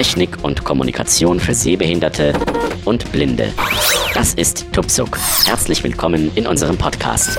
Technik 0.00 0.42
und 0.42 0.64
Kommunikation 0.64 1.40
für 1.40 1.52
Sehbehinderte 1.52 2.32
und 2.86 3.12
Blinde. 3.12 3.52
Das 4.14 4.32
ist 4.32 4.72
Tupsuk. 4.72 5.18
Herzlich 5.44 5.84
willkommen 5.84 6.30
in 6.36 6.46
unserem 6.46 6.78
Podcast. 6.78 7.38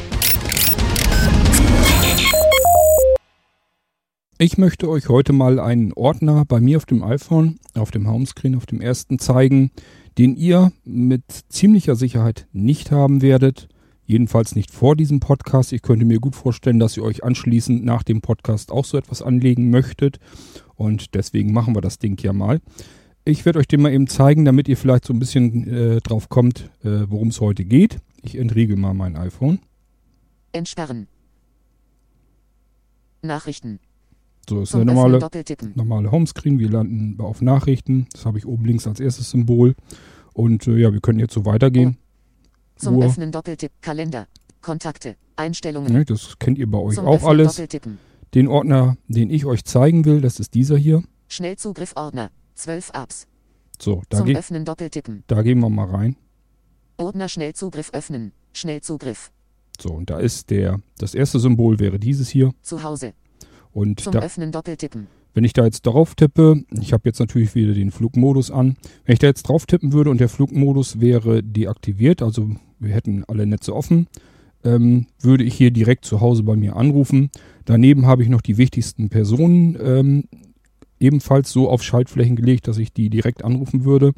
Ich 4.37 4.59
möchte 4.59 4.87
euch 4.87 5.09
heute 5.09 5.33
mal 5.33 5.59
einen 5.59 5.91
Ordner 5.93 6.45
bei 6.47 6.59
mir 6.59 6.77
auf 6.77 6.85
dem 6.85 7.03
iPhone, 7.03 7.57
auf 7.73 7.89
dem 7.89 8.07
Homescreen, 8.07 8.53
auf 8.53 8.67
dem 8.67 8.79
ersten 8.79 9.17
zeigen, 9.17 9.71
den 10.19 10.35
ihr 10.35 10.71
mit 10.83 11.23
ziemlicher 11.49 11.95
Sicherheit 11.95 12.45
nicht 12.51 12.91
haben 12.91 13.23
werdet. 13.23 13.69
Jedenfalls 14.11 14.55
nicht 14.55 14.71
vor 14.71 14.97
diesem 14.97 15.21
Podcast. 15.21 15.71
Ich 15.71 15.81
könnte 15.83 16.03
mir 16.03 16.19
gut 16.19 16.35
vorstellen, 16.35 16.79
dass 16.79 16.97
ihr 16.97 17.03
euch 17.03 17.23
anschließend 17.23 17.85
nach 17.85 18.03
dem 18.03 18.19
Podcast 18.19 18.69
auch 18.69 18.83
so 18.83 18.97
etwas 18.97 19.21
anlegen 19.21 19.69
möchtet. 19.69 20.19
Und 20.75 21.15
deswegen 21.15 21.53
machen 21.53 21.73
wir 21.77 21.81
das 21.81 21.97
Ding 21.97 22.21
ja 22.21 22.33
mal. 22.33 22.59
Ich 23.23 23.45
werde 23.45 23.59
euch 23.59 23.69
den 23.69 23.81
mal 23.81 23.93
eben 23.93 24.07
zeigen, 24.07 24.43
damit 24.43 24.67
ihr 24.67 24.75
vielleicht 24.75 25.05
so 25.05 25.13
ein 25.13 25.19
bisschen 25.19 25.65
äh, 25.65 26.01
drauf 26.01 26.27
kommt, 26.27 26.69
äh, 26.83 27.05
worum 27.07 27.29
es 27.29 27.39
heute 27.39 27.63
geht. 27.63 27.99
Ich 28.21 28.37
entriegel 28.37 28.75
mal 28.75 28.93
mein 28.93 29.15
iPhone. 29.15 29.59
Entsperren. 30.51 31.07
Nachrichten. 33.21 33.79
So 34.49 34.59
ist 34.59 34.71
Zum 34.71 34.81
eine 34.81 34.93
normale, 34.93 35.19
normale 35.75 36.11
Homescreen. 36.11 36.59
Wir 36.59 36.69
landen 36.69 37.15
auf 37.21 37.41
Nachrichten. 37.41 38.07
Das 38.11 38.25
habe 38.25 38.37
ich 38.37 38.45
oben 38.45 38.65
links 38.65 38.87
als 38.87 38.99
erstes 38.99 39.29
Symbol. 39.29 39.73
Und 40.33 40.67
äh, 40.67 40.75
ja, 40.75 40.91
wir 40.91 40.99
können 40.99 41.19
jetzt 41.19 41.33
so 41.33 41.45
weitergehen. 41.45 41.95
Zum 42.81 42.97
Uhr. 42.97 43.05
Öffnen 43.05 43.31
Doppeltipp. 43.31 43.71
Kalender. 43.81 44.27
Kontakte. 44.61 45.15
Einstellungen. 45.35 45.91
Ne, 45.91 46.05
das 46.05 46.37
kennt 46.39 46.57
ihr 46.57 46.69
bei 46.69 46.77
euch 46.77 46.95
Zum 46.95 47.05
auch 47.07 47.15
Öffnen 47.15 47.29
alles. 47.29 47.61
Den 48.33 48.47
Ordner, 48.47 48.97
den 49.07 49.29
ich 49.29 49.45
euch 49.45 49.63
zeigen 49.65 50.05
will, 50.05 50.21
das 50.21 50.39
ist 50.39 50.53
dieser 50.53 50.77
hier. 50.77 51.03
Schnellzugriff 51.27 51.93
Ordner. 51.95 52.29
12 52.55 52.91
Apps. 52.93 53.27
So, 53.79 54.03
da, 54.09 54.17
Zum 54.17 54.27
ge 54.27 54.37
Öffnen 54.37 54.65
Doppeltippen. 54.65 55.23
da 55.27 55.41
gehen 55.41 55.59
wir 55.59 55.69
mal 55.69 55.87
rein. 55.87 56.15
Ordner 56.97 57.27
Schnellzugriff 57.27 57.89
öffnen. 57.93 58.31
Schnellzugriff. 58.53 59.31
So, 59.79 59.89
und 59.89 60.09
da 60.09 60.19
ist 60.19 60.51
der, 60.51 60.79
das 60.99 61.15
erste 61.15 61.39
Symbol 61.39 61.79
wäre 61.79 61.97
dieses 61.99 62.29
hier. 62.29 62.51
Zu 62.61 62.83
Hause. 62.83 63.13
Und 63.71 63.99
Zum 64.01 64.13
da, 64.13 64.19
Öffnen 64.19 64.51
Doppeltippen. 64.51 65.07
wenn 65.33 65.43
ich 65.43 65.53
da 65.53 65.65
jetzt 65.65 65.81
drauf 65.81 66.13
tippe, 66.13 66.63
ich 66.79 66.93
habe 66.93 67.03
jetzt 67.05 67.19
natürlich 67.19 67.55
wieder 67.55 67.73
den 67.73 67.89
Flugmodus 67.89 68.51
an. 68.51 68.77
Wenn 69.05 69.13
ich 69.13 69.19
da 69.19 69.27
jetzt 69.27 69.43
drauf 69.43 69.65
tippen 69.65 69.93
würde 69.93 70.09
und 70.11 70.19
der 70.19 70.29
Flugmodus 70.29 70.99
wäre 70.99 71.41
deaktiviert, 71.41 72.21
also 72.21 72.51
wir 72.81 72.93
hätten 72.93 73.23
alle 73.25 73.45
Netze 73.45 73.75
offen, 73.75 74.07
ähm, 74.63 75.07
würde 75.19 75.43
ich 75.43 75.53
hier 75.53 75.71
direkt 75.71 76.05
zu 76.05 76.21
Hause 76.21 76.43
bei 76.43 76.55
mir 76.55 76.75
anrufen. 76.75 77.29
Daneben 77.65 78.05
habe 78.05 78.23
ich 78.23 78.29
noch 78.29 78.41
die 78.41 78.57
wichtigsten 78.57 79.09
Personen 79.09 79.77
ähm, 79.81 80.23
ebenfalls 80.99 81.51
so 81.51 81.69
auf 81.69 81.83
Schaltflächen 81.83 82.35
gelegt, 82.35 82.67
dass 82.67 82.77
ich 82.77 82.93
die 82.93 83.09
direkt 83.09 83.43
anrufen 83.43 83.85
würde. 83.85 84.13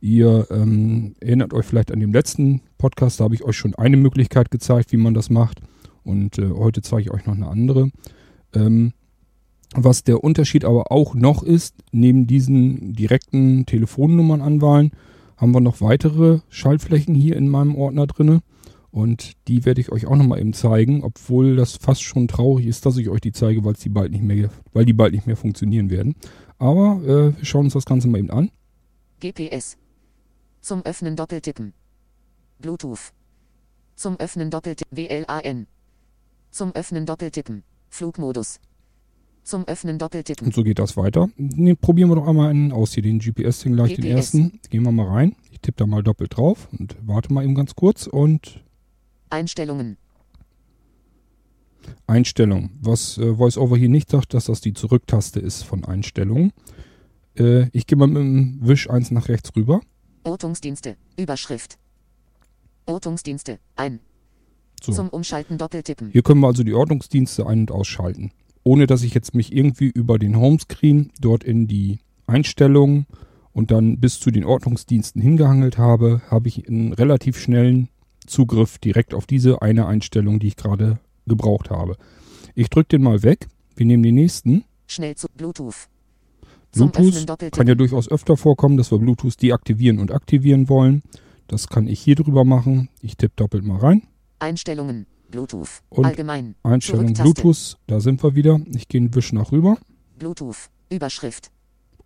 Ihr 0.00 0.46
ähm, 0.50 1.14
erinnert 1.20 1.54
euch 1.54 1.64
vielleicht 1.64 1.92
an 1.92 2.00
den 2.00 2.12
letzten 2.12 2.60
Podcast, 2.78 3.20
da 3.20 3.24
habe 3.24 3.34
ich 3.34 3.44
euch 3.44 3.56
schon 3.56 3.74
eine 3.74 3.96
Möglichkeit 3.96 4.50
gezeigt, 4.50 4.92
wie 4.92 4.98
man 4.98 5.14
das 5.14 5.30
macht. 5.30 5.60
Und 6.04 6.38
äh, 6.38 6.50
heute 6.50 6.82
zeige 6.82 7.02
ich 7.02 7.10
euch 7.10 7.26
noch 7.26 7.34
eine 7.34 7.48
andere. 7.48 7.90
Ähm, 8.54 8.92
was 9.74 10.04
der 10.04 10.22
Unterschied 10.22 10.64
aber 10.64 10.92
auch 10.92 11.14
noch 11.14 11.42
ist, 11.42 11.74
neben 11.92 12.26
diesen 12.26 12.94
direkten 12.94 13.66
Telefonnummern 13.66 14.40
anwahlen, 14.40 14.92
haben 15.36 15.52
wir 15.52 15.60
noch 15.60 15.80
weitere 15.80 16.40
Schaltflächen 16.48 17.14
hier 17.14 17.36
in 17.36 17.48
meinem 17.48 17.74
Ordner 17.74 18.06
drinne. 18.06 18.40
Und 18.90 19.32
die 19.46 19.66
werde 19.66 19.80
ich 19.80 19.92
euch 19.92 20.06
auch 20.06 20.16
nochmal 20.16 20.40
eben 20.40 20.54
zeigen, 20.54 21.04
obwohl 21.04 21.56
das 21.56 21.76
fast 21.76 22.02
schon 22.02 22.28
traurig 22.28 22.66
ist, 22.66 22.86
dass 22.86 22.96
ich 22.96 23.10
euch 23.10 23.20
die 23.20 23.32
zeige, 23.32 23.62
weil 23.64 23.74
die 23.74 23.90
bald 23.90 24.12
nicht 24.12 24.24
mehr, 24.24 24.48
weil 24.72 24.86
die 24.86 24.94
bald 24.94 25.12
nicht 25.12 25.26
mehr 25.26 25.36
funktionieren 25.36 25.90
werden. 25.90 26.14
Aber 26.58 27.02
äh, 27.04 27.36
wir 27.36 27.44
schauen 27.44 27.66
uns 27.66 27.74
das 27.74 27.84
Ganze 27.84 28.08
mal 28.08 28.18
eben 28.18 28.30
an. 28.30 28.50
GPS. 29.20 29.76
Zum 30.62 30.82
Öffnen 30.82 31.14
Doppeltippen. 31.14 31.74
Bluetooth. 32.58 33.12
Zum 33.96 34.18
Öffnen 34.18 34.50
Doppeltippen. 34.50 34.96
WLAN. 34.96 35.66
Zum 36.50 36.72
Öffnen 36.72 37.04
Doppeltippen. 37.04 37.64
Flugmodus. 37.90 38.60
Zum 39.46 39.62
Öffnen 39.68 39.96
Doppeltippen. 39.96 40.48
Und 40.48 40.54
so 40.56 40.64
geht 40.64 40.80
das 40.80 40.96
weiter. 40.96 41.28
Ne, 41.36 41.76
probieren 41.76 42.10
wir 42.10 42.16
doch 42.16 42.26
einmal 42.26 42.50
einen 42.50 42.72
aus 42.72 42.94
hier, 42.94 43.04
den 43.04 43.20
GPS-Ding 43.20 43.74
gleich, 43.74 43.94
den 43.94 44.02
GPS. 44.02 44.34
ersten. 44.34 44.58
Gehen 44.70 44.82
wir 44.82 44.90
mal 44.90 45.06
rein. 45.06 45.36
Ich 45.52 45.60
tippe 45.60 45.76
da 45.78 45.86
mal 45.86 46.02
doppelt 46.02 46.36
drauf 46.36 46.68
und 46.76 46.96
warte 47.06 47.32
mal 47.32 47.44
eben 47.44 47.54
ganz 47.54 47.76
kurz. 47.76 48.08
Und 48.08 48.64
Einstellungen. 49.30 49.98
Einstellung. 52.08 52.70
Was 52.80 53.18
äh, 53.18 53.38
VoiceOver 53.38 53.76
hier 53.76 53.88
nicht 53.88 54.10
sagt, 54.10 54.34
dass 54.34 54.46
das 54.46 54.60
die 54.62 54.74
Zurücktaste 54.74 55.38
ist 55.38 55.62
von 55.62 55.84
Einstellungen. 55.84 56.52
Äh, 57.38 57.68
ich 57.70 57.86
gehe 57.86 57.96
mal 57.96 58.08
mit 58.08 58.16
dem 58.16 58.58
Wisch 58.62 58.90
eins 58.90 59.12
nach 59.12 59.28
rechts 59.28 59.54
rüber. 59.54 59.80
Ortungsdienste. 60.24 60.96
Überschrift. 61.16 61.78
Ortungsdienste. 62.86 63.60
Ein. 63.76 64.00
So. 64.82 64.90
Zum 64.90 65.08
Umschalten 65.08 65.56
Doppeltippen. 65.56 66.10
Hier 66.10 66.22
können 66.22 66.40
wir 66.40 66.48
also 66.48 66.64
die 66.64 66.74
Ordnungsdienste 66.74 67.46
ein- 67.46 67.60
und 67.60 67.70
ausschalten. 67.70 68.32
Ohne 68.66 68.88
dass 68.88 69.04
ich 69.04 69.14
jetzt 69.14 69.32
mich 69.32 69.54
irgendwie 69.54 69.86
über 69.86 70.18
den 70.18 70.36
Homescreen 70.36 71.12
dort 71.20 71.44
in 71.44 71.68
die 71.68 72.00
Einstellungen 72.26 73.06
und 73.52 73.70
dann 73.70 74.00
bis 74.00 74.18
zu 74.18 74.32
den 74.32 74.44
Ordnungsdiensten 74.44 75.22
hingehangelt 75.22 75.78
habe, 75.78 76.20
habe 76.28 76.48
ich 76.48 76.66
einen 76.66 76.92
relativ 76.92 77.38
schnellen 77.38 77.88
Zugriff 78.26 78.78
direkt 78.78 79.14
auf 79.14 79.24
diese 79.24 79.62
eine 79.62 79.86
Einstellung, 79.86 80.40
die 80.40 80.48
ich 80.48 80.56
gerade 80.56 80.98
gebraucht 81.28 81.70
habe. 81.70 81.96
Ich 82.56 82.68
drücke 82.68 82.88
den 82.88 83.04
mal 83.04 83.22
weg. 83.22 83.46
Wir 83.76 83.86
nehmen 83.86 84.02
den 84.02 84.16
nächsten. 84.16 84.64
Schnell 84.88 85.14
zu 85.14 85.28
Bluetooth. 85.32 85.86
Bluetooth 86.72 87.24
kann 87.52 87.68
ja 87.68 87.76
durchaus 87.76 88.10
öfter 88.10 88.36
vorkommen, 88.36 88.76
dass 88.78 88.90
wir 88.90 88.98
Bluetooth 88.98 89.40
deaktivieren 89.40 90.00
und 90.00 90.10
aktivieren 90.10 90.68
wollen. 90.68 91.04
Das 91.46 91.68
kann 91.68 91.86
ich 91.86 92.00
hier 92.00 92.16
drüber 92.16 92.44
machen. 92.44 92.88
Ich 93.00 93.16
tippe 93.16 93.34
doppelt 93.36 93.62
mal 93.62 93.78
rein. 93.78 94.02
Einstellungen. 94.40 95.06
Bluetooth. 95.30 95.82
Und 95.88 96.04
Allgemein. 96.04 96.54
Einstellung. 96.62 97.12
Bluetooth, 97.12 97.76
da 97.86 98.00
sind 98.00 98.22
wir 98.22 98.34
wieder. 98.34 98.60
Ich 98.74 98.88
gehe 98.88 99.00
einen 99.00 99.14
Wisch 99.14 99.32
nach 99.32 99.52
rüber. 99.52 99.78
Bluetooth. 100.18 100.70
Überschrift. 100.90 101.50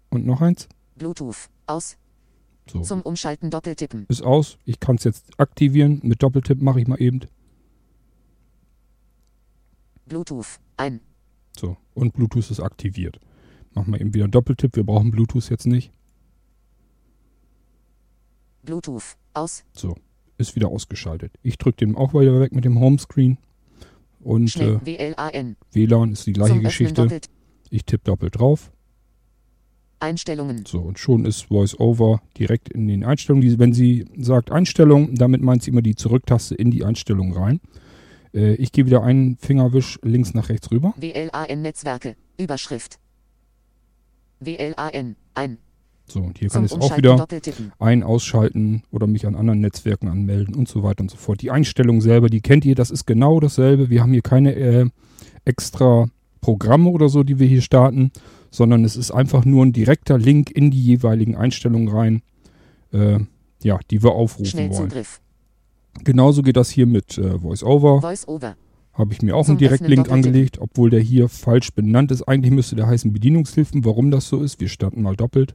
Und 0.08 0.26
noch 0.26 0.41
eins. 0.41 0.69
Bluetooth. 0.97 1.48
Aus. 1.66 1.97
So. 2.70 2.82
Zum 2.82 3.03
Umschalten 3.03 3.50
Doppeltippen. 3.50 4.06
Ist 4.09 4.22
aus. 4.22 4.59
Ich 4.64 4.80
kann 4.80 4.97
es 4.97 5.04
jetzt 5.04 5.38
aktivieren. 5.38 6.00
Mit 6.03 6.22
Doppeltipp 6.22 6.60
mache 6.60 6.80
ich 6.80 6.86
mal 6.86 7.00
eben. 7.00 7.20
Bluetooth. 10.06 10.59
Ein. 10.76 11.00
So. 11.59 11.76
Und 11.94 12.12
Bluetooth 12.14 12.50
ist 12.50 12.60
aktiviert. 12.60 13.20
Machen 13.75 13.92
wir 13.92 14.00
eben 14.00 14.14
wieder 14.14 14.25
einen 14.25 14.32
Doppeltipp. 14.32 14.76
Wir 14.76 14.84
brauchen 14.84 15.10
Bluetooth 15.10 15.48
jetzt 15.50 15.66
nicht. 15.66 15.92
Bluetooth. 18.62 19.16
Aus. 19.34 19.64
So. 19.72 19.94
Ist 20.41 20.56
wieder 20.56 20.69
ausgeschaltet. 20.69 21.33
Ich 21.43 21.59
drücke 21.59 21.84
den 21.84 21.97
auch 21.97 22.15
wieder 22.15 22.41
weg 22.41 22.53
mit 22.53 22.65
dem 22.65 22.81
Homescreen. 22.81 23.37
Und 24.21 24.56
äh. 24.56 24.78
WLAN. 24.83 25.56
WLAN 25.73 26.12
ist 26.12 26.27
die 26.27 26.33
gleiche 26.33 26.55
Zum 26.55 26.62
Geschichte. 26.62 27.21
Ich 27.69 27.84
tippe 27.84 28.05
doppelt 28.05 28.39
drauf. 28.39 28.73
Einstellungen. 29.99 30.65
So, 30.67 30.81
und 30.81 30.99
schon 30.99 31.27
ist 31.27 31.51
VoiceOver 31.51 32.23
direkt 32.39 32.71
in 32.71 32.89
den 32.89 33.05
Einstellungen. 33.05 33.59
Wenn 33.59 33.75
sie 33.75 34.06
sagt 34.17 34.51
Einstellung, 34.51 35.15
damit 35.15 35.43
meint 35.43 35.62
sie 35.62 35.73
immer 35.73 35.83
die 35.83 35.95
Zurücktaste 35.95 36.55
in 36.55 36.71
die 36.71 36.87
Einstellung 36.87 37.37
rein. 37.37 37.61
Äh, 38.33 38.55
ich 38.55 38.72
gehe 38.72 38.87
wieder 38.87 39.03
einen 39.03 39.37
Fingerwisch 39.37 39.99
links 40.03 40.33
nach 40.33 40.49
rechts 40.49 40.71
rüber. 40.71 40.95
WLAN-Netzwerke. 40.97 42.17
Überschrift. 42.39 42.99
WLAN. 44.41 45.17
Ein. 45.34 45.59
So, 46.10 46.21
und 46.21 46.38
hier 46.38 46.48
kann 46.48 46.65
ich 46.65 46.72
auch 46.72 46.97
wieder 46.97 47.26
ein-, 47.78 48.03
ausschalten 48.03 48.82
oder 48.91 49.06
mich 49.06 49.26
an 49.26 49.37
anderen 49.37 49.60
Netzwerken 49.60 50.09
anmelden 50.09 50.54
und 50.54 50.69
so 50.69 50.82
weiter 50.82 51.03
und 51.03 51.10
so 51.10 51.16
fort. 51.16 51.41
Die 51.41 51.51
Einstellung 51.51 52.01
selber, 52.01 52.28
die 52.28 52.41
kennt 52.41 52.65
ihr, 52.65 52.74
das 52.74 52.91
ist 52.91 53.07
genau 53.07 53.39
dasselbe. 53.39 53.91
Wir 53.91 54.03
haben 54.03 54.12
hier 54.12 54.22
keine 54.22 54.54
äh, 54.54 54.86
extra 55.45 56.09
Programme 56.41 56.91
oder 56.91 57.09
so, 57.09 57.22
die 57.22 57.39
wir 57.39 57.47
hier 57.47 57.62
starten, 57.62 58.10
sondern 58.51 58.84
es 58.84 58.97
ist 58.97 59.12
einfach 59.12 59.45
nur 59.45 59.65
ein 59.65 59.72
direkter 59.72 60.18
Link 60.18 60.51
in 60.51 60.71
die 60.71 60.83
jeweiligen 60.83 61.36
Einstellungen 61.36 61.89
rein, 61.89 62.22
äh, 62.92 63.21
ja, 63.62 63.78
die 63.91 64.03
wir 64.03 64.12
aufrufen 64.12 64.71
wollen. 64.71 64.92
Genauso 66.03 66.42
geht 66.42 66.57
das 66.57 66.71
hier 66.71 66.86
mit 66.86 67.18
äh, 67.18 67.41
VoiceOver. 67.42 68.01
Voice-over. 68.01 68.57
Habe 68.92 69.12
ich 69.12 69.22
mir 69.22 69.36
auch 69.36 69.45
Zum 69.45 69.53
einen 69.53 69.59
Direktlink 69.59 70.09
Öffnen 70.09 70.24
angelegt, 70.24 70.59
obwohl 70.60 70.91
der 70.91 71.01
hier 71.01 71.28
falsch 71.28 71.72
benannt 71.72 72.10
ist. 72.10 72.22
Eigentlich 72.22 72.53
müsste 72.53 72.74
der 72.74 72.86
heißen 72.86 73.12
Bedienungshilfen. 73.12 73.84
Warum 73.84 74.10
das 74.10 74.28
so 74.28 74.42
ist, 74.42 74.60
wir 74.60 74.68
starten 74.68 75.03
mal 75.03 75.15
doppelt. 75.15 75.54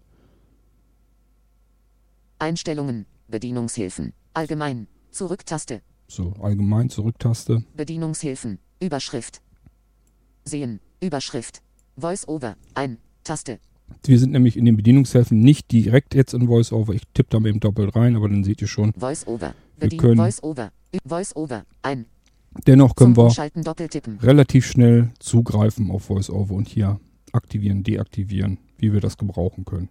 Einstellungen. 2.45 3.07
Bedienungshilfen. 3.27 4.13
Allgemein. 4.35 4.85
Zurücktaste. 5.09 5.81
So, 6.07 6.33
allgemein 6.39 6.91
Zurücktaste. 6.91 7.63
Bedienungshilfen. 7.75 8.59
Überschrift. 8.79 9.41
Sehen. 10.43 10.79
Überschrift. 11.01 11.63
Voice-over. 11.97 12.55
Ein. 12.75 12.99
Taste. 13.23 13.57
Wir 14.03 14.19
sind 14.19 14.31
nämlich 14.31 14.57
in 14.57 14.65
den 14.65 14.77
Bedienungshilfen 14.77 15.39
nicht 15.39 15.71
direkt 15.71 16.13
jetzt 16.13 16.35
in 16.35 16.47
VoiceOver. 16.47 16.93
Ich 16.93 17.01
tippe 17.15 17.29
da 17.31 17.43
eben 17.49 17.59
doppelt 17.59 17.95
rein, 17.95 18.15
aber 18.15 18.29
dann 18.29 18.43
seht 18.43 18.61
ihr 18.61 18.67
schon. 18.67 18.93
Voice-over. 18.93 19.55
Wir 19.79 19.89
Bedien 19.89 20.17
Voice-over. 20.17 20.71
Voice-over. 21.03 21.65
Ein. 21.81 22.05
Dennoch 22.67 22.95
können 22.95 23.17
wir 23.17 23.33
relativ 24.21 24.67
schnell 24.67 25.11
zugreifen 25.17 25.89
auf 25.89 26.09
VoiceOver 26.11 26.53
und 26.53 26.67
hier 26.67 26.99
aktivieren, 27.31 27.81
deaktivieren, 27.81 28.59
wie 28.77 28.93
wir 28.93 29.01
das 29.01 29.17
gebrauchen 29.17 29.65
können. 29.65 29.89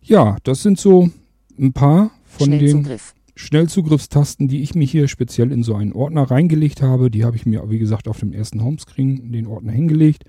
Ja, 0.00 0.36
das 0.44 0.62
sind 0.62 0.78
so 0.78 1.10
ein 1.58 1.72
paar 1.72 2.10
von 2.24 2.50
den 2.50 2.60
Schnellzugriff. 2.60 3.14
Schnellzugriffstasten, 3.34 4.48
die 4.48 4.62
ich 4.62 4.74
mir 4.74 4.86
hier 4.86 5.08
speziell 5.08 5.52
in 5.52 5.62
so 5.62 5.74
einen 5.74 5.92
Ordner 5.92 6.22
reingelegt 6.22 6.82
habe. 6.82 7.10
Die 7.10 7.24
habe 7.24 7.36
ich 7.36 7.44
mir, 7.44 7.68
wie 7.68 7.78
gesagt, 7.78 8.08
auf 8.08 8.20
dem 8.20 8.32
ersten 8.32 8.64
Homescreen 8.64 9.18
in 9.18 9.32
den 9.32 9.46
Ordner 9.46 9.72
hingelegt 9.72 10.24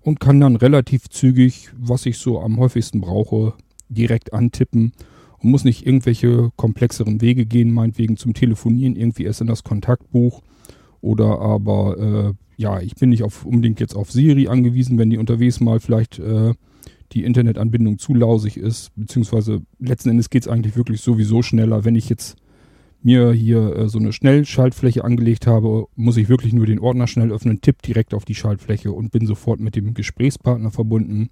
und 0.00 0.20
kann 0.20 0.40
dann 0.40 0.56
relativ 0.56 1.08
zügig, 1.08 1.70
was 1.76 2.06
ich 2.06 2.18
so 2.18 2.40
am 2.40 2.58
häufigsten 2.58 3.00
brauche, 3.00 3.54
direkt 3.88 4.32
antippen 4.32 4.92
und 5.38 5.50
muss 5.50 5.64
nicht 5.64 5.86
irgendwelche 5.86 6.50
komplexeren 6.56 7.20
Wege 7.20 7.46
gehen, 7.46 7.72
meinetwegen 7.72 8.16
zum 8.16 8.32
Telefonieren, 8.32 8.96
irgendwie 8.96 9.24
erst 9.24 9.40
in 9.40 9.48
das 9.48 9.64
Kontaktbuch 9.64 10.42
oder 11.00 11.40
aber, 11.40 11.98
äh, 11.98 12.62
ja, 12.62 12.80
ich 12.80 12.94
bin 12.94 13.10
nicht 13.10 13.24
auf, 13.24 13.44
unbedingt 13.44 13.80
jetzt 13.80 13.96
auf 13.96 14.12
Siri 14.12 14.46
angewiesen, 14.46 14.98
wenn 14.98 15.10
die 15.10 15.18
unterwegs 15.18 15.60
mal 15.60 15.80
vielleicht 15.80 16.20
äh, 16.20 16.54
die 17.12 17.24
Internetanbindung 17.24 17.98
zu 17.98 18.14
lausig 18.14 18.56
ist, 18.56 18.90
beziehungsweise 18.96 19.62
letzten 19.78 20.10
Endes 20.10 20.30
geht 20.30 20.42
es 20.42 20.48
eigentlich 20.48 20.76
wirklich 20.76 21.00
sowieso 21.00 21.42
schneller. 21.42 21.84
Wenn 21.84 21.94
ich 21.94 22.08
jetzt 22.08 22.36
mir 23.02 23.32
hier 23.32 23.76
äh, 23.76 23.88
so 23.88 23.98
eine 23.98 24.12
Schnellschaltfläche 24.12 25.04
angelegt 25.04 25.46
habe, 25.46 25.86
muss 25.96 26.16
ich 26.16 26.28
wirklich 26.28 26.52
nur 26.52 26.66
den 26.66 26.78
Ordner 26.78 27.06
schnell 27.06 27.32
öffnen, 27.32 27.60
tipp 27.60 27.82
direkt 27.82 28.14
auf 28.14 28.24
die 28.24 28.34
Schaltfläche 28.34 28.92
und 28.92 29.10
bin 29.10 29.26
sofort 29.26 29.60
mit 29.60 29.76
dem 29.76 29.94
Gesprächspartner 29.94 30.70
verbunden. 30.70 31.30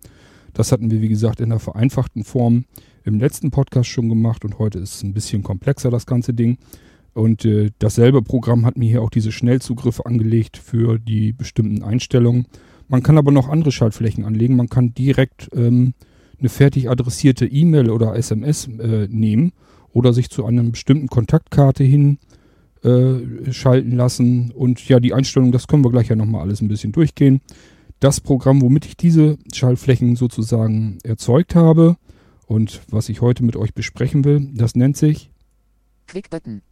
Das 0.52 0.72
hatten 0.72 0.90
wir, 0.90 1.00
wie 1.00 1.08
gesagt, 1.08 1.40
in 1.40 1.50
der 1.50 1.60
vereinfachten 1.60 2.24
Form 2.24 2.64
im 3.04 3.18
letzten 3.18 3.50
Podcast 3.50 3.88
schon 3.88 4.08
gemacht 4.08 4.44
und 4.44 4.58
heute 4.58 4.78
ist 4.78 4.96
es 4.96 5.02
ein 5.02 5.14
bisschen 5.14 5.42
komplexer, 5.42 5.90
das 5.90 6.06
ganze 6.06 6.34
Ding. 6.34 6.58
Und 7.12 7.44
äh, 7.44 7.70
dasselbe 7.78 8.22
Programm 8.22 8.66
hat 8.66 8.76
mir 8.76 8.88
hier 8.88 9.02
auch 9.02 9.10
diese 9.10 9.32
Schnellzugriffe 9.32 10.06
angelegt 10.06 10.56
für 10.56 10.98
die 10.98 11.32
bestimmten 11.32 11.82
Einstellungen. 11.82 12.46
Man 12.90 13.04
kann 13.04 13.16
aber 13.18 13.30
noch 13.30 13.48
andere 13.48 13.70
Schaltflächen 13.70 14.24
anlegen. 14.24 14.56
Man 14.56 14.68
kann 14.68 14.92
direkt 14.94 15.48
ähm, 15.54 15.94
eine 16.40 16.48
fertig 16.48 16.90
adressierte 16.90 17.46
E-Mail 17.46 17.88
oder 17.88 18.16
SMS 18.16 18.66
äh, 18.66 19.06
nehmen 19.08 19.52
oder 19.92 20.12
sich 20.12 20.28
zu 20.28 20.44
einer 20.44 20.64
bestimmten 20.64 21.06
Kontaktkarte 21.06 21.84
hin 21.84 22.18
äh, 22.82 23.52
schalten 23.52 23.92
lassen. 23.92 24.50
Und 24.50 24.88
ja, 24.88 24.98
die 24.98 25.14
Einstellung, 25.14 25.52
das 25.52 25.68
können 25.68 25.84
wir 25.84 25.92
gleich 25.92 26.08
ja 26.08 26.16
nochmal 26.16 26.42
alles 26.42 26.62
ein 26.62 26.68
bisschen 26.68 26.90
durchgehen. 26.90 27.40
Das 28.00 28.20
Programm, 28.20 28.60
womit 28.60 28.86
ich 28.86 28.96
diese 28.96 29.38
Schaltflächen 29.54 30.16
sozusagen 30.16 30.98
erzeugt 31.04 31.54
habe 31.54 31.96
und 32.48 32.80
was 32.90 33.08
ich 33.08 33.20
heute 33.20 33.44
mit 33.44 33.54
euch 33.54 33.72
besprechen 33.72 34.24
will, 34.24 34.48
das 34.52 34.74
nennt 34.74 34.96
sich 34.96 35.30
Quick 36.08 36.28
Button. 36.28 36.62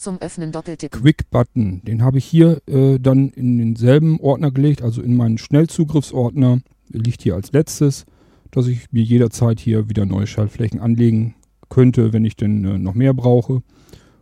Zum 0.00 0.18
Öffnen 0.22 0.50
Doppeltippen. 0.50 0.98
Quick 0.98 1.28
Button. 1.28 1.82
Den 1.84 2.02
habe 2.02 2.16
ich 2.16 2.24
hier 2.24 2.62
äh, 2.66 2.98
dann 2.98 3.28
in 3.28 3.58
denselben 3.58 4.18
Ordner 4.18 4.50
gelegt, 4.50 4.80
also 4.80 5.02
in 5.02 5.14
meinen 5.14 5.36
Schnellzugriffsordner. 5.36 6.60
Liegt 6.88 7.20
hier 7.20 7.34
als 7.34 7.52
letztes, 7.52 8.06
dass 8.50 8.66
ich 8.66 8.90
mir 8.92 9.02
jederzeit 9.02 9.60
hier 9.60 9.90
wieder 9.90 10.06
neue 10.06 10.26
Schaltflächen 10.26 10.80
anlegen 10.80 11.34
könnte, 11.68 12.14
wenn 12.14 12.24
ich 12.24 12.34
denn 12.34 12.64
äh, 12.64 12.78
noch 12.78 12.94
mehr 12.94 13.12
brauche. 13.12 13.62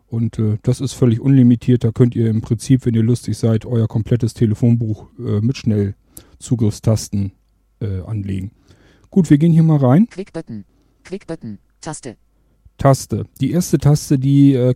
Und 0.09 0.41
äh, 0.41 0.59
das 0.63 0.81
ist 0.81 0.95
völlig 0.95 1.21
unlimitiert. 1.21 1.85
Da 1.85 1.93
könnt 1.93 2.17
ihr 2.17 2.29
im 2.29 2.41
Prinzip, 2.41 2.85
wenn 2.85 2.95
ihr 2.95 3.05
lustig 3.05 3.39
seid, 3.39 3.65
euer 3.65 3.87
komplettes 3.87 4.35
Telefonbuch 4.35 5.07
äh, 5.21 5.41
mit 5.41 5.59
Schnellzugriffstasten 5.59 7.31
äh, 7.81 8.01
anlegen. 8.01 8.51
Gut, 9.11 9.31
wir 9.31 9.39
gehen 9.39 9.53
hier 9.53 9.63
mal 9.63 9.79
rein. 9.79 10.09
Quick 10.11 10.33
Button. 10.33 10.65
Quick 11.05 11.29
Button. 11.29 11.61
Taste. 11.81 12.17
Taste. 12.79 13.27
Die 13.41 13.53
erste 13.53 13.79
Taste, 13.79 14.19
die 14.19 14.55
äh, 14.55 14.75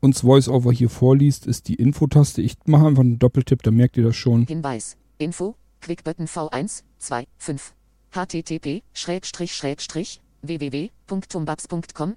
uns 0.00 0.24
VoiceOver 0.24 0.72
hier 0.72 0.90
vorliest, 0.90 1.46
ist 1.46 1.68
die 1.68 1.74
Info-Taste. 1.74 2.42
Ich 2.42 2.56
mache 2.66 2.86
einfach 2.86 3.02
einen 3.02 3.18
Doppeltipp, 3.18 3.62
dann 3.62 3.74
merkt 3.74 3.96
ihr 3.96 4.04
das 4.04 4.16
schon. 4.16 4.46
Hinweis. 4.46 4.96
Info. 5.18 5.54
Quick 5.80 6.04
Button 6.04 6.26
V1, 6.26 6.82
2, 6.98 7.26
5. 7.38 7.74
http 8.10 8.82
Schrägstrich 8.92 9.54
Schrägstrich 9.54 10.20
www.tumbabs.com 10.42 12.16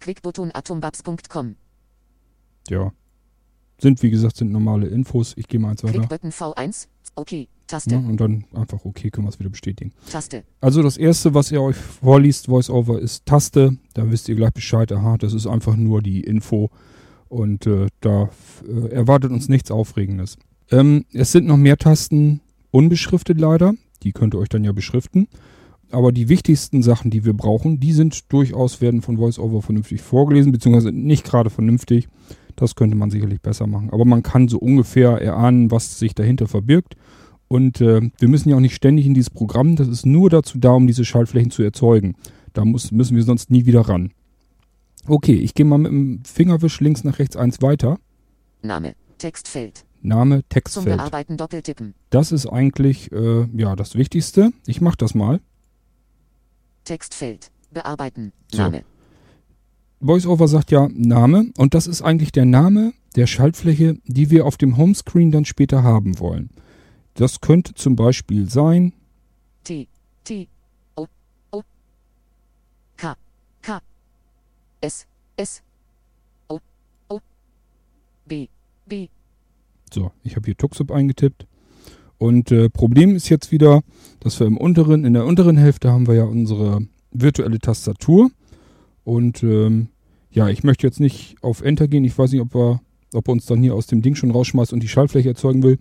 Quickbutton 0.00 0.54
atombabs.com 0.54 1.56
Ja. 2.68 2.92
Sind, 3.78 4.02
wie 4.02 4.10
gesagt, 4.10 4.36
sind 4.36 4.52
normale 4.52 4.86
Infos. 4.86 5.34
Ich 5.36 5.48
gehe 5.48 5.60
mal 5.60 5.70
eins 5.70 5.84
weiter. 5.84 5.98
Quickbutton 5.98 6.30
V1. 6.30 6.88
Okay. 7.14 7.48
Taste. 7.66 7.90
Ja, 7.90 7.98
und 7.98 8.20
dann 8.20 8.44
einfach 8.54 8.84
okay, 8.84 9.10
können 9.10 9.26
wir 9.26 9.30
es 9.30 9.40
wieder 9.40 9.50
bestätigen. 9.50 9.92
Taste. 10.10 10.44
Also 10.60 10.82
das 10.82 10.96
erste, 10.96 11.34
was 11.34 11.50
ihr 11.50 11.60
euch 11.60 11.76
vorliest, 11.76 12.48
VoiceOver, 12.48 13.00
ist 13.00 13.26
Taste. 13.26 13.76
Da 13.94 14.08
wisst 14.10 14.28
ihr 14.28 14.36
gleich 14.36 14.52
Bescheid. 14.52 14.92
Aha, 14.92 15.16
das 15.18 15.32
ist 15.32 15.46
einfach 15.46 15.74
nur 15.74 16.00
die 16.00 16.20
Info. 16.20 16.70
Und 17.28 17.66
äh, 17.66 17.86
da 18.00 18.30
äh, 18.68 18.88
erwartet 18.92 19.32
uns 19.32 19.48
nichts 19.48 19.70
Aufregendes. 19.70 20.36
Ähm, 20.70 21.04
es 21.12 21.32
sind 21.32 21.46
noch 21.46 21.56
mehr 21.56 21.76
Tasten 21.76 22.40
unbeschriftet 22.70 23.40
leider. 23.40 23.74
Die 24.02 24.12
könnt 24.12 24.34
ihr 24.34 24.38
euch 24.38 24.48
dann 24.48 24.64
ja 24.64 24.72
beschriften. 24.72 25.28
Aber 25.90 26.12
die 26.12 26.28
wichtigsten 26.28 26.82
Sachen, 26.82 27.10
die 27.10 27.24
wir 27.24 27.32
brauchen, 27.32 27.78
die 27.78 27.92
sind 27.92 28.32
durchaus, 28.32 28.80
werden 28.80 29.02
von 29.02 29.18
VoiceOver 29.18 29.62
vernünftig 29.62 30.02
vorgelesen, 30.02 30.52
beziehungsweise 30.52 30.92
nicht 30.92 31.24
gerade 31.24 31.50
vernünftig. 31.50 32.08
Das 32.56 32.74
könnte 32.74 32.96
man 32.96 33.10
sicherlich 33.10 33.40
besser 33.40 33.66
machen. 33.66 33.90
Aber 33.90 34.04
man 34.04 34.22
kann 34.22 34.48
so 34.48 34.58
ungefähr 34.58 35.20
erahnen, 35.20 35.70
was 35.70 35.98
sich 35.98 36.14
dahinter 36.14 36.48
verbirgt. 36.48 36.96
Und 37.48 37.80
äh, 37.80 38.10
wir 38.18 38.28
müssen 38.28 38.48
ja 38.48 38.56
auch 38.56 38.60
nicht 38.60 38.74
ständig 38.74 39.06
in 39.06 39.14
dieses 39.14 39.30
Programm. 39.30 39.76
Das 39.76 39.86
ist 39.86 40.06
nur 40.06 40.30
dazu 40.30 40.58
da, 40.58 40.70
um 40.70 40.86
diese 40.86 41.04
Schaltflächen 41.04 41.50
zu 41.50 41.62
erzeugen. 41.62 42.16
Da 42.52 42.64
muss, 42.64 42.90
müssen 42.90 43.14
wir 43.16 43.22
sonst 43.22 43.50
nie 43.50 43.66
wieder 43.66 43.82
ran. 43.82 44.10
Okay, 45.08 45.34
ich 45.34 45.54
gehe 45.54 45.66
mal 45.66 45.78
mit 45.78 45.92
dem 45.92 46.24
Fingerwisch 46.24 46.80
links 46.80 47.04
nach 47.04 47.18
rechts 47.18 47.36
eins 47.36 47.62
weiter. 47.62 47.98
Name. 48.62 48.94
Textfeld. 49.18 49.84
Name, 50.02 50.40
Zum 50.40 50.48
Textfeld. 50.50 50.96
Bearbeiten 50.96 51.36
Doppeltippen. 51.36 51.94
Das 52.10 52.32
ist 52.32 52.46
eigentlich 52.46 53.10
äh, 53.12 53.46
ja 53.56 53.74
das 53.76 53.94
Wichtigste. 53.94 54.52
Ich 54.66 54.80
mache 54.80 54.96
das 54.96 55.14
mal. 55.14 55.40
Textfeld. 56.84 57.50
Bearbeiten. 57.72 58.32
So. 58.52 58.62
Name. 58.62 58.84
VoiceOver 60.00 60.46
sagt 60.46 60.70
ja 60.70 60.88
Name 60.92 61.52
und 61.56 61.74
das 61.74 61.86
ist 61.86 62.02
eigentlich 62.02 62.30
der 62.30 62.44
Name 62.44 62.92
der 63.16 63.26
Schaltfläche, 63.26 63.96
die 64.04 64.30
wir 64.30 64.44
auf 64.44 64.56
dem 64.56 64.76
Homescreen 64.76 65.30
dann 65.30 65.44
später 65.44 65.82
haben 65.82 66.18
wollen. 66.18 66.50
Das 67.14 67.40
könnte 67.40 67.74
zum 67.74 67.96
Beispiel 67.96 68.48
sein, 68.50 68.92
T. 69.64 69.88
T. 70.22 70.48
O. 70.94 71.06
O. 71.50 71.62
K. 72.96 73.16
S. 74.80 75.06
S. 75.36 75.62
O. 76.48 76.60
O. 77.08 77.20
B. 78.26 78.48
B. 78.86 79.08
so, 79.92 80.12
ich 80.22 80.36
habe 80.36 80.46
hier 80.46 80.56
Tuxup 80.56 80.90
eingetippt. 80.90 81.46
Und 82.18 82.50
äh, 82.50 82.70
Problem 82.70 83.14
ist 83.14 83.28
jetzt 83.28 83.52
wieder, 83.52 83.82
dass 84.20 84.40
wir 84.40 84.46
im 84.46 84.56
unteren, 84.56 85.04
in 85.04 85.14
der 85.14 85.26
unteren 85.26 85.56
Hälfte 85.56 85.90
haben 85.90 86.06
wir 86.06 86.14
ja 86.14 86.24
unsere 86.24 86.86
virtuelle 87.10 87.58
Tastatur. 87.58 88.30
Und 89.04 89.42
ähm, 89.42 89.88
ja, 90.30 90.48
ich 90.48 90.64
möchte 90.64 90.86
jetzt 90.86 91.00
nicht 91.00 91.36
auf 91.42 91.62
Enter 91.62 91.88
gehen. 91.88 92.04
Ich 92.04 92.16
weiß 92.16 92.32
nicht, 92.32 92.40
ob 92.40 92.54
er, 92.54 92.80
ob 93.12 93.28
er 93.28 93.32
uns 93.32 93.46
dann 93.46 93.62
hier 93.62 93.74
aus 93.74 93.86
dem 93.86 94.02
Ding 94.02 94.14
schon 94.14 94.30
rausschmeißt 94.30 94.72
und 94.72 94.82
die 94.82 94.88
Schaltfläche 94.88 95.28
erzeugen 95.28 95.62
will. 95.62 95.78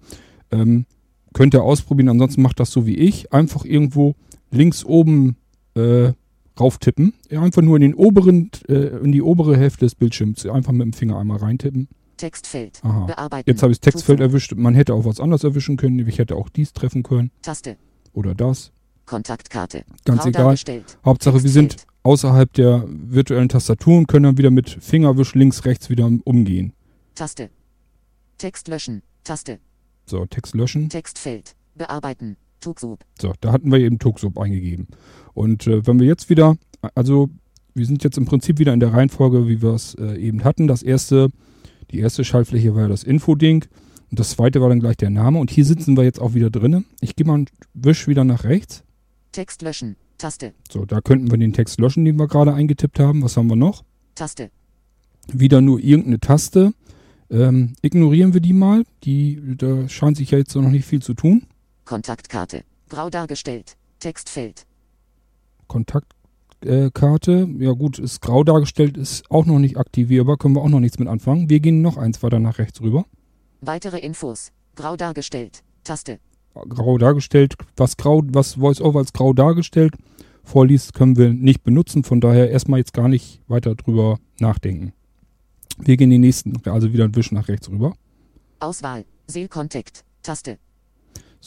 Ähm, 0.52 0.86
könnt 1.34 1.54
ihr 1.54 1.64
ausprobieren. 1.64 2.10
Ansonsten 2.10 2.42
macht 2.42 2.60
das 2.60 2.72
so 2.72 2.86
wie 2.86 2.96
ich. 2.96 3.34
Einfach 3.34 3.66
irgendwo 3.66 4.16
links 4.52 4.84
oben 4.84 5.38
äh, 5.75 6.14
rauftippen. 6.60 7.14
Einfach 7.32 7.62
nur 7.62 7.76
in 7.78 7.82
den 7.82 7.94
oberen, 7.96 8.50
äh, 8.68 8.74
in 9.04 9.12
die 9.12 9.22
obere 9.22 9.58
Hälfte 9.58 9.86
des 9.86 9.96
Bildschirms. 9.96 10.46
Einfach 10.46 10.72
mit 10.72 10.82
dem 10.82 10.94
Finger 10.94 11.18
einmal 11.18 11.38
reintippen. 11.38 11.88
Textfeld. 12.18 12.80
Aha. 12.84 13.06
Bearbeiten. 13.06 13.50
Jetzt 13.50 13.62
habe 13.62 13.72
ich 13.74 13.80
das 13.80 13.92
Textfeld 13.94 14.20
Zuzug. 14.20 14.30
erwischt. 14.32 14.54
Man 14.56 14.74
hätte 14.74 14.94
auch 14.94 15.06
was 15.06 15.20
anderes 15.20 15.44
erwischen 15.44 15.76
können. 15.78 16.00
Ich 16.08 16.18
hätte 16.18 16.36
auch 16.36 16.50
dies 16.50 16.72
treffen 16.74 17.04
können. 17.04 17.32
Taste. 17.42 17.78
Oder 18.14 18.34
das. 18.34 18.72
Kontaktkarte. 19.06 19.84
Ganz 20.06 20.24
Grau 20.24 20.30
egal. 20.30 20.56
Hauptsache, 21.04 21.44
wir 21.44 21.50
sind 21.50 21.72
Textfeld. 21.72 21.94
außerhalb 22.04 22.54
der 22.54 22.86
virtuellen 22.88 23.50
Tastatur 23.50 23.98
und 23.98 24.08
können 24.08 24.24
dann 24.24 24.38
wieder 24.38 24.50
mit 24.50 24.70
Fingerwisch 24.70 25.36
links, 25.36 25.66
rechts 25.66 25.90
wieder 25.90 26.10
umgehen. 26.24 26.74
Taste. 27.14 27.50
Text 28.38 28.68
löschen. 28.68 29.04
Taste. 29.24 29.60
So, 30.06 30.26
Text 30.26 30.56
löschen. 30.56 30.90
Textfeld. 30.90 31.56
Bearbeiten. 31.76 32.38
Tugsub. 32.62 33.00
So, 33.22 33.34
da 33.42 33.52
hatten 33.52 33.72
wir 33.72 33.80
eben 33.80 34.00
Tuxup 34.00 34.40
eingegeben. 34.40 34.88
Und 35.36 35.68
äh, 35.68 35.86
wenn 35.86 36.00
wir 36.00 36.08
jetzt 36.08 36.32
wieder, 36.32 36.58
also 36.96 37.30
wir 37.75 37.86
sind 37.86 38.04
jetzt 38.04 38.18
im 38.18 38.25
Prinzip 38.25 38.58
wieder 38.58 38.74
in 38.74 38.80
der 38.80 38.94
Reihenfolge, 38.94 39.48
wie 39.48 39.62
wir 39.62 39.74
es 39.74 39.94
äh, 39.96 40.15
eben 40.15 40.44
hatten. 40.44 40.68
Das 40.68 40.82
erste, 40.82 41.30
die 41.92 42.00
erste 42.00 42.24
Schaltfläche 42.24 42.74
war 42.74 42.84
ja 42.84 42.88
das 42.88 43.04
Info-Ding 43.04 43.65
und 44.10 44.20
das 44.20 44.32
zweite 44.32 44.62
war 44.62 44.70
dann 44.70 44.80
gleich 44.80 44.98
der 44.98 45.10
Name. 45.10 45.38
Und 45.38 45.51
hier 45.51 45.65
sitzen 45.65 45.98
wir 45.98 46.04
jetzt 46.04 46.20
auch 46.22 46.34
wieder 46.34 46.50
drinnen. 46.50 46.86
Ich 47.01 47.15
gehe 47.15 47.27
mal 47.27 47.36
einen 47.36 47.48
Wisch 47.74 48.08
wieder 48.08 48.24
nach 48.24 48.46
rechts. 48.46 48.84
Text 49.34 49.62
löschen. 49.62 49.98
Taste. 50.18 50.54
So, 50.72 50.86
da 50.86 51.01
könnten 51.01 51.30
wir 51.30 51.38
den 51.38 51.51
Text 51.51 51.80
löschen, 51.80 52.06
den 52.06 52.18
wir 52.18 52.27
gerade 52.27 52.54
eingetippt 52.54 53.00
haben. 53.00 53.22
Was 53.22 53.36
haben 53.36 53.50
wir 53.50 53.58
noch? 53.58 53.84
Taste. 54.15 54.50
Wieder 55.27 55.60
nur 55.60 55.82
irgendeine 55.82 56.22
Taste. 56.22 56.74
Ähm, 57.30 57.74
ignorieren 57.82 58.34
wir 58.34 58.39
die 58.39 58.54
mal. 58.54 58.84
Die, 59.04 59.58
da 59.58 59.89
scheint 59.89 60.15
sich 60.15 60.32
ja 60.32 60.38
jetzt 60.38 60.56
noch 60.56 60.70
nicht 60.70 60.86
viel 60.86 61.01
zu 61.01 61.13
tun. 61.13 61.44
Kontaktkarte. 61.84 62.63
Grau 62.88 63.10
dargestellt. 63.10 63.75
Textfeld. 64.00 64.65
Kontaktkarte, 65.68 67.50
ja 67.60 67.72
gut, 67.72 68.00
ist 68.00 68.22
grau 68.22 68.44
dargestellt, 68.44 68.98
ist 68.98 69.30
auch 69.30 69.46
noch 69.46 69.60
nicht 69.60 69.78
aktivierbar, 69.78 70.38
können 70.38 70.56
wir 70.56 70.62
auch 70.62 70.70
noch 70.70 70.80
nichts 70.80 71.00
mit 71.00 71.08
anfangen. 71.08 71.50
Wir 71.50 71.60
gehen 71.60 71.82
noch 71.82 71.98
eins 71.98 72.22
weiter 72.24 72.40
nach 72.40 72.58
rechts 72.58 72.82
rüber. 72.82 73.06
Weitere 73.62 74.00
Infos. 74.00 74.52
Grau 74.76 74.96
dargestellt. 74.96 75.64
Taste. 75.84 76.20
Grau 76.54 76.98
dargestellt, 76.98 77.56
was 77.76 77.98
grau, 77.98 78.22
was 78.28 78.60
VoiceOver 78.60 79.00
als 79.00 79.14
grau 79.14 79.34
dargestellt 79.34 79.96
vorliest, 80.46 80.94
können 80.94 81.18
wir 81.18 81.34
nicht 81.34 81.64
benutzen. 81.64 82.04
Von 82.04 82.22
daher 82.22 82.50
erstmal 82.50 82.80
jetzt 82.80 82.94
gar 82.94 83.08
nicht 83.08 83.42
weiter 83.48 83.76
drüber 83.76 84.20
nachdenken. 84.40 84.94
Wir 85.78 85.98
gehen 85.98 86.10
den 86.10 86.22
nächsten, 86.22 86.54
also 86.66 86.94
wieder 86.94 87.04
ein 87.04 87.16
Wisch 87.16 87.32
nach 87.32 87.48
rechts 87.48 87.70
rüber. 87.70 87.94
Auswahl. 88.60 89.06
Seal 89.28 89.48
Contact. 89.48 90.06
Taste. 90.24 90.58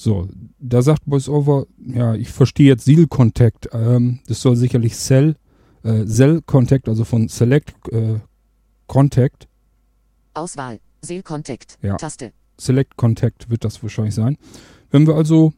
So, 0.00 0.28
da 0.61 0.81
sagt 0.81 1.02
VoiceOver, 1.07 1.67
ja, 1.85 2.14
ich 2.14 2.28
verstehe 2.28 2.69
jetzt 2.69 2.85
Seal 2.85 3.09
Contact. 3.09 3.69
Ähm, 3.73 4.21
das 4.28 4.40
soll 4.40 4.55
sicherlich 4.55 4.95
Cell, 4.95 5.35
äh, 5.83 6.05
Cell 6.05 6.40
Contact, 6.47 6.88
also 6.88 7.02
von 7.02 7.26
Select 7.26 7.75
äh, 7.90 8.21
Contact. 8.87 9.49
Auswahl. 10.35 10.78
Seal 11.02 11.25
Contact. 11.25 11.78
Ja. 11.83 11.97
Taste. 11.97 12.31
Select 12.61 12.97
Contact 12.97 13.50
wird 13.50 13.64
das 13.64 13.83
wahrscheinlich 13.83 14.14
sein. 14.14 14.37
Wenn 14.93 15.05
wir 15.09 15.17
also 15.17 15.52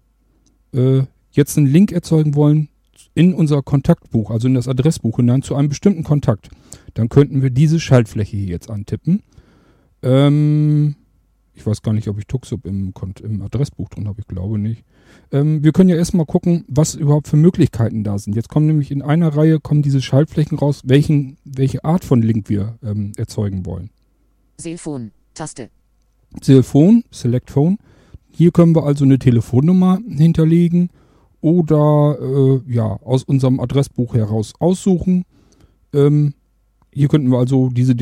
äh, 0.73 1.03
jetzt 1.33 1.59
einen 1.59 1.67
Link 1.67 1.93
erzeugen 1.93 2.35
wollen 2.35 2.71
in 3.13 3.35
unser 3.35 3.61
Kontaktbuch, 3.63 4.31
also 4.31 4.49
in 4.49 4.55
das 4.55 4.69
Adressbuch 4.69 5.17
hinein 5.17 5.43
zu 5.43 5.55
einem 5.55 5.69
bestimmten 5.69 6.03
Kontakt, 6.03 6.49
dann 6.95 7.11
könnten 7.11 7.43
wir 7.43 7.51
diese 7.51 7.79
Schaltfläche 7.79 8.39
hier 8.39 8.49
jetzt 8.49 8.71
antippen. 8.71 9.23
Ähm, 10.03 10.97
ich 11.55 11.67
weiß 11.67 11.83
gar 11.83 11.93
nicht, 11.93 12.09
ob 12.09 12.19
ich 12.19 12.27
Tuxup 12.27 12.67
im, 12.67 12.93
im 13.23 13.43
Adressbuch 13.43 13.89
drin 13.89 14.09
habe, 14.09 14.21
ich 14.21 14.27
glaube 14.27 14.59
nicht. 14.59 14.85
Ähm, 15.33 15.63
wir 15.63 15.73
können 15.73 15.89
ja 15.89 15.97
erstmal 15.97 16.27
gucken, 16.27 16.65
was 16.69 16.95
überhaupt 16.95 17.29
für 17.29 17.37
Möglichkeiten 17.37 18.05
da 18.05 18.19
sind. 18.19 18.37
Jetzt 18.37 18.49
kommen 18.49 18.67
nämlich 18.67 18.91
in 18.91 19.03
einer 19.03 19.37
Reihe 19.37 19.61
kommen 19.61 19.83
diese 19.83 20.01
Schaltflächen 20.01 20.59
raus, 20.59 20.83
welchen, 20.85 21.37
welche 21.45 21.85
Art 21.85 22.05
von 22.05 22.23
Link 22.23 22.49
wir 22.49 22.79
ähm, 22.83 23.13
erzeugen 23.17 23.67
wollen. 23.67 23.91
Seelphone. 24.59 25.13
Taste. 25.35 25.71
Telefon, 26.41 27.05
Select 27.11 27.51
Phone. 27.51 27.79
Hier 28.31 28.53
können 28.53 28.75
wir 28.75 28.85
also 28.85 29.05
eine 29.05 29.19
Telefonnummer 29.19 29.99
hinterlegen 30.09 30.91
oder 31.41 32.17
äh, 32.21 32.73
ja 32.73 32.85
aus 32.85 33.25
unserem 33.25 33.59
Adressbuch 33.61 34.15
heraus 34.15 34.53
aussuchen. 34.61 35.25
Ähm, 35.93 36.35
hier 36.93 37.09
könnten 37.09 37.31
wir 37.31 37.39
also 37.39 37.71
diese 37.71 37.95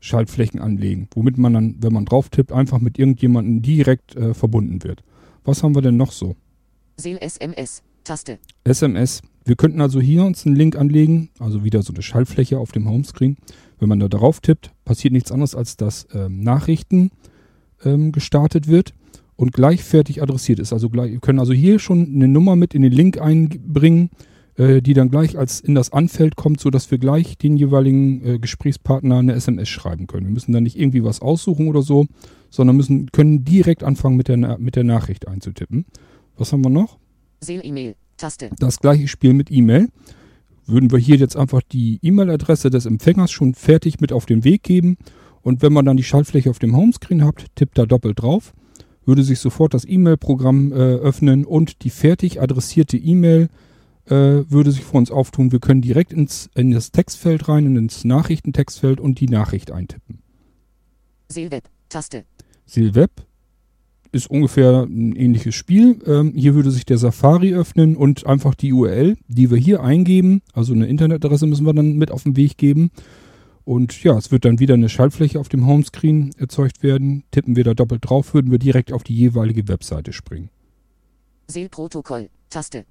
Direktwahl-Schaltflächen 0.00 0.60
anlegen, 0.60 1.08
womit 1.14 1.38
man 1.38 1.54
dann, 1.54 1.76
wenn 1.80 1.92
man 1.92 2.04
drauf 2.04 2.28
tippt, 2.28 2.52
einfach 2.52 2.80
mit 2.80 2.98
irgendjemandem 2.98 3.62
direkt 3.62 4.16
äh, 4.16 4.34
verbunden 4.34 4.82
wird. 4.82 5.02
Was 5.44 5.62
haben 5.62 5.74
wir 5.74 5.82
denn 5.82 5.96
noch 5.96 6.12
so? 6.12 6.36
Seel 6.96 7.18
SMS. 7.18 7.82
Taste. 8.04 8.38
SMS. 8.64 9.22
Wir 9.44 9.56
könnten 9.56 9.80
also 9.80 10.00
hier 10.00 10.24
uns 10.24 10.46
einen 10.46 10.56
Link 10.56 10.76
anlegen, 10.76 11.30
also 11.38 11.64
wieder 11.64 11.82
so 11.82 11.92
eine 11.92 12.02
Schaltfläche 12.02 12.58
auf 12.58 12.72
dem 12.72 12.88
Homescreen. 12.88 13.36
Wenn 13.78 13.88
man 13.88 14.00
da 14.00 14.08
drauf 14.08 14.40
tippt, 14.40 14.70
passiert 14.84 15.12
nichts 15.12 15.32
anderes, 15.32 15.54
als 15.54 15.76
dass 15.76 16.06
ähm, 16.12 16.40
Nachrichten 16.42 17.10
ähm, 17.84 18.12
gestartet 18.12 18.68
wird 18.68 18.92
und 19.36 19.52
gleichfertig 19.52 20.22
adressiert 20.22 20.58
ist. 20.58 20.72
Also 20.72 20.90
gleich, 20.90 21.12
wir 21.12 21.20
können 21.20 21.38
also 21.38 21.54
hier 21.54 21.78
schon 21.78 22.14
eine 22.14 22.28
Nummer 22.28 22.56
mit 22.56 22.74
in 22.74 22.82
den 22.82 22.92
Link 22.92 23.18
einbringen, 23.18 24.10
äh, 24.56 24.80
die 24.82 24.94
dann 24.94 25.10
gleich 25.10 25.38
als 25.38 25.60
in 25.60 25.74
das 25.74 25.92
Anfeld 25.92 26.36
kommt, 26.36 26.60
sodass 26.60 26.90
wir 26.90 26.98
gleich 26.98 27.38
den 27.38 27.56
jeweiligen 27.56 28.24
äh, 28.24 28.38
Gesprächspartner 28.38 29.18
eine 29.18 29.32
SMS 29.34 29.68
schreiben 29.68 30.06
können. 30.06 30.26
Wir 30.26 30.32
müssen 30.32 30.52
dann 30.52 30.62
nicht 30.64 30.78
irgendwie 30.78 31.04
was 31.04 31.20
aussuchen 31.22 31.68
oder 31.68 31.82
so, 31.82 32.06
sondern 32.50 32.76
müssen, 32.76 33.10
können 33.12 33.44
direkt 33.44 33.82
anfangen 33.84 34.16
mit 34.16 34.28
der, 34.28 34.36
Na- 34.36 34.58
mit 34.58 34.76
der 34.76 34.84
Nachricht 34.84 35.28
einzutippen. 35.28 35.84
Was 36.36 36.52
haben 36.52 36.64
wir 36.64 36.70
noch? 36.70 36.98
Seel 37.40 37.60
E-Mail. 37.64 37.94
Taste. 38.16 38.50
das 38.58 38.80
gleiche 38.80 39.08
Spiel 39.08 39.32
mit 39.32 39.50
E-Mail. 39.50 39.88
Würden 40.66 40.90
wir 40.92 40.98
hier 40.98 41.16
jetzt 41.16 41.36
einfach 41.36 41.62
die 41.62 41.98
E-Mail-Adresse 42.02 42.68
des 42.68 42.84
Empfängers 42.84 43.30
schon 43.30 43.54
fertig 43.54 44.00
mit 44.00 44.12
auf 44.12 44.26
den 44.26 44.44
Weg 44.44 44.62
geben 44.62 44.98
und 45.40 45.62
wenn 45.62 45.72
man 45.72 45.86
dann 45.86 45.96
die 45.96 46.04
Schaltfläche 46.04 46.50
auf 46.50 46.58
dem 46.58 46.76
Homescreen 46.76 47.24
habt, 47.24 47.46
tippt 47.56 47.78
da 47.78 47.86
doppelt 47.86 48.20
drauf, 48.20 48.52
würde 49.06 49.22
sich 49.22 49.38
sofort 49.38 49.72
das 49.72 49.86
E-Mail-Programm 49.88 50.70
äh, 50.72 50.74
öffnen 50.76 51.46
und 51.46 51.82
die 51.82 51.88
fertig 51.90 52.42
adressierte 52.42 52.98
E-Mail 52.98 53.48
würde 54.14 54.72
sich 54.72 54.84
vor 54.84 54.98
uns 54.98 55.10
auftun. 55.10 55.52
Wir 55.52 55.60
können 55.60 55.82
direkt 55.82 56.12
ins, 56.12 56.50
in 56.54 56.70
das 56.70 56.90
Textfeld 56.92 57.48
rein, 57.48 57.66
und 57.66 57.76
ins 57.76 58.04
Nachrichtentextfeld 58.04 59.00
und 59.00 59.20
die 59.20 59.28
Nachricht 59.28 59.70
eintippen. 59.70 60.20
Seelweb. 61.28 61.64
Taste. 61.88 62.24
Silweb 62.66 63.10
ist 64.12 64.30
ungefähr 64.30 64.82
ein 64.82 65.14
ähnliches 65.14 65.54
Spiel. 65.54 65.98
Ähm, 66.06 66.32
hier 66.34 66.54
würde 66.54 66.70
sich 66.70 66.84
der 66.84 66.98
Safari 66.98 67.54
öffnen 67.54 67.96
und 67.96 68.26
einfach 68.26 68.54
die 68.54 68.72
URL, 68.72 69.16
die 69.28 69.50
wir 69.50 69.58
hier 69.58 69.82
eingeben, 69.82 70.42
also 70.52 70.72
eine 70.72 70.86
Internetadresse 70.86 71.46
müssen 71.46 71.66
wir 71.66 71.74
dann 71.74 71.96
mit 71.96 72.10
auf 72.10 72.24
den 72.24 72.36
Weg 72.36 72.56
geben. 72.56 72.90
Und 73.64 74.02
ja, 74.02 74.16
es 74.16 74.32
wird 74.32 74.44
dann 74.44 74.58
wieder 74.58 74.74
eine 74.74 74.88
Schaltfläche 74.88 75.38
auf 75.38 75.48
dem 75.48 75.66
Homescreen 75.66 76.32
erzeugt 76.38 76.82
werden. 76.82 77.24
Tippen 77.30 77.56
wir 77.56 77.62
da 77.62 77.74
doppelt 77.74 78.08
drauf, 78.08 78.34
würden 78.34 78.50
wir 78.50 78.58
direkt 78.58 78.92
auf 78.92 79.04
die 79.04 79.14
jeweilige 79.14 79.68
Webseite 79.68 80.12
springen. 80.12 80.50
Seel-Protokoll. 81.46 82.30
Taste. 82.48 82.84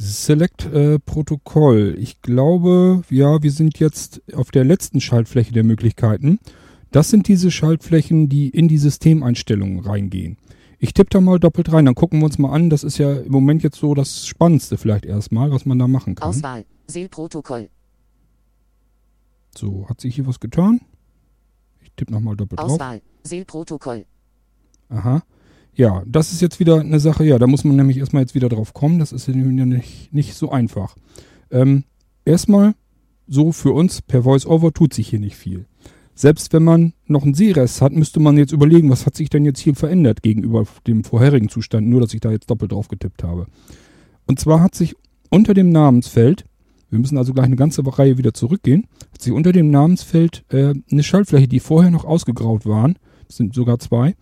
Select 0.00 0.64
äh, 0.66 1.00
Protokoll. 1.00 1.96
Ich 1.98 2.22
glaube, 2.22 3.02
ja, 3.10 3.42
wir 3.42 3.50
sind 3.50 3.80
jetzt 3.80 4.22
auf 4.32 4.52
der 4.52 4.64
letzten 4.64 5.00
Schaltfläche 5.00 5.52
der 5.52 5.64
Möglichkeiten. 5.64 6.38
Das 6.92 7.10
sind 7.10 7.26
diese 7.26 7.50
Schaltflächen, 7.50 8.28
die 8.28 8.48
in 8.48 8.68
die 8.68 8.78
Systemeinstellungen 8.78 9.80
reingehen. 9.80 10.38
Ich 10.78 10.94
tippe 10.94 11.10
da 11.10 11.20
mal 11.20 11.40
doppelt 11.40 11.72
rein, 11.72 11.84
dann 11.84 11.96
gucken 11.96 12.20
wir 12.20 12.26
uns 12.26 12.38
mal 12.38 12.52
an. 12.52 12.70
Das 12.70 12.84
ist 12.84 12.98
ja 12.98 13.12
im 13.12 13.32
Moment 13.32 13.64
jetzt 13.64 13.78
so 13.78 13.94
das 13.94 14.24
Spannendste 14.24 14.78
vielleicht 14.78 15.04
erstmal, 15.04 15.50
was 15.50 15.66
man 15.66 15.80
da 15.80 15.88
machen 15.88 16.14
kann. 16.14 16.28
Auswahl. 16.28 16.64
Seel-Protokoll. 16.86 17.68
So, 19.56 19.88
hat 19.88 20.00
sich 20.00 20.14
hier 20.14 20.28
was 20.28 20.38
getan? 20.38 20.80
Ich 21.82 21.90
tippe 21.96 22.12
nochmal 22.12 22.36
doppelt 22.36 22.60
drauf. 22.60 22.70
Auswahl. 22.70 23.02
Seel-Protokoll. 23.24 24.06
Aha. 24.90 25.24
Ja, 25.78 26.02
das 26.06 26.32
ist 26.32 26.42
jetzt 26.42 26.58
wieder 26.58 26.80
eine 26.80 26.98
Sache, 26.98 27.24
ja, 27.24 27.38
da 27.38 27.46
muss 27.46 27.62
man 27.62 27.76
nämlich 27.76 27.98
erstmal 27.98 28.22
jetzt 28.22 28.34
wieder 28.34 28.48
drauf 28.48 28.74
kommen. 28.74 28.98
Das 28.98 29.12
ist 29.12 29.28
ja 29.28 29.34
nicht, 29.34 30.12
nicht 30.12 30.34
so 30.34 30.50
einfach. 30.50 30.96
Ähm, 31.52 31.84
erstmal, 32.24 32.74
so 33.28 33.52
für 33.52 33.70
uns 33.70 34.02
per 34.02 34.24
Voice-Over 34.24 34.72
tut 34.72 34.92
sich 34.92 35.08
hier 35.08 35.20
nicht 35.20 35.36
viel. 35.36 35.66
Selbst 36.16 36.52
wenn 36.52 36.64
man 36.64 36.94
noch 37.06 37.22
einen 37.22 37.34
Sehrest 37.34 37.80
hat, 37.80 37.92
müsste 37.92 38.18
man 38.18 38.36
jetzt 38.36 38.50
überlegen, 38.50 38.90
was 38.90 39.06
hat 39.06 39.14
sich 39.14 39.30
denn 39.30 39.44
jetzt 39.44 39.60
hier 39.60 39.76
verändert 39.76 40.20
gegenüber 40.24 40.66
dem 40.88 41.04
vorherigen 41.04 41.48
Zustand, 41.48 41.86
nur 41.86 42.00
dass 42.00 42.12
ich 42.12 42.20
da 42.20 42.32
jetzt 42.32 42.50
doppelt 42.50 42.72
drauf 42.72 42.88
getippt 42.88 43.22
habe. 43.22 43.46
Und 44.26 44.40
zwar 44.40 44.60
hat 44.60 44.74
sich 44.74 44.96
unter 45.30 45.54
dem 45.54 45.70
Namensfeld, 45.70 46.44
wir 46.90 46.98
müssen 46.98 47.18
also 47.18 47.32
gleich 47.32 47.46
eine 47.46 47.54
ganze 47.54 47.86
Reihe 47.86 48.18
wieder 48.18 48.34
zurückgehen, 48.34 48.88
hat 49.12 49.22
sich 49.22 49.32
unter 49.32 49.52
dem 49.52 49.70
Namensfeld 49.70 50.44
äh, 50.48 50.74
eine 50.90 51.02
Schaltfläche, 51.04 51.46
die 51.46 51.60
vorher 51.60 51.92
noch 51.92 52.04
ausgegraut 52.04 52.66
waren, 52.66 52.98
das 53.28 53.36
sind 53.36 53.54
sogar 53.54 53.78
zwei, 53.78 54.16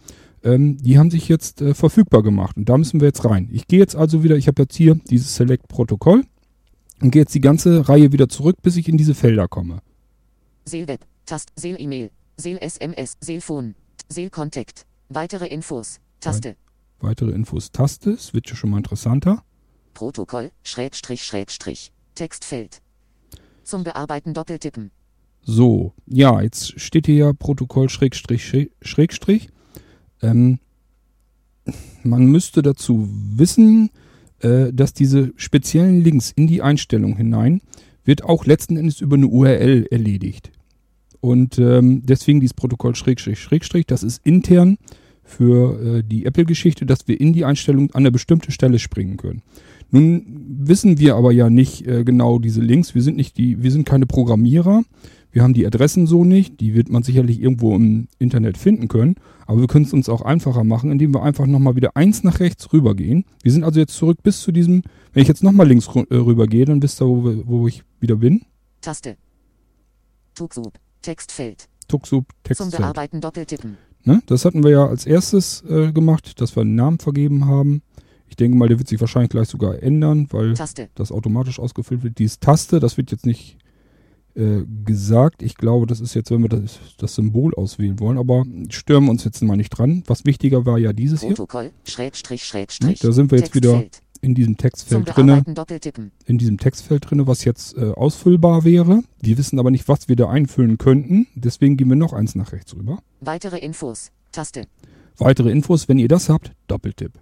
ähm, 0.46 0.78
die 0.78 0.98
haben 0.98 1.10
sich 1.10 1.28
jetzt 1.28 1.60
äh, 1.60 1.74
verfügbar 1.74 2.22
gemacht 2.22 2.56
und 2.56 2.68
da 2.68 2.78
müssen 2.78 3.00
wir 3.00 3.08
jetzt 3.08 3.24
rein. 3.24 3.48
Ich 3.52 3.66
gehe 3.66 3.78
jetzt 3.78 3.96
also 3.96 4.22
wieder, 4.22 4.36
ich 4.36 4.46
habe 4.48 4.62
jetzt 4.62 4.76
hier 4.76 4.94
dieses 5.10 5.34
Select-Protokoll 5.36 6.22
und 7.02 7.10
gehe 7.10 7.22
jetzt 7.22 7.34
die 7.34 7.40
ganze 7.40 7.88
Reihe 7.88 8.12
wieder 8.12 8.28
zurück, 8.28 8.56
bis 8.62 8.76
ich 8.76 8.88
in 8.88 8.96
diese 8.96 9.14
Felder 9.14 9.48
komme. 9.48 9.80
Seelweb. 10.64 11.00
Tast. 11.26 11.50
Seel-E-Mail. 11.56 12.10
Seel-SMS. 12.36 13.16
Seelphone. 13.20 13.74
Seel-Contact. 14.08 14.86
Weitere 15.08 15.46
Infos. 15.46 15.98
Taste. 16.20 16.56
Weitere 17.00 17.32
Infos 17.32 17.70
Taste, 17.72 18.10
es 18.12 18.32
wird 18.32 18.48
ja 18.48 18.56
schon 18.56 18.70
mal 18.70 18.78
interessanter. 18.78 19.42
Protokoll. 19.94 20.50
Schrägstrich 20.62 21.22
Schrägstrich. 21.24 21.92
Textfeld. 22.14 22.80
Zum 23.64 23.84
Bearbeiten 23.84 24.32
doppeltippen. 24.34 24.90
So, 25.42 25.92
ja, 26.06 26.40
jetzt 26.40 26.80
steht 26.80 27.06
hier 27.06 27.14
ja 27.26 27.32
Protokoll 27.32 27.88
Schrägstrich 27.88 28.42
Schräg- 28.44 28.70
Schrägstrich. 28.82 29.48
Ähm, 30.30 30.58
man 32.02 32.26
müsste 32.26 32.62
dazu 32.62 33.08
wissen, 33.10 33.90
äh, 34.40 34.72
dass 34.72 34.92
diese 34.92 35.32
speziellen 35.36 36.02
Links 36.02 36.30
in 36.30 36.46
die 36.46 36.62
Einstellung 36.62 37.16
hinein 37.16 37.60
wird 38.04 38.22
auch 38.24 38.46
letzten 38.46 38.76
Endes 38.76 39.00
über 39.00 39.16
eine 39.16 39.26
URL 39.26 39.86
erledigt. 39.90 40.52
Und 41.20 41.58
ähm, 41.58 42.02
deswegen 42.04 42.40
dieses 42.40 42.54
Protokoll 42.54 42.94
Schrägstrich 42.94 43.40
Schrägstrich, 43.40 43.86
das 43.86 44.02
ist 44.02 44.24
intern 44.24 44.78
für 45.24 45.98
äh, 45.98 46.02
die 46.04 46.24
Apple-Geschichte, 46.24 46.86
dass 46.86 47.08
wir 47.08 47.20
in 47.20 47.32
die 47.32 47.44
Einstellung 47.44 47.90
an 47.90 48.02
eine 48.02 48.12
bestimmte 48.12 48.52
Stelle 48.52 48.78
springen 48.78 49.16
können. 49.16 49.42
Nun 49.90 50.24
wissen 50.48 50.98
wir 50.98 51.16
aber 51.16 51.32
ja 51.32 51.50
nicht 51.50 51.86
äh, 51.86 52.04
genau 52.04 52.38
diese 52.38 52.60
Links. 52.60 52.94
Wir 52.94 53.02
sind 53.02 53.16
nicht 53.16 53.36
die, 53.38 53.62
wir 53.62 53.72
sind 53.72 53.86
keine 53.86 54.06
Programmierer. 54.06 54.84
Wir 55.36 55.42
haben 55.42 55.52
die 55.52 55.66
Adressen 55.66 56.06
so 56.06 56.24
nicht. 56.24 56.60
Die 56.60 56.74
wird 56.74 56.88
man 56.88 57.02
sicherlich 57.02 57.42
irgendwo 57.42 57.76
im 57.76 58.08
Internet 58.18 58.56
finden 58.56 58.88
können. 58.88 59.16
Aber 59.44 59.60
wir 59.60 59.66
können 59.66 59.84
es 59.84 59.92
uns 59.92 60.08
auch 60.08 60.22
einfacher 60.22 60.64
machen, 60.64 60.90
indem 60.90 61.12
wir 61.12 61.22
einfach 61.22 61.46
nochmal 61.46 61.76
wieder 61.76 61.94
eins 61.94 62.22
nach 62.22 62.40
rechts 62.40 62.72
rübergehen. 62.72 63.26
Wir 63.42 63.52
sind 63.52 63.62
also 63.62 63.78
jetzt 63.78 63.92
zurück 63.92 64.22
bis 64.22 64.40
zu 64.40 64.50
diesem, 64.50 64.82
wenn 65.12 65.20
ich 65.20 65.28
jetzt 65.28 65.42
nochmal 65.42 65.68
links 65.68 65.88
äh, 65.88 66.14
rübergehe, 66.14 66.64
dann 66.64 66.82
wisst 66.82 67.02
ihr, 67.02 67.06
wo, 67.06 67.42
wo 67.44 67.68
ich 67.68 67.82
wieder 68.00 68.16
bin. 68.16 68.46
Taste. 68.80 69.18
Tuxub. 70.34 70.72
Textfeld. 71.02 71.68
Tuxub, 71.86 72.24
Zum 72.28 72.42
Textfeld. 72.42 72.80
Bearbeiten 72.80 73.20
doppeltippen. 73.20 73.76
Ne? 74.04 74.22
Das 74.28 74.46
hatten 74.46 74.64
wir 74.64 74.70
ja 74.70 74.86
als 74.86 75.04
erstes 75.04 75.62
äh, 75.68 75.92
gemacht, 75.92 76.40
dass 76.40 76.56
wir 76.56 76.62
einen 76.62 76.76
Namen 76.76 76.98
vergeben 76.98 77.44
haben. 77.44 77.82
Ich 78.26 78.36
denke 78.36 78.56
mal, 78.56 78.68
der 78.68 78.78
wird 78.78 78.88
sich 78.88 79.02
wahrscheinlich 79.02 79.32
gleich 79.32 79.48
sogar 79.48 79.82
ändern, 79.82 80.28
weil 80.30 80.54
Taste. 80.54 80.88
das 80.94 81.12
automatisch 81.12 81.58
ausgefüllt 81.58 82.04
wird. 82.04 82.18
Dieses 82.20 82.40
Taste, 82.40 82.80
das 82.80 82.96
wird 82.96 83.10
jetzt 83.10 83.26
nicht 83.26 83.58
äh, 84.36 84.64
gesagt. 84.84 85.42
Ich 85.42 85.56
glaube, 85.56 85.86
das 85.86 86.00
ist 86.00 86.14
jetzt, 86.14 86.30
wenn 86.30 86.42
wir 86.42 86.48
das, 86.48 86.78
das 86.98 87.14
Symbol 87.14 87.54
auswählen 87.54 87.98
wollen, 87.98 88.18
aber 88.18 88.44
stören 88.68 89.04
wir 89.04 89.10
uns 89.10 89.24
jetzt 89.24 89.42
mal 89.42 89.56
nicht 89.56 89.70
dran. 89.70 90.02
Was 90.06 90.24
wichtiger 90.24 90.66
war 90.66 90.78
ja 90.78 90.92
dieses 90.92 91.20
hier. 91.20 91.30
Protokoll. 91.30 91.72
Schrägstrich 91.84 92.44
Schrägstrich. 92.44 93.00
Da 93.00 93.12
sind 93.12 93.30
wir 93.30 93.38
jetzt 93.38 93.54
wieder 93.54 93.80
Textfeld. 93.80 94.02
in 94.20 94.34
diesem 94.34 94.56
Textfeld 94.56 95.16
drinne, 95.16 95.42
doppeltippen. 95.42 96.12
in 96.26 96.38
diesem 96.38 96.58
Textfeld 96.58 97.10
drinne, 97.10 97.26
was 97.26 97.44
jetzt 97.44 97.76
äh, 97.76 97.92
ausfüllbar 97.92 98.64
wäre. 98.64 99.02
Wir 99.20 99.38
wissen 99.38 99.58
aber 99.58 99.70
nicht, 99.70 99.88
was 99.88 100.08
wir 100.08 100.16
da 100.16 100.28
einfüllen 100.28 100.78
könnten. 100.78 101.26
Deswegen 101.34 101.76
gehen 101.76 101.88
wir 101.88 101.96
noch 101.96 102.12
eins 102.12 102.34
nach 102.34 102.52
rechts 102.52 102.74
rüber. 102.74 102.98
Weitere 103.20 103.58
Infos. 103.58 104.10
Taste. 104.32 104.66
Weitere 105.18 105.50
Infos, 105.50 105.88
wenn 105.88 105.98
ihr 105.98 106.08
das 106.08 106.28
habt, 106.28 106.52
Doppeltipp. 106.66 107.12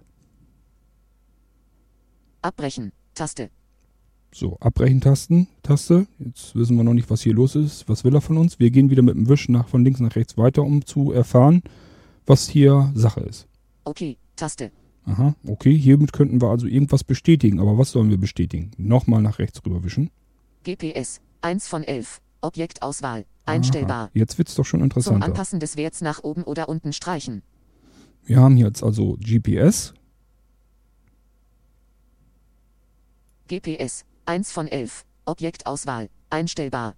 Abbrechen. 2.41 2.91
Taste. 3.13 3.49
So, 4.37 4.57
Abbrechen-Tasten, 4.59 5.47
Taste. 5.63 6.07
Jetzt 6.19 6.57
wissen 6.57 6.75
wir 6.75 6.83
noch 6.83 6.93
nicht, 6.93 7.09
was 7.09 7.21
hier 7.21 7.33
los 7.33 7.55
ist. 7.55 7.87
Was 7.87 8.03
will 8.03 8.13
er 8.13 8.19
von 8.19 8.37
uns? 8.37 8.59
Wir 8.59 8.69
gehen 8.69 8.89
wieder 8.89 9.01
mit 9.01 9.15
dem 9.15 9.29
Wisch 9.29 9.47
nach, 9.47 9.69
von 9.69 9.85
links 9.85 10.01
nach 10.01 10.13
rechts 10.17 10.37
weiter, 10.37 10.61
um 10.61 10.85
zu 10.85 11.13
erfahren, 11.13 11.63
was 12.25 12.49
hier 12.49 12.91
Sache 12.95 13.21
ist. 13.21 13.47
Okay. 13.85 14.17
Taste. 14.35 14.73
Aha, 15.05 15.35
okay. 15.47 15.73
Hiermit 15.73 16.11
könnten 16.11 16.41
wir 16.41 16.49
also 16.49 16.67
irgendwas 16.67 17.05
bestätigen. 17.05 17.61
Aber 17.61 17.77
was 17.77 17.91
sollen 17.91 18.09
wir 18.09 18.17
bestätigen? 18.17 18.71
Nochmal 18.75 19.21
nach 19.21 19.39
rechts 19.39 19.65
rüberwischen. 19.65 20.11
GPS. 20.65 21.21
1 21.39 21.69
von 21.69 21.85
11. 21.85 22.19
Objektauswahl. 22.41 23.23
Einstellbar. 23.45 24.07
Aha, 24.07 24.11
jetzt 24.13 24.37
wird's 24.37 24.55
doch 24.55 24.65
schon 24.65 24.81
Zum 24.81 24.83
interessanter. 24.83 25.27
Anpassen 25.27 25.61
des 25.61 25.77
Werts 25.77 26.01
nach 26.01 26.25
oben 26.25 26.43
oder 26.43 26.67
unten 26.67 26.91
streichen. 26.91 27.41
Wir 28.25 28.41
haben 28.41 28.57
jetzt 28.57 28.83
also 28.83 29.15
GPS. 29.21 29.93
GPS. 33.47 34.03
1 34.25 34.51
von 34.51 34.67
11. 34.67 35.05
Objektauswahl. 35.25 36.09
Einstellbar. 36.29 36.95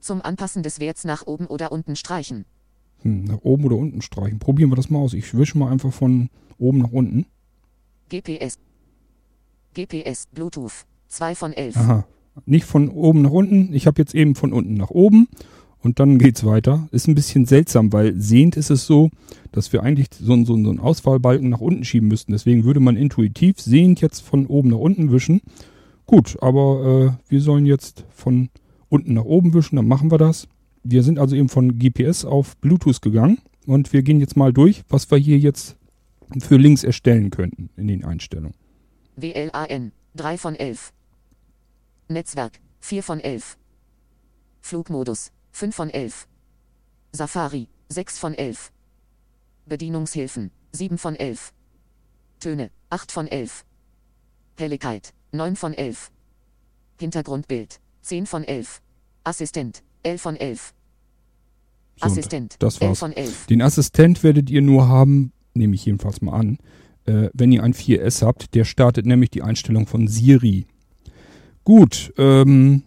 Zum 0.00 0.22
Anpassen 0.22 0.62
des 0.62 0.80
Werts 0.80 1.04
nach 1.04 1.26
oben 1.26 1.46
oder 1.46 1.72
unten 1.72 1.96
streichen. 1.96 2.44
Hm, 3.02 3.24
nach 3.24 3.38
oben 3.42 3.64
oder 3.64 3.76
unten 3.76 4.02
streichen. 4.02 4.38
Probieren 4.38 4.70
wir 4.70 4.76
das 4.76 4.90
mal 4.90 4.98
aus. 4.98 5.14
Ich 5.14 5.34
wische 5.36 5.58
mal 5.58 5.70
einfach 5.70 5.92
von 5.92 6.28
oben 6.58 6.78
nach 6.78 6.92
unten. 6.92 7.26
GPS. 8.10 8.58
GPS. 9.74 10.26
Bluetooth. 10.32 10.84
2 11.08 11.34
von 11.34 11.52
11. 11.52 11.76
Aha. 11.76 12.06
Nicht 12.46 12.64
von 12.64 12.88
oben 12.88 13.22
nach 13.22 13.30
unten. 13.30 13.72
Ich 13.72 13.86
habe 13.86 14.00
jetzt 14.00 14.14
eben 14.14 14.34
von 14.34 14.52
unten 14.52 14.74
nach 14.74 14.90
oben. 14.90 15.28
Und 15.80 16.00
dann 16.00 16.18
geht's 16.18 16.44
weiter. 16.44 16.88
Ist 16.92 17.08
ein 17.08 17.14
bisschen 17.14 17.44
seltsam, 17.44 17.92
weil 17.92 18.18
sehend 18.18 18.56
ist 18.56 18.70
es 18.70 18.86
so, 18.86 19.10
dass 19.52 19.72
wir 19.72 19.82
eigentlich 19.82 20.08
so, 20.18 20.32
einen- 20.32 20.46
so, 20.46 20.54
einen- 20.54 20.64
so 20.64 20.70
einen 20.70 20.80
Auswahlbalken 20.80 21.50
nach 21.50 21.60
unten 21.60 21.84
schieben 21.84 22.08
müssten. 22.08 22.32
Deswegen 22.32 22.64
würde 22.64 22.80
man 22.80 22.96
intuitiv 22.96 23.60
sehend 23.60 24.00
jetzt 24.00 24.20
von 24.20 24.46
oben 24.46 24.70
nach 24.70 24.78
unten 24.78 25.12
wischen. 25.12 25.42
Gut, 26.06 26.36
aber 26.42 27.16
äh, 27.18 27.30
wir 27.30 27.40
sollen 27.40 27.66
jetzt 27.66 28.04
von 28.10 28.50
unten 28.88 29.14
nach 29.14 29.24
oben 29.24 29.54
wischen, 29.54 29.76
dann 29.76 29.88
machen 29.88 30.10
wir 30.10 30.18
das. 30.18 30.46
Wir 30.82 31.02
sind 31.02 31.18
also 31.18 31.34
eben 31.34 31.48
von 31.48 31.78
GPS 31.78 32.24
auf 32.24 32.56
Bluetooth 32.58 33.00
gegangen 33.00 33.38
und 33.66 33.92
wir 33.92 34.02
gehen 34.02 34.20
jetzt 34.20 34.36
mal 34.36 34.52
durch, 34.52 34.84
was 34.88 35.10
wir 35.10 35.18
hier 35.18 35.38
jetzt 35.38 35.76
für 36.40 36.56
Links 36.56 36.84
erstellen 36.84 37.30
könnten 37.30 37.70
in 37.76 37.88
den 37.88 38.04
Einstellungen. 38.04 38.54
WLAN. 39.16 39.92
3 40.16 40.38
von 40.38 40.54
11. 40.54 40.92
Netzwerk. 42.08 42.60
4 42.80 43.02
von 43.02 43.20
11. 43.20 43.56
Flugmodus. 44.60 45.32
5 45.52 45.74
von 45.74 45.90
11. 45.90 46.28
Safari. 47.12 47.68
6 47.88 48.18
von 48.18 48.34
11. 48.34 48.70
Bedienungshilfen. 49.66 50.50
7 50.72 50.98
von 50.98 51.16
11. 51.16 51.52
Töne. 52.40 52.70
8 52.90 53.10
von 53.10 53.26
11. 53.26 53.64
Helligkeit. 54.58 55.14
9 55.34 55.56
von 55.56 55.74
11. 55.74 56.10
Hintergrundbild. 57.00 57.80
10 58.02 58.26
von 58.26 58.44
11. 58.44 58.80
Assistent. 59.24 59.82
11 60.02 60.22
von 60.22 60.36
11. 60.36 60.74
So, 61.96 62.06
Assistent. 62.06 62.56
das 62.58 62.78
11 62.78 62.88
war's. 62.88 62.98
von 62.98 63.12
11. 63.12 63.46
Den 63.46 63.62
Assistent 63.62 64.22
werdet 64.22 64.50
ihr 64.50 64.62
nur 64.62 64.88
haben, 64.88 65.32
nehme 65.54 65.74
ich 65.74 65.84
jedenfalls 65.84 66.22
mal 66.22 66.32
an, 66.32 66.58
äh, 67.06 67.28
wenn 67.32 67.52
ihr 67.52 67.62
ein 67.62 67.74
4S 67.74 68.22
habt. 68.24 68.54
Der 68.54 68.64
startet 68.64 69.06
nämlich 69.06 69.30
die 69.30 69.42
Einstellung 69.42 69.86
von 69.86 70.08
Siri. 70.08 70.66
Gut, 71.64 72.12
ähm, 72.18 72.82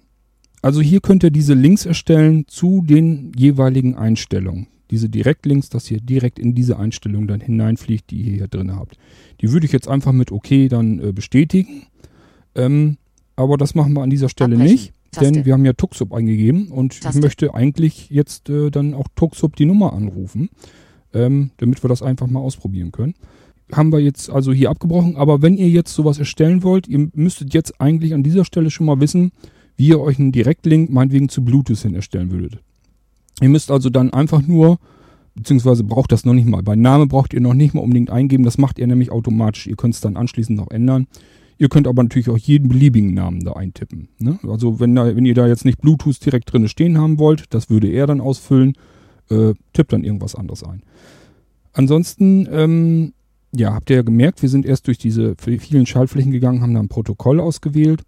also 0.62 0.82
hier 0.82 1.02
könnt 1.02 1.24
ihr 1.24 1.32
diese 1.32 1.54
Links 1.54 1.86
erstellen 1.86 2.46
zu 2.48 2.84
den 2.86 3.32
jeweiligen 3.36 3.96
Einstellungen. 3.96 4.68
Diese 4.92 5.10
Direktlinks, 5.10 5.70
dass 5.70 5.90
ihr 5.92 6.00
direkt 6.00 6.40
in 6.40 6.56
diese 6.56 6.78
Einstellung 6.78 7.28
dann 7.28 7.42
hineinfliegt, 7.42 8.10
die 8.10 8.22
ihr 8.22 8.34
hier 8.34 8.48
drin 8.48 8.76
habt. 8.76 8.98
Die 9.42 9.52
würde 9.52 9.66
ich 9.66 9.72
jetzt 9.72 9.88
einfach 9.88 10.14
mit 10.14 10.32
OK 10.32 10.48
dann 10.70 11.00
äh, 11.00 11.12
bestätigen. 11.12 11.88
Ähm, 12.58 12.98
aber 13.36 13.56
das 13.56 13.76
machen 13.76 13.94
wir 13.94 14.02
an 14.02 14.10
dieser 14.10 14.30
Stelle 14.30 14.56
Abbrechen. 14.56 14.74
nicht, 14.74 14.94
denn 15.22 15.34
Taste. 15.36 15.46
wir 15.46 15.54
haben 15.54 15.64
ja 15.64 15.74
Tuxup 15.74 16.12
eingegeben 16.14 16.70
und 16.70 17.00
Taste. 17.00 17.18
ich 17.18 17.24
möchte 17.24 17.54
eigentlich 17.54 18.10
jetzt 18.10 18.50
äh, 18.50 18.72
dann 18.72 18.94
auch 18.94 19.08
Tuxup 19.16 19.56
die 19.56 19.66
Nummer 19.66 19.94
anrufen, 19.94 20.50
ähm, 21.14 21.52
damit 21.58 21.84
wir 21.84 21.88
das 21.88 22.02
einfach 22.02 22.28
mal 22.28 22.40
ausprobieren 22.40 22.92
können. 22.92 23.14
Haben 23.72 23.92
wir 23.92 24.00
jetzt 24.00 24.30
also 24.30 24.54
hier 24.54 24.70
abgebrochen, 24.70 25.18
aber 25.18 25.42
wenn 25.42 25.58
ihr 25.58 25.70
jetzt 25.70 25.94
sowas 25.94 26.20
erstellen 26.20 26.64
wollt, 26.64 26.88
ihr 26.88 27.10
müsstet 27.14 27.54
jetzt 27.54 27.80
eigentlich 27.80 28.14
an 28.14 28.24
dieser 28.24 28.44
Stelle 28.44 28.72
schon 28.72 28.86
mal 28.86 29.00
wissen, 29.00 29.32
wie 29.76 29.90
ihr 29.90 30.00
euch 30.00 30.20
einen 30.20 30.32
Direktlink 30.32 30.90
meinetwegen 30.90 31.30
zu 31.30 31.44
Bluetooth 31.44 31.78
hin 31.78 31.94
erstellen 31.94 32.32
würdet. 32.32 32.60
Ihr 33.42 33.50
müsst 33.50 33.70
also 33.70 33.90
dann 33.90 34.12
einfach 34.12 34.42
nur, 34.42 34.80
beziehungsweise 35.36 35.84
braucht 35.84 36.12
das 36.12 36.26
noch 36.26 36.34
nicht 36.34 36.48
mal. 36.48 36.64
Bei 36.64 36.76
Name 36.76 37.06
braucht 37.06 37.34
ihr 37.34 37.42
noch 37.42 37.54
nicht 37.54 37.76
mal 37.76 37.82
unbedingt 37.82 38.10
eingeben, 38.10 38.44
das 38.44 38.58
macht 38.58 38.80
ihr 38.80 38.88
nämlich 38.88 39.12
automatisch. 39.12 39.68
Ihr 39.68 39.76
könnt 39.76 39.94
es 39.94 40.02
dann 40.02 40.18
anschließend 40.18 40.58
noch 40.58 40.72
ändern. 40.72 41.06
Ihr 41.58 41.70
könnt 41.70 41.88
aber 41.88 42.04
natürlich 42.04 42.30
auch 42.30 42.38
jeden 42.38 42.70
beliebigen 42.70 43.14
Namen 43.14 43.44
da 43.44 43.54
eintippen. 43.54 44.10
Ne? 44.20 44.40
Also 44.48 44.80
wenn, 44.80 44.94
da, 44.96 45.16
wenn 45.16 45.26
ihr 45.26 45.34
da 45.34 45.48
jetzt 45.48 45.66
nicht 45.66 45.82
Bluetooth 45.82 46.24
direkt 46.24 46.54
drin 46.54 46.68
stehen 46.68 46.98
haben 46.98 47.18
wollt, 47.18 47.46
das 47.54 47.70
würde 47.70 47.88
er 47.88 48.06
dann 48.06 48.22
ausfüllen, 48.22 48.74
äh, 49.30 49.54
tippt 49.74 49.94
dann 49.94 50.04
irgendwas 50.04 50.36
anderes 50.36 50.64
ein. 50.64 50.84
Ansonsten, 51.74 52.48
ähm, 52.52 53.14
ja, 53.56 53.74
habt 53.74 53.90
ihr 53.90 53.98
ja 53.98 54.02
gemerkt, 54.02 54.42
wir 54.42 54.50
sind 54.50 54.66
erst 54.66 54.88
durch 54.88 54.98
diese 54.98 55.36
vielen 55.38 55.86
Schaltflächen 55.86 56.32
gegangen, 56.32 56.62
haben 56.62 56.74
da 56.74 56.80
ein 56.80 56.90
Protokoll 56.90 57.40
ausgewählt 57.40 58.04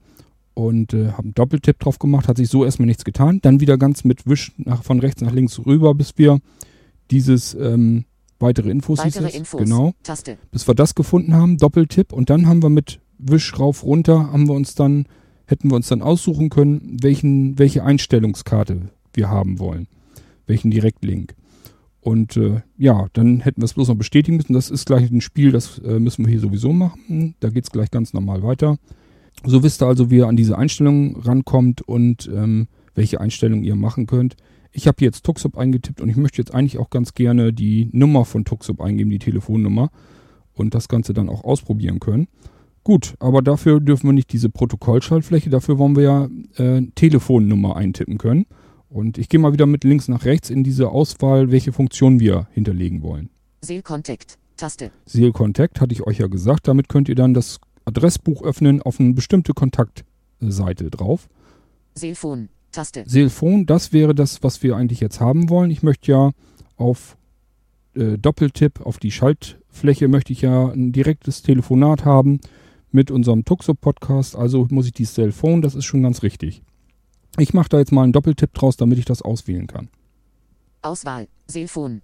und 0.54 0.94
äh, 0.94 1.12
haben 1.12 1.28
einen 1.28 1.34
Doppeltipp 1.34 1.80
drauf 1.80 2.00
gemacht, 2.00 2.28
hat 2.28 2.38
sich 2.38 2.50
so 2.50 2.66
erstmal 2.66 2.88
nichts 2.88 3.06
getan. 3.06 3.40
Dann 3.42 3.60
wieder 3.60 3.78
ganz 3.78 4.04
mit 4.04 4.28
Wisch 4.28 4.52
nach, 4.58 4.84
von 4.84 5.00
rechts 5.00 5.22
nach 5.22 5.32
links 5.32 5.60
rüber, 5.66 5.96
bis 5.96 6.18
wir 6.18 6.40
dieses 7.12 7.56
ähm, 7.56 8.06
weitere 8.40 8.70
Infos, 8.70 9.00
Weitere 9.00 9.30
Infos. 9.30 9.62
genau, 9.62 9.94
Taste. 10.04 10.38
bis 10.52 10.68
wir 10.68 10.76
das 10.76 10.96
gefunden 10.96 11.34
haben, 11.34 11.58
Doppeltipp 11.58 12.14
und 12.14 12.30
dann 12.30 12.48
haben 12.48 12.62
wir 12.62 12.70
mit 12.70 13.00
Wisch 13.20 13.60
rauf 13.60 13.84
runter, 13.84 14.32
haben 14.32 14.48
wir 14.48 14.56
uns 14.56 14.76
dann, 14.76 15.06
hätten 15.46 15.70
wir 15.70 15.76
uns 15.76 15.88
dann 15.88 16.02
aussuchen 16.02 16.50
können, 16.50 16.98
welchen, 17.02 17.60
welche 17.60 17.84
Einstellungskarte 17.84 18.90
wir 19.14 19.30
haben 19.30 19.60
wollen, 19.60 19.88
welchen 20.48 20.72
Direktlink. 20.72 21.36
Und 22.02 22.38
äh, 22.38 22.62
ja, 22.78 23.08
dann 23.14 23.42
hätten 23.42 23.62
wir 23.62 23.66
es 23.66 23.74
bloß 23.74 23.90
noch 23.90 23.96
bestätigen 23.96 24.38
müssen. 24.38 24.54
Das 24.54 24.72
ist 24.72 24.86
gleich 24.86 25.12
ein 25.12 25.22
Spiel, 25.22 25.52
das 25.52 25.80
äh, 25.80 26.00
müssen 26.00 26.26
wir 26.26 26.32
hier 26.32 26.40
sowieso 26.40 26.72
machen. 26.72 27.36
Da 27.40 27.50
geht's 27.50 27.72
gleich 27.72 27.92
ganz 27.92 28.14
normal 28.14 28.42
weiter. 28.42 28.78
So 29.44 29.64
wisst 29.64 29.82
ihr 29.84 29.88
also, 29.88 30.10
wie 30.10 30.18
ihr 30.18 30.28
an 30.28 30.38
diese 30.38 30.58
Einstellungen 30.58 31.18
rankommt 31.18 31.82
und 31.82 32.30
ähm, 32.34 32.68
welche 32.96 33.20
Einstellungen 33.20 33.64
ihr 33.64 33.76
machen 33.76 34.06
könnt. 34.06 34.36
Ich 34.72 34.88
habe 34.88 35.04
jetzt 35.04 35.26
Tuxup 35.26 35.58
eingetippt 35.58 36.02
und 36.02 36.10
ich 36.10 36.16
möchte 36.16 36.38
jetzt 36.38 36.54
eigentlich 36.54 36.78
auch 36.78 36.90
ganz 36.90 37.14
gerne 37.14 37.52
die 37.52 37.90
Nummer 37.92 38.26
von 38.26 38.46
Tuxup 38.46 38.82
eingeben, 38.82 39.10
die 39.10 39.20
Telefonnummer 39.20 39.90
und 40.54 40.76
das 40.76 40.88
Ganze 40.88 41.14
dann 41.14 41.30
auch 41.30 41.44
ausprobieren 41.44 42.00
können. 42.00 42.28
Gut, 42.90 43.14
aber 43.20 43.44
dafür 43.44 43.80
dürfen 43.80 44.08
wir 44.08 44.14
nicht 44.14 44.34
diese 44.34 44.50
Protokollschaltfläche, 44.50 45.52
dafür 45.52 45.78
wollen 45.78 45.96
wir 45.96 46.02
ja 46.02 46.30
äh, 46.56 46.82
Telefonnummer 46.96 47.76
eintippen 47.76 48.18
können. 48.18 48.48
Und 48.90 49.20
ich 49.20 49.30
gehe 49.30 49.40
mal 49.40 49.54
wieder 49.54 49.68
mit 49.68 49.84
links 49.84 50.08
nach 50.08 50.26
rechts 50.26 50.50
in 50.50 50.64
diese 50.64 50.90
Auswahl, 50.90 51.52
welche 51.52 51.72
Funktion 51.72 52.20
wir 52.20 52.48
hinterlegen 52.52 53.04
wollen. 53.04 53.30
Seal 53.62 53.84
Contact. 53.84 54.40
Taste. 54.58 54.90
Seal 55.06 55.32
Contact 55.34 55.80
hatte 55.82 55.94
ich 55.94 56.08
euch 56.08 56.18
ja 56.18 56.26
gesagt, 56.26 56.68
damit 56.68 56.90
könnt 56.90 57.10
ihr 57.10 57.14
dann 57.14 57.36
das 57.36 57.60
Adressbuch 57.86 58.42
öffnen 58.42 58.82
auf 58.82 59.00
eine 59.00 59.14
bestimmte 59.14 59.54
Kontaktseite 59.54 60.90
drauf. 60.90 61.30
Seelphone. 61.94 62.50
Taste. 62.72 63.04
Seelphone, 63.06 63.68
das 63.68 63.94
wäre 63.94 64.16
das, 64.16 64.42
was 64.42 64.64
wir 64.64 64.76
eigentlich 64.76 65.00
jetzt 65.00 65.20
haben 65.20 65.52
wollen. 65.52 65.70
Ich 65.70 65.84
möchte 65.84 66.12
ja 66.12 66.32
auf 66.76 67.18
äh, 67.94 68.18
Doppeltipp 68.18 68.84
auf 68.84 68.98
die 68.98 69.12
Schaltfläche 69.12 70.08
möchte 70.08 70.34
ich 70.34 70.42
ja 70.42 70.70
ein 70.70 70.92
direktes 70.92 71.44
Telefonat 71.44 72.04
haben 72.04 72.40
mit 72.92 73.12
unserem 73.12 73.46
Tuxo-Podcast. 73.46 74.36
Also 74.36 74.68
muss 74.70 74.86
ich 74.86 74.94
die 74.94 75.06
Cellphone, 75.06 75.62
das 75.62 75.76
ist 75.76 75.86
schon 75.86 76.04
ganz 76.04 76.24
richtig. 76.24 76.62
Ich 77.38 77.54
mache 77.54 77.70
da 77.70 77.80
jetzt 77.80 77.92
mal 77.92 78.04
einen 78.04 78.14
Doppeltipp 78.14 78.54
draus, 78.54 78.78
damit 78.78 78.98
ich 78.98 79.06
das 79.06 79.22
auswählen 79.22 79.68
kann. 79.68 79.90
Auswahl. 80.82 81.28
Seelphone. 81.48 82.02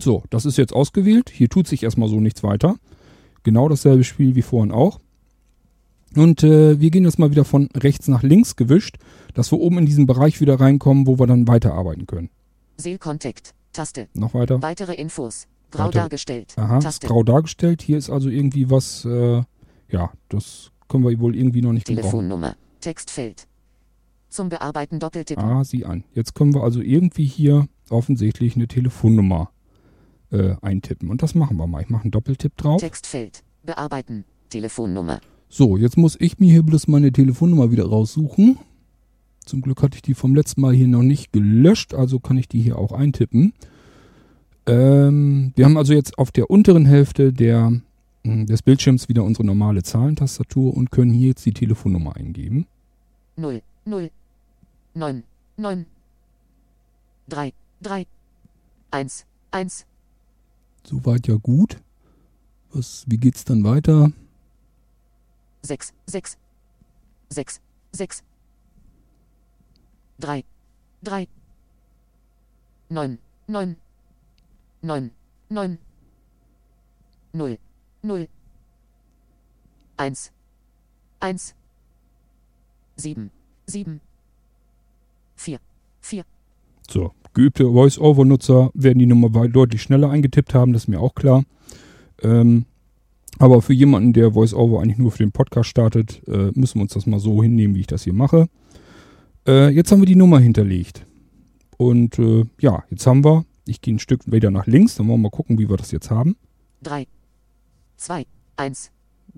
So, 0.00 0.24
das 0.30 0.44
ist 0.44 0.58
jetzt 0.58 0.72
ausgewählt. 0.72 1.30
Hier 1.30 1.48
tut 1.48 1.66
sich 1.68 1.82
erstmal 1.82 2.08
so 2.08 2.20
nichts 2.20 2.42
weiter. 2.42 2.76
Genau 3.42 3.68
dasselbe 3.68 4.04
Spiel 4.04 4.34
wie 4.34 4.42
vorhin 4.42 4.72
auch. 4.72 5.00
Und 6.16 6.42
äh, 6.42 6.80
wir 6.80 6.90
gehen 6.90 7.04
jetzt 7.04 7.18
mal 7.18 7.30
wieder 7.30 7.44
von 7.44 7.68
rechts 7.76 8.08
nach 8.08 8.22
links 8.22 8.56
gewischt, 8.56 8.96
dass 9.34 9.52
wir 9.52 9.60
oben 9.60 9.78
in 9.78 9.86
diesen 9.86 10.06
Bereich 10.06 10.40
wieder 10.40 10.58
reinkommen, 10.58 11.06
wo 11.06 11.18
wir 11.18 11.26
dann 11.26 11.46
weiterarbeiten 11.46 12.06
können. 12.06 12.30
Seal 12.76 12.98
Contact. 12.98 13.54
Taste. 13.72 14.08
Noch 14.14 14.34
weiter. 14.34 14.62
Weitere 14.62 14.94
Infos. 14.94 15.46
Grau 15.70 15.86
Weiter. 15.86 16.00
dargestellt. 16.00 16.54
Aha, 16.56 16.78
ist 16.78 16.84
Taste. 16.84 17.06
grau 17.06 17.22
dargestellt. 17.22 17.82
Hier 17.82 17.98
ist 17.98 18.08
also 18.08 18.28
irgendwie 18.28 18.70
was, 18.70 19.04
äh, 19.04 19.42
ja, 19.90 20.10
das 20.28 20.70
können 20.88 21.04
wir 21.04 21.18
wohl 21.20 21.36
irgendwie 21.36 21.62
noch 21.62 21.72
nicht 21.72 21.86
gebrauchen. 21.86 22.02
Telefonnummer. 22.02 22.56
Textfeld. 22.80 23.46
Zum 24.28 24.48
Bearbeiten 24.48 24.98
Doppeltippen. 24.98 25.44
Ah, 25.44 25.64
sieh 25.64 25.84
an. 25.84 26.04
Jetzt 26.12 26.34
können 26.34 26.54
wir 26.54 26.62
also 26.62 26.80
irgendwie 26.80 27.24
hier 27.24 27.68
offensichtlich 27.88 28.56
eine 28.56 28.68
Telefonnummer 28.68 29.50
äh, 30.30 30.56
eintippen. 30.60 31.10
Und 31.10 31.22
das 31.22 31.34
machen 31.34 31.56
wir 31.56 31.66
mal. 31.66 31.82
Ich 31.82 31.88
mache 31.88 32.02
einen 32.02 32.10
Doppeltipp 32.10 32.56
drauf. 32.56 32.80
Textfeld. 32.80 33.42
Bearbeiten. 33.64 34.24
Telefonnummer. 34.50 35.20
So, 35.48 35.76
jetzt 35.76 35.96
muss 35.96 36.16
ich 36.20 36.38
mir 36.38 36.50
hier 36.50 36.62
bloß 36.62 36.88
meine 36.88 37.12
Telefonnummer 37.12 37.70
wieder 37.70 37.86
raussuchen. 37.86 38.58
Zum 39.44 39.62
Glück 39.62 39.82
hatte 39.82 39.96
ich 39.96 40.02
die 40.02 40.14
vom 40.14 40.34
letzten 40.34 40.60
Mal 40.60 40.74
hier 40.74 40.88
noch 40.88 41.02
nicht 41.02 41.32
gelöscht, 41.32 41.94
also 41.94 42.18
kann 42.18 42.36
ich 42.36 42.48
die 42.48 42.60
hier 42.60 42.78
auch 42.78 42.90
eintippen. 42.90 43.54
Ähm, 44.66 45.52
wir 45.54 45.64
haben 45.64 45.76
also 45.76 45.92
jetzt 45.92 46.18
auf 46.18 46.32
der 46.32 46.50
unteren 46.50 46.84
Hälfte 46.84 47.32
der, 47.32 47.80
des 48.26 48.62
Bildschirms 48.62 49.08
wieder 49.08 49.24
unsere 49.24 49.44
normale 49.44 49.82
Zahlentastatur 49.82 50.76
und 50.76 50.90
können 50.90 51.12
hier 51.12 51.28
jetzt 51.28 51.46
die 51.46 51.52
Telefonnummer 51.52 52.16
eingeben. 52.16 52.66
0, 53.36 53.62
0, 53.84 54.10
9, 54.94 55.22
9, 55.56 55.86
3, 57.28 57.52
3, 57.82 58.06
1, 58.90 59.26
1, 59.50 59.86
Soweit 60.86 61.26
ja 61.26 61.34
gut. 61.34 61.78
Was, 62.72 63.04
wie 63.08 63.16
geht's 63.16 63.44
dann 63.44 63.64
weiter? 63.64 64.12
6, 65.62 65.92
6, 66.06 66.38
6, 67.30 67.60
6, 67.90 68.22
3, 70.20 70.44
3, 71.02 71.28
9, 72.88 73.18
9, 73.48 73.76
9, 74.82 75.10
9, 75.48 75.78
0, 77.32 77.58
0, 78.06 78.28
1, 79.96 80.32
1, 81.20 81.54
7, 82.96 83.30
7, 83.66 84.00
4, 85.34 85.58
4, 86.00 86.24
So, 86.88 87.12
geübte 87.34 87.64
Voice-Over-Nutzer 87.64 88.70
werden 88.74 89.00
die 89.00 89.06
Nummer 89.06 89.48
deutlich 89.48 89.82
schneller 89.82 90.10
eingetippt 90.10 90.54
haben, 90.54 90.72
das 90.72 90.84
ist 90.84 90.88
mir 90.88 91.00
auch 91.00 91.14
klar. 91.14 91.44
Ähm, 92.22 92.64
aber 93.38 93.60
für 93.60 93.74
jemanden, 93.74 94.12
der 94.12 94.32
Voice-Over 94.32 94.80
eigentlich 94.80 94.98
nur 94.98 95.10
für 95.10 95.24
den 95.24 95.32
Podcast 95.32 95.68
startet, 95.68 96.22
äh, 96.28 96.52
müssen 96.54 96.76
wir 96.76 96.82
uns 96.82 96.94
das 96.94 97.06
mal 97.06 97.20
so 97.20 97.42
hinnehmen, 97.42 97.74
wie 97.74 97.80
ich 97.80 97.86
das 97.86 98.04
hier 98.04 98.14
mache. 98.14 98.46
Äh, 99.46 99.70
jetzt 99.70 99.90
haben 99.90 100.00
wir 100.00 100.06
die 100.06 100.16
Nummer 100.16 100.38
hinterlegt. 100.38 101.04
Und 101.76 102.18
äh, 102.18 102.44
ja, 102.60 102.84
jetzt 102.90 103.06
haben 103.06 103.24
wir, 103.24 103.44
ich 103.66 103.80
gehe 103.80 103.94
ein 103.94 103.98
Stück 103.98 104.30
wieder 104.30 104.50
nach 104.50 104.66
links, 104.66 104.94
dann 104.94 105.08
wollen 105.08 105.18
wir 105.20 105.24
mal 105.24 105.36
gucken, 105.36 105.58
wie 105.58 105.68
wir 105.68 105.76
das 105.76 105.90
jetzt 105.90 106.10
haben. 106.10 106.36
3, 106.82 107.06
2, 107.96 108.26
1, 108.56 108.90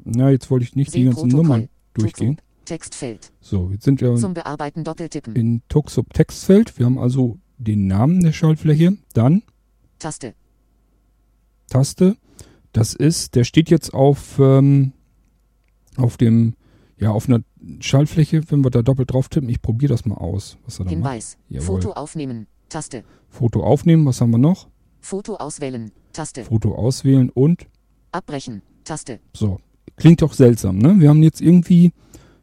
Na, 0.04 0.30
jetzt 0.30 0.50
wollte 0.50 0.64
ich 0.64 0.74
nicht 0.76 0.94
die 0.94 1.04
ganzen 1.04 1.28
Nummern 1.28 1.68
durchgehen. 1.94 2.40
Textfeld. 2.64 3.32
So, 3.40 3.70
jetzt 3.70 3.84
sind 3.84 4.00
wir 4.00 4.16
Zum 4.16 4.34
Bearbeiten 4.34 4.84
Doppeltippen. 4.84 5.34
in 5.34 5.62
Tuxup 5.68 6.12
Textfeld. 6.12 6.78
Wir 6.78 6.86
haben 6.86 6.98
also 6.98 7.38
den 7.56 7.86
Namen 7.86 8.22
der 8.22 8.32
Schaltfläche, 8.32 8.98
dann 9.14 9.42
Taste. 9.98 10.34
Taste. 11.68 12.16
Das 12.72 12.94
ist, 12.94 13.34
der 13.34 13.44
steht 13.44 13.70
jetzt 13.70 13.94
auf, 13.94 14.38
ähm, 14.38 14.92
auf 15.96 16.16
dem, 16.16 16.54
ja, 16.98 17.10
auf 17.10 17.28
einer 17.28 17.40
Schaltfläche, 17.80 18.42
wenn 18.50 18.62
wir 18.62 18.70
da 18.70 18.82
doppelt 18.82 19.12
drauf 19.12 19.28
tippen. 19.28 19.48
Ich 19.48 19.62
probiere 19.62 19.90
das 19.92 20.04
mal 20.04 20.16
aus, 20.16 20.58
was 20.64 20.74
er 20.78 20.84
da 20.84 20.90
macht. 20.90 20.94
Hinweis. 20.94 21.38
Jawohl. 21.48 21.66
Foto 21.80 21.92
aufnehmen. 21.92 22.46
Taste. 22.68 23.02
Foto 23.28 23.62
aufnehmen, 23.64 24.04
was 24.04 24.20
haben 24.20 24.30
wir 24.30 24.38
noch? 24.38 24.68
Foto 25.00 25.36
auswählen. 25.36 25.90
Taste. 26.12 26.44
Foto 26.44 26.74
auswählen 26.74 27.30
und 27.30 27.66
Abbrechen. 28.12 28.62
Taste. 28.84 29.20
so. 29.34 29.60
Klingt 29.96 30.22
doch 30.22 30.32
seltsam, 30.32 30.78
ne? 30.78 30.96
Wir 31.00 31.08
haben 31.08 31.24
jetzt 31.24 31.40
irgendwie, 31.40 31.92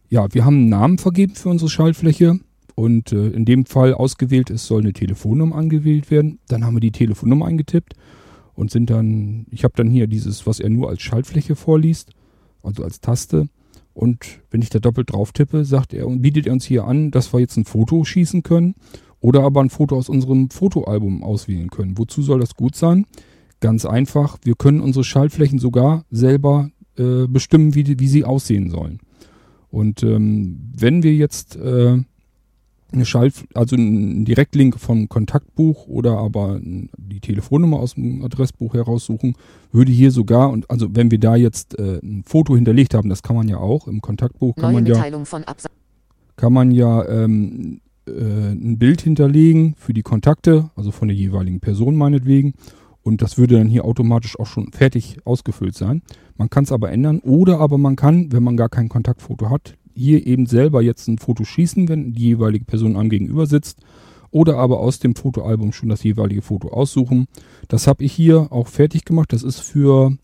ja, 0.10 0.28
wir 0.34 0.44
haben 0.44 0.58
einen 0.58 0.70
Namen 0.70 0.98
vergeben 0.98 1.36
für 1.36 1.50
unsere 1.50 1.70
Schaltfläche 1.70 2.40
und 2.76 3.14
äh, 3.14 3.30
in 3.30 3.46
dem 3.46 3.66
Fall 3.66 3.94
ausgewählt 3.94 4.50
ist, 4.50 4.68
soll 4.68 4.82
eine 4.82 4.92
Telefonnummer 4.92 5.56
angewählt 5.56 6.12
werden. 6.12 6.40
Dann 6.50 6.66
haben 6.66 6.76
wir 6.76 6.82
die 6.82 6.92
Telefonnummer 6.92 7.46
eingetippt 7.46 7.94
und 8.56 8.72
sind 8.72 8.90
dann, 8.90 9.46
ich 9.52 9.64
habe 9.64 9.74
dann 9.78 9.90
hier 9.90 10.08
dieses, 10.08 10.46
was 10.46 10.60
er 10.60 10.70
nur 10.70 10.90
als 10.90 11.02
Schaltfläche 11.02 11.56
vorliest, 11.56 12.12
also 12.62 12.84
als 12.84 13.00
Taste. 13.00 13.48
Und 13.94 14.42
wenn 14.52 14.62
ich 14.62 14.70
da 14.70 14.80
doppelt 14.80 15.14
drauf 15.14 15.32
tippe, 15.32 15.64
sagt 15.64 15.94
er 15.94 16.08
und 16.08 16.22
bietet 16.22 16.48
er 16.48 16.54
uns 16.54 16.66
hier 16.66 16.84
an, 16.86 17.12
dass 17.12 17.34
wir 17.34 17.40
jetzt 17.40 17.56
ein 17.56 17.64
Foto 17.64 18.04
schießen 18.04 18.44
können 18.44 18.76
oder 19.22 19.44
aber 19.44 19.62
ein 19.62 19.70
Foto 19.70 19.96
aus 19.96 20.10
unserem 20.10 20.50
Fotoalbum 20.50 21.24
auswählen 21.24 21.70
können. 21.70 21.98
Wozu 21.98 22.22
soll 22.22 22.42
das 22.42 22.56
gut 22.56 22.76
sein? 22.76 23.06
Ganz 23.60 23.86
einfach, 23.86 24.38
wir 24.44 24.56
können 24.56 24.82
unsere 24.82 25.04
Schaltflächen 25.04 25.60
sogar 25.60 26.04
selber 26.12 26.70
äh, 26.98 27.28
bestimmen, 27.28 27.76
wie, 27.76 27.84
die, 27.84 28.00
wie 28.00 28.08
sie 28.08 28.24
aussehen 28.24 28.70
sollen. 28.70 29.00
Und 29.70 30.04
ähm, 30.04 30.72
wenn 30.76 31.04
wir 31.04 31.14
jetzt 31.14 31.56
äh, 31.56 31.98
eine 32.92 33.06
Schalt, 33.06 33.46
also 33.54 33.76
einen 33.76 34.26
Direktlink 34.26 34.80
vom 34.80 35.10
Kontaktbuch 35.10 35.88
oder 35.88 36.18
aber 36.18 36.60
die 36.62 37.20
Telefonnummer 37.20 37.80
aus 37.80 37.96
dem 37.96 38.24
Adressbuch 38.24 38.74
heraussuchen, 38.74 39.36
würde 39.72 39.92
hier 39.92 40.12
sogar, 40.12 40.50
und 40.50 40.70
also 40.70 40.96
wenn 40.96 41.12
wir 41.12 41.20
da 41.20 41.36
jetzt 41.36 41.78
äh, 41.78 42.00
ein 42.02 42.24
Foto 42.26 42.56
hinterlegt 42.56 42.94
haben, 42.94 43.10
das 43.10 43.24
kann 43.24 43.36
man 43.36 43.48
ja 43.48 43.58
auch, 43.58 43.88
im 43.88 44.02
Kontaktbuch 44.02 44.56
kann 44.56 44.74
Neue 44.74 44.84
man 44.84 44.86
ja 44.86 45.26
von 45.26 45.44
kann 46.38 46.54
man 46.54 46.72
ja 46.72 47.08
ähm, 47.08 47.82
äh, 48.08 48.12
ein 48.12 48.78
Bild 48.78 49.02
hinterlegen 49.02 49.76
für 49.78 49.94
die 49.94 50.04
Kontakte, 50.04 50.70
also 50.76 50.92
von 50.92 51.08
der 51.08 51.18
jeweiligen 51.18 51.60
Person 51.60 51.96
meinetwegen. 51.96 52.54
Und 53.06 53.22
das 53.22 53.38
würde 53.38 53.60
dann 53.60 53.68
hier 53.68 53.86
automatisch 53.86 54.40
auch 54.40 54.48
schon 54.48 54.72
fertig 54.72 55.20
ausgefüllt 55.26 55.76
sein. 55.76 56.02
Man 56.38 56.50
kann 56.50 56.64
es 56.64 56.72
aber 56.72 56.92
ändern. 56.92 57.20
Oder 57.20 57.60
aber 57.60 57.78
man 57.78 57.96
kann, 57.96 58.32
wenn 58.32 58.42
man 58.42 58.58
gar 58.58 58.68
kein 58.68 58.90
Kontaktfoto 58.90 59.52
hat, 59.52 59.76
hier 59.94 60.26
eben 60.26 60.48
selber 60.48 60.82
jetzt 60.82 61.08
ein 61.08 61.20
Foto 61.20 61.44
schießen, 61.44 61.88
wenn 61.88 62.14
die 62.14 62.24
jeweilige 62.24 62.66
Person 62.66 62.98
einem 62.98 63.12
gegenüber 63.12 63.46
sitzt. 63.46 63.78
Oder 64.32 64.58
aber 64.58 64.80
aus 64.80 64.98
dem 64.98 65.16
Fotoalbum 65.16 65.72
schon 65.72 65.90
das 65.90 66.04
jeweilige 66.04 66.42
Foto 66.42 66.70
aussuchen. 66.70 67.28
Das 67.68 67.86
habe 67.86 68.04
ich 68.04 68.12
hier 68.12 68.52
auch 68.52 68.68
fertig 68.68 69.06
gemacht. 69.06 69.32
Das 69.34 69.44
ist 69.44 69.60
für 69.60 70.18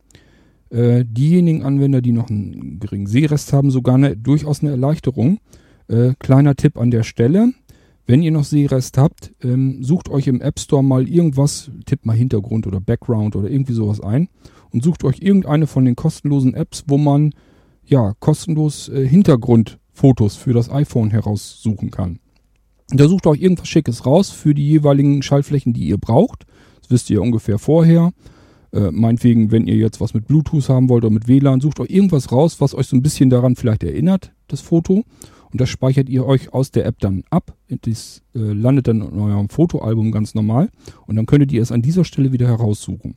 äh, 0.71 1.05
diejenigen 1.05 1.61
Anwender, 1.61 2.01
die 2.01 2.13
noch 2.13 2.31
einen 2.31 2.79
geringen 2.79 3.05
Sehrest 3.05 3.53
haben, 3.53 3.69
sogar 3.69 3.93
eine, 3.93 4.17
durchaus 4.17 4.61
eine 4.61 4.71
Erleichterung. 4.71 5.37
Äh, 5.87 6.13
kleiner 6.17 6.55
Tipp 6.55 6.79
an 6.79 6.89
der 6.89 7.03
Stelle. 7.03 7.53
Wenn 8.05 8.23
ihr 8.23 8.31
noch 8.31 8.43
Sehrest 8.43 8.97
habt, 8.97 9.33
ähm, 9.43 9.83
sucht 9.83 10.09
euch 10.09 10.27
im 10.27 10.41
App 10.41 10.59
Store 10.59 10.83
mal 10.83 11.07
irgendwas, 11.07 11.71
tippt 11.85 12.05
mal 12.05 12.15
Hintergrund 12.15 12.67
oder 12.67 12.81
Background 12.81 13.35
oder 13.35 13.49
irgendwie 13.49 13.73
sowas 13.73 14.01
ein 14.01 14.27
und 14.71 14.83
sucht 14.83 15.03
euch 15.03 15.19
irgendeine 15.21 15.67
von 15.67 15.85
den 15.85 15.95
kostenlosen 15.95 16.53
Apps, 16.53 16.83
wo 16.87 16.97
man 16.97 17.33
ja 17.85 18.13
kostenlos 18.19 18.89
äh, 18.89 19.07
Hintergrundfotos 19.07 20.35
für 20.35 20.53
das 20.53 20.69
iPhone 20.69 21.11
heraussuchen 21.11 21.91
kann. 21.91 22.19
Da 22.89 23.07
sucht 23.07 23.27
euch 23.27 23.41
irgendwas 23.41 23.69
Schickes 23.69 24.05
raus 24.05 24.31
für 24.31 24.53
die 24.53 24.67
jeweiligen 24.67 25.21
Schaltflächen, 25.21 25.73
die 25.73 25.87
ihr 25.87 25.97
braucht. 25.97 26.45
Das 26.81 26.91
wisst 26.91 27.09
ihr 27.09 27.21
ungefähr 27.21 27.57
vorher. 27.57 28.11
Äh, 28.73 28.91
meinetwegen, 28.91 29.51
wenn 29.51 29.67
ihr 29.67 29.75
jetzt 29.75 30.01
was 30.01 30.13
mit 30.13 30.27
Bluetooth 30.27 30.69
haben 30.69 30.89
wollt 30.89 31.03
oder 31.03 31.13
mit 31.13 31.27
WLAN, 31.27 31.61
sucht 31.61 31.79
euch 31.79 31.89
irgendwas 31.89 32.31
raus, 32.31 32.59
was 32.59 32.73
euch 32.73 32.87
so 32.87 32.95
ein 32.95 33.01
bisschen 33.01 33.29
daran 33.29 33.55
vielleicht 33.55 33.83
erinnert, 33.83 34.33
das 34.47 34.61
Foto. 34.61 35.03
Und 35.51 35.59
das 35.59 35.69
speichert 35.69 36.09
ihr 36.09 36.25
euch 36.25 36.53
aus 36.53 36.71
der 36.71 36.85
App 36.85 36.99
dann 36.99 37.23
ab. 37.29 37.55
Das 37.67 38.21
äh, 38.33 38.39
landet 38.39 38.87
dann 38.87 39.01
in 39.01 39.19
eurem 39.19 39.49
Fotoalbum 39.49 40.11
ganz 40.11 40.33
normal. 40.33 40.69
Und 41.07 41.15
dann 41.15 41.25
könntet 41.25 41.51
ihr 41.51 41.61
es 41.61 41.71
an 41.71 41.81
dieser 41.81 42.05
Stelle 42.05 42.31
wieder 42.31 42.47
heraussuchen. 42.47 43.15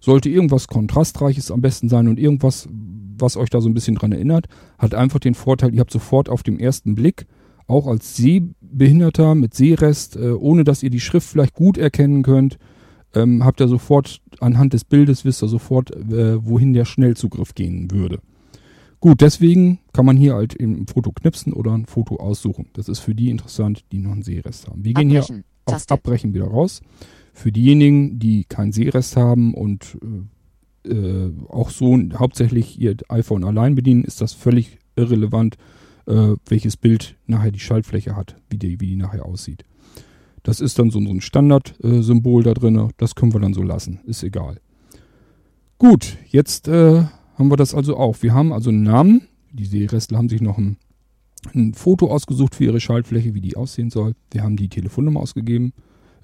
Sollte 0.00 0.28
irgendwas 0.28 0.68
Kontrastreiches 0.68 1.50
am 1.50 1.60
besten 1.60 1.88
sein 1.88 2.08
und 2.08 2.18
irgendwas, 2.18 2.68
was 3.18 3.36
euch 3.36 3.50
da 3.50 3.60
so 3.60 3.68
ein 3.68 3.74
bisschen 3.74 3.96
dran 3.96 4.12
erinnert, 4.12 4.46
hat 4.78 4.94
einfach 4.94 5.18
den 5.18 5.34
Vorteil, 5.34 5.74
ihr 5.74 5.80
habt 5.80 5.92
sofort 5.92 6.28
auf 6.28 6.42
dem 6.42 6.58
ersten 6.58 6.94
Blick, 6.94 7.26
auch 7.66 7.86
als 7.86 8.16
Sehbehinderter 8.16 9.34
mit 9.34 9.54
Sehrest, 9.54 10.16
äh, 10.16 10.30
ohne 10.30 10.64
dass 10.64 10.82
ihr 10.82 10.90
die 10.90 11.00
Schrift 11.00 11.28
vielleicht 11.28 11.54
gut 11.54 11.78
erkennen 11.78 12.22
könnt, 12.22 12.58
ähm, 13.14 13.44
habt 13.44 13.60
ihr 13.60 13.68
sofort 13.68 14.20
anhand 14.40 14.72
des 14.72 14.84
Bildes, 14.84 15.24
wisst 15.24 15.42
ihr 15.42 15.48
sofort, 15.48 15.90
äh, 15.90 16.44
wohin 16.44 16.72
der 16.72 16.84
Schnellzugriff 16.84 17.54
gehen 17.54 17.90
würde. 17.90 18.20
Gut, 19.06 19.20
deswegen 19.20 19.78
kann 19.92 20.04
man 20.04 20.16
hier 20.16 20.34
halt 20.34 20.56
eben 20.56 20.80
ein 20.80 20.88
Foto 20.88 21.12
knipsen 21.12 21.52
oder 21.52 21.72
ein 21.72 21.86
Foto 21.86 22.16
aussuchen. 22.16 22.66
Das 22.72 22.88
ist 22.88 22.98
für 22.98 23.14
die 23.14 23.30
interessant, 23.30 23.84
die 23.92 24.00
noch 24.00 24.10
einen 24.10 24.24
Sehrest 24.24 24.66
haben. 24.66 24.84
Wir 24.84 24.94
gehen 24.94 25.10
hier 25.10 25.20
Abbrechen. 25.20 25.44
auf 25.64 25.74
Taste. 25.74 25.94
Abbrechen 25.94 26.34
wieder 26.34 26.46
raus. 26.46 26.80
Für 27.32 27.52
diejenigen, 27.52 28.18
die 28.18 28.42
keinen 28.42 28.72
Sehrest 28.72 29.16
haben 29.16 29.54
und 29.54 29.96
äh, 30.84 30.90
äh, 30.92 31.32
auch 31.48 31.70
so 31.70 31.96
hauptsächlich 32.14 32.80
ihr 32.80 32.96
iPhone 33.08 33.44
allein 33.44 33.76
bedienen, 33.76 34.02
ist 34.02 34.20
das 34.20 34.32
völlig 34.32 34.80
irrelevant, 34.96 35.56
äh, 36.06 36.34
welches 36.48 36.76
Bild 36.76 37.14
nachher 37.28 37.52
die 37.52 37.60
Schaltfläche 37.60 38.16
hat, 38.16 38.34
wie 38.50 38.58
die, 38.58 38.80
wie 38.80 38.88
die 38.88 38.96
nachher 38.96 39.24
aussieht. 39.24 39.64
Das 40.42 40.58
ist 40.58 40.80
dann 40.80 40.90
so, 40.90 41.00
so 41.00 41.10
ein 41.10 41.20
Standardsymbol 41.20 42.42
da 42.42 42.54
drin. 42.54 42.88
Das 42.96 43.14
können 43.14 43.32
wir 43.32 43.38
dann 43.38 43.54
so 43.54 43.62
lassen. 43.62 44.00
Ist 44.04 44.24
egal. 44.24 44.58
Gut, 45.78 46.18
jetzt 46.28 46.66
äh, 46.66 47.04
haben 47.36 47.50
wir 47.50 47.56
das 47.56 47.74
also 47.74 47.96
auch. 47.96 48.22
Wir 48.22 48.34
haben 48.34 48.52
also 48.52 48.70
einen 48.70 48.82
Namen. 48.82 49.28
Die 49.52 49.66
Seerestler 49.66 50.18
haben 50.18 50.28
sich 50.28 50.40
noch 50.40 50.58
ein, 50.58 50.76
ein 51.54 51.74
Foto 51.74 52.10
ausgesucht 52.10 52.54
für 52.54 52.64
ihre 52.64 52.80
Schaltfläche, 52.80 53.34
wie 53.34 53.40
die 53.40 53.56
aussehen 53.56 53.90
soll. 53.90 54.14
Wir 54.30 54.42
haben 54.42 54.56
die 54.56 54.68
Telefonnummer 54.68 55.20
ausgegeben, 55.20 55.72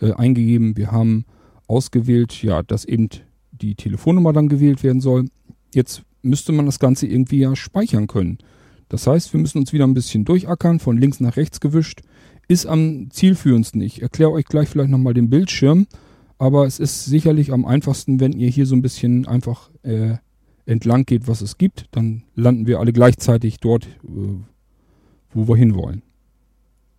äh, 0.01 0.12
eingegeben. 0.12 0.77
Wir 0.77 0.90
haben 0.90 1.25
ausgewählt, 1.66 2.42
ja, 2.42 2.62
dass 2.62 2.85
eben 2.85 3.09
die 3.51 3.75
Telefonnummer 3.75 4.33
dann 4.33 4.48
gewählt 4.48 4.83
werden 4.83 5.01
soll. 5.01 5.27
Jetzt 5.75 6.03
müsste 6.22 6.53
man 6.53 6.66
das 6.66 6.79
Ganze 6.79 7.07
irgendwie 7.07 7.40
ja 7.40 7.55
speichern 7.57 8.07
können. 8.07 8.38
Das 8.88 9.07
heißt, 9.07 9.33
wir 9.33 9.40
müssen 9.40 9.59
uns 9.59 9.72
wieder 9.72 9.87
ein 9.87 9.94
bisschen 9.94 10.25
durchackern, 10.25 10.79
von 10.79 10.98
links 10.98 11.20
nach 11.20 11.37
rechts 11.37 11.61
gewischt. 11.61 12.03
Ist 12.48 12.66
am 12.66 13.11
zielführendsten. 13.11 13.81
Ich 13.81 14.03
erkläre 14.03 14.33
euch 14.33 14.44
gleich 14.44 14.68
vielleicht 14.68 14.90
nochmal 14.90 15.14
den 15.14 15.31
Bildschirm, 15.31 15.87
aber 16.38 16.66
es 16.66 16.79
ist 16.79 17.07
sicherlich 17.07 17.53
am 17.53 17.64
einfachsten, 17.64 18.20
wenn 18.20 18.33
ihr 18.33 18.48
hier 18.51 18.66
so 18.66 18.75
ein 18.75 18.83
bisschen 18.83 19.27
einfach 19.27 19.70
äh, 19.83 20.16
entlang 20.66 21.05
geht, 21.05 21.29
was 21.29 21.40
es 21.40 21.59
gibt, 21.59 21.87
dann 21.92 22.25
landen 22.35 22.66
wir 22.66 22.81
alle 22.81 22.92
gleichzeitig 22.92 23.59
dort, 23.59 23.87
äh, 23.87 24.40
wo 25.33 25.48
wir 25.48 25.57
hinwollen. 25.57 26.03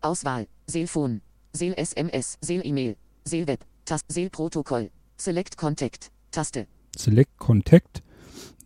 Auswahl. 0.00 0.46
Seelphone. 0.66 1.20
Seel 1.56 1.74
SMS. 1.76 2.36
Seel 2.40 2.66
E-Mail. 2.66 2.96
Seel 3.24 3.46
Web. 3.46 3.64
Taste. 3.84 4.12
Seel 4.12 4.28
Protokoll. 4.28 4.90
Select 5.16 5.56
Contact. 5.56 6.10
Taste. 6.32 6.66
Select 6.96 7.38
Contact. 7.38 8.02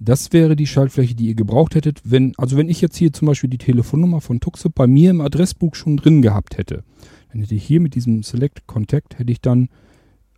Das 0.01 0.33
wäre 0.33 0.57
die 0.57 0.67
Schaltfläche, 0.67 1.15
die 1.15 1.27
ihr 1.27 1.35
gebraucht 1.35 1.75
hättet, 1.75 2.01
wenn, 2.05 2.33
also 2.39 2.57
wenn 2.57 2.71
ich 2.71 2.81
jetzt 2.81 2.97
hier 2.97 3.13
zum 3.13 3.27
Beispiel 3.27 3.51
die 3.51 3.59
Telefonnummer 3.59 4.23
von 4.23 4.41
Tuxe 4.41 4.71
bei 4.71 4.87
mir 4.87 5.11
im 5.11 5.21
Adressbuch 5.21 5.75
schon 5.75 5.99
drin 5.99 6.23
gehabt 6.23 6.57
hätte, 6.57 6.83
dann 7.31 7.43
hätte 7.43 7.55
ich 7.55 7.65
hier 7.65 7.81
mit 7.81 7.95
diesem 7.95 8.23
Select 8.23 8.67
Contact, 8.67 9.19
hätte 9.19 9.33
ich 9.33 9.43
dann 9.43 9.69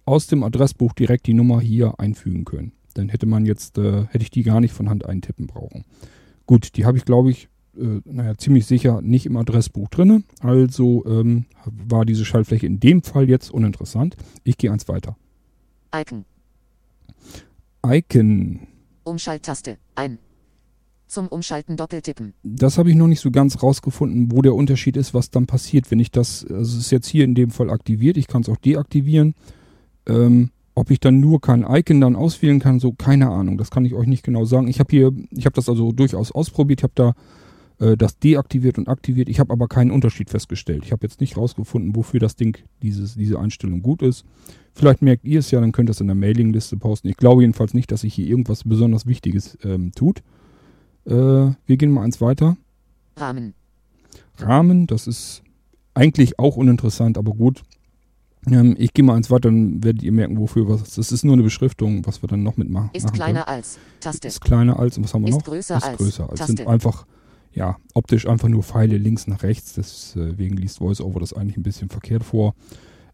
aus 0.04 0.26
dem 0.26 0.42
Adressbuch 0.42 0.92
direkt 0.94 1.26
die 1.26 1.34
Nummer 1.34 1.60
hier 1.60 2.00
einfügen 2.00 2.44
können. 2.44 2.72
Dann 2.94 3.10
hätte 3.10 3.26
man 3.26 3.46
jetzt, 3.46 3.78
äh, 3.78 4.06
hätte 4.06 4.24
ich 4.24 4.30
die 4.30 4.42
gar 4.42 4.60
nicht 4.60 4.72
von 4.72 4.88
Hand 4.88 5.06
eintippen 5.06 5.46
brauchen. 5.46 5.84
Gut, 6.46 6.76
die 6.76 6.84
habe 6.84 6.98
ich, 6.98 7.04
glaube 7.04 7.30
ich, 7.30 7.48
äh, 7.76 8.00
naja, 8.04 8.36
ziemlich 8.36 8.66
sicher 8.66 9.00
nicht 9.02 9.26
im 9.26 9.36
Adressbuch 9.36 9.88
drinne. 9.88 10.22
Also 10.40 11.04
ähm, 11.06 11.46
war 11.64 12.04
diese 12.04 12.24
Schaltfläche 12.24 12.66
in 12.66 12.80
dem 12.80 13.02
Fall 13.02 13.28
jetzt 13.28 13.50
uninteressant. 13.50 14.16
Ich 14.44 14.58
gehe 14.58 14.72
eins 14.72 14.88
weiter. 14.88 15.16
Icon. 15.94 16.24
Icon. 17.84 18.60
Umschalttaste. 19.04 19.78
Ein. 19.94 20.18
Zum 21.06 21.26
Umschalten 21.26 21.76
doppeltippen. 21.76 22.34
Das 22.44 22.78
habe 22.78 22.90
ich 22.90 22.96
noch 22.96 23.08
nicht 23.08 23.20
so 23.20 23.32
ganz 23.32 23.62
rausgefunden, 23.62 24.30
wo 24.30 24.42
der 24.42 24.54
Unterschied 24.54 24.96
ist, 24.96 25.12
was 25.12 25.30
dann 25.30 25.46
passiert, 25.46 25.90
wenn 25.90 25.98
ich 25.98 26.12
das, 26.12 26.46
also 26.48 26.78
es 26.78 26.84
ist 26.84 26.92
jetzt 26.92 27.08
hier 27.08 27.24
in 27.24 27.34
dem 27.34 27.50
Fall 27.50 27.68
aktiviert, 27.68 28.16
ich 28.16 28.28
kann 28.28 28.42
es 28.42 28.48
auch 28.48 28.58
deaktivieren. 28.58 29.34
Ähm, 30.06 30.50
ob 30.74 30.90
ich 30.90 31.00
dann 31.00 31.18
nur 31.18 31.40
kein 31.40 31.66
Icon 31.68 32.00
dann 32.00 32.14
auswählen 32.14 32.60
kann, 32.60 32.78
so 32.78 32.92
keine 32.92 33.28
Ahnung, 33.28 33.58
das 33.58 33.70
kann 33.70 33.84
ich 33.84 33.94
euch 33.94 34.06
nicht 34.06 34.22
genau 34.22 34.44
sagen. 34.44 34.68
Ich 34.68 34.78
habe 34.78 34.90
hier, 34.90 35.12
ich 35.30 35.46
habe 35.46 35.54
das 35.54 35.68
also 35.68 35.90
durchaus 35.90 36.30
ausprobiert, 36.30 36.80
ich 36.80 36.84
habe 36.84 36.92
da 36.94 37.14
äh, 37.80 37.96
das 37.96 38.18
deaktiviert 38.18 38.78
und 38.78 38.88
aktiviert, 38.88 39.28
ich 39.28 39.40
habe 39.40 39.52
aber 39.52 39.66
keinen 39.66 39.90
Unterschied 39.90 40.30
festgestellt. 40.30 40.84
Ich 40.84 40.92
habe 40.92 41.04
jetzt 41.06 41.20
nicht 41.20 41.36
rausgefunden, 41.36 41.96
wofür 41.96 42.20
das 42.20 42.36
Ding, 42.36 42.58
dieses, 42.82 43.14
diese 43.14 43.40
Einstellung 43.40 43.82
gut 43.82 44.02
ist. 44.02 44.24
Vielleicht 44.72 45.02
merkt 45.02 45.24
ihr 45.24 45.40
es 45.40 45.50
ja, 45.50 45.60
dann 45.60 45.72
könnt 45.72 45.88
ihr 45.88 45.92
es 45.92 46.00
in 46.00 46.06
der 46.06 46.16
Mailingliste 46.16 46.76
posten. 46.76 47.08
Ich 47.08 47.16
glaube 47.16 47.42
jedenfalls 47.42 47.74
nicht, 47.74 47.90
dass 47.90 48.02
sich 48.02 48.14
hier 48.14 48.26
irgendwas 48.26 48.64
besonders 48.64 49.06
Wichtiges 49.06 49.58
ähm, 49.64 49.92
tut. 49.92 50.22
Äh, 51.06 51.12
wir 51.14 51.76
gehen 51.76 51.90
mal 51.90 52.04
eins 52.04 52.20
weiter. 52.20 52.56
Rahmen. 53.16 53.54
Rahmen, 54.38 54.86
das 54.86 55.06
ist 55.06 55.42
eigentlich 55.94 56.38
auch 56.38 56.56
uninteressant, 56.56 57.18
aber 57.18 57.32
gut. 57.32 57.62
Ähm, 58.46 58.74
ich 58.78 58.94
gehe 58.94 59.04
mal 59.04 59.16
eins 59.16 59.30
weiter, 59.30 59.50
dann 59.50 59.82
werdet 59.84 60.02
ihr 60.02 60.12
merken, 60.12 60.38
wofür 60.38 60.68
was. 60.68 60.94
Das 60.94 61.12
ist 61.12 61.24
nur 61.24 61.34
eine 61.34 61.42
Beschriftung, 61.42 62.06
was 62.06 62.22
wir 62.22 62.28
dann 62.28 62.42
noch 62.42 62.56
mitmachen. 62.56 62.90
Ist 62.92 63.12
kleiner 63.12 63.48
als. 63.48 63.78
Taste. 64.00 64.20
Können. 64.20 64.28
Ist 64.28 64.40
kleiner 64.40 64.78
als, 64.78 64.96
und 64.96 65.04
was 65.04 65.14
haben 65.14 65.22
wir 65.22 65.28
Ist 65.30 65.36
noch? 65.36 65.44
größer 65.44 65.76
ist 65.76 65.84
als. 65.84 65.98
größer 65.98 66.30
als. 66.30 66.38
Taste. 66.38 66.56
Sind 66.56 66.66
einfach, 66.66 67.06
ja, 67.52 67.76
optisch 67.94 68.26
einfach 68.26 68.48
nur 68.48 68.62
Pfeile 68.62 68.96
links 68.96 69.26
nach 69.26 69.42
rechts, 69.42 69.74
deswegen 69.74 70.56
liest 70.56 70.80
VoiceOver 70.80 71.20
das 71.20 71.32
eigentlich 71.32 71.56
ein 71.56 71.62
bisschen 71.62 71.88
verkehrt 71.88 72.24
vor. 72.24 72.54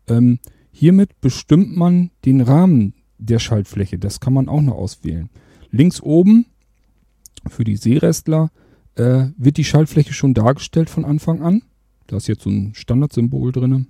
Ähm, 0.08 0.38
hiermit 0.70 1.20
bestimmt 1.20 1.76
man 1.76 2.10
den 2.24 2.40
Rahmen 2.40 2.94
der 3.18 3.38
Schaltfläche, 3.38 3.98
das 3.98 4.20
kann 4.20 4.34
man 4.34 4.48
auch 4.48 4.60
noch 4.60 4.74
auswählen. 4.74 5.30
Links 5.70 6.00
oben 6.00 6.46
für 7.48 7.64
die 7.64 7.76
Seerestler 7.76 8.50
äh, 8.96 9.28
wird 9.36 9.56
die 9.56 9.64
Schaltfläche 9.64 10.12
schon 10.12 10.34
dargestellt 10.34 10.90
von 10.90 11.04
Anfang 11.04 11.42
an. 11.42 11.62
Da 12.06 12.18
ist 12.18 12.28
jetzt 12.28 12.42
so 12.42 12.50
ein 12.50 12.72
Standardsymbol 12.74 13.52
drin. 13.52 13.86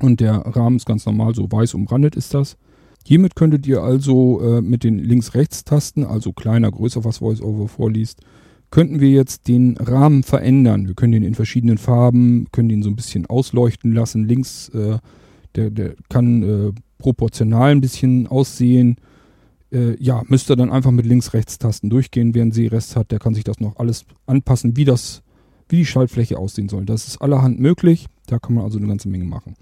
Und 0.00 0.20
der 0.20 0.34
Rahmen 0.34 0.76
ist 0.76 0.86
ganz 0.86 1.04
normal, 1.06 1.34
so 1.34 1.50
weiß 1.50 1.74
umrandet 1.74 2.16
ist 2.16 2.34
das. 2.34 2.56
Hiermit 3.04 3.34
könntet 3.34 3.66
ihr 3.66 3.82
also 3.82 4.40
äh, 4.40 4.62
mit 4.62 4.84
den 4.84 4.98
Links-Rechts-Tasten, 4.98 6.04
also 6.04 6.32
kleiner, 6.32 6.70
größer, 6.70 7.04
was 7.04 7.20
VoiceOver 7.20 7.68
vorliest, 7.68 8.20
könnten 8.70 9.00
wir 9.00 9.10
jetzt 9.10 9.48
den 9.48 9.76
Rahmen 9.76 10.22
verändern. 10.22 10.86
Wir 10.86 10.94
können 10.94 11.12
den 11.12 11.22
in 11.22 11.34
verschiedenen 11.34 11.78
Farben, 11.78 12.46
können 12.52 12.68
den 12.68 12.82
so 12.82 12.90
ein 12.90 12.96
bisschen 12.96 13.26
ausleuchten 13.26 13.92
lassen. 13.92 14.28
Links, 14.28 14.68
äh, 14.70 14.98
der, 15.56 15.70
der 15.70 15.94
kann 16.08 16.42
äh, 16.42 16.72
proportional 16.98 17.72
ein 17.72 17.80
bisschen 17.80 18.26
aussehen. 18.28 18.96
Äh, 19.72 20.00
ja, 20.02 20.22
müsst 20.28 20.50
ihr 20.50 20.56
dann 20.56 20.70
einfach 20.70 20.92
mit 20.92 21.06
Links-Rechts-Tasten 21.06 21.90
durchgehen. 21.90 22.34
Wer 22.34 22.42
einen 22.42 22.52
Seerest 22.52 22.96
hat, 22.96 23.10
der 23.10 23.18
kann 23.18 23.34
sich 23.34 23.44
das 23.44 23.60
noch 23.60 23.76
alles 23.76 24.04
anpassen, 24.26 24.76
wie 24.76 24.84
das, 24.84 25.22
wie 25.68 25.78
die 25.78 25.86
Schaltfläche 25.86 26.38
aussehen 26.38 26.68
soll. 26.68 26.84
Das 26.84 27.08
ist 27.08 27.20
allerhand 27.20 27.58
möglich. 27.58 28.06
Da 28.26 28.38
kann 28.38 28.54
man 28.54 28.64
also 28.64 28.78
eine 28.78 28.86
ganze 28.86 29.08
Menge 29.08 29.24
machen. 29.24 29.56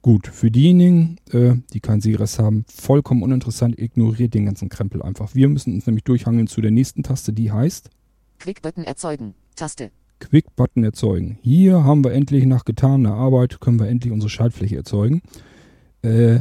Gut, 0.00 0.26
für 0.26 0.50
diejenigen, 0.50 1.16
äh, 1.32 1.54
die 1.72 1.80
keinen 1.80 2.02
Seerest 2.02 2.38
haben, 2.38 2.64
vollkommen 2.68 3.22
uninteressant, 3.22 3.78
ignoriert 3.78 4.34
den 4.34 4.44
ganzen 4.46 4.68
Krempel 4.68 5.02
einfach. 5.02 5.34
Wir 5.34 5.48
müssen 5.48 5.74
uns 5.74 5.86
nämlich 5.86 6.04
durchhangeln 6.04 6.46
zu 6.46 6.60
der 6.60 6.70
nächsten 6.70 7.02
Taste, 7.02 7.32
die 7.32 7.50
heißt 7.50 7.90
Quick-Button 8.44 8.84
erzeugen. 8.84 9.32
Taste. 9.56 9.90
Quick-Button 10.20 10.84
erzeugen. 10.84 11.38
Hier 11.40 11.82
haben 11.82 12.04
wir 12.04 12.12
endlich 12.12 12.44
nach 12.44 12.66
getaner 12.66 13.14
Arbeit, 13.14 13.58
können 13.58 13.80
wir 13.80 13.88
endlich 13.88 14.12
unsere 14.12 14.28
Schaltfläche 14.28 14.76
erzeugen. 14.76 15.22
Äh, 16.02 16.40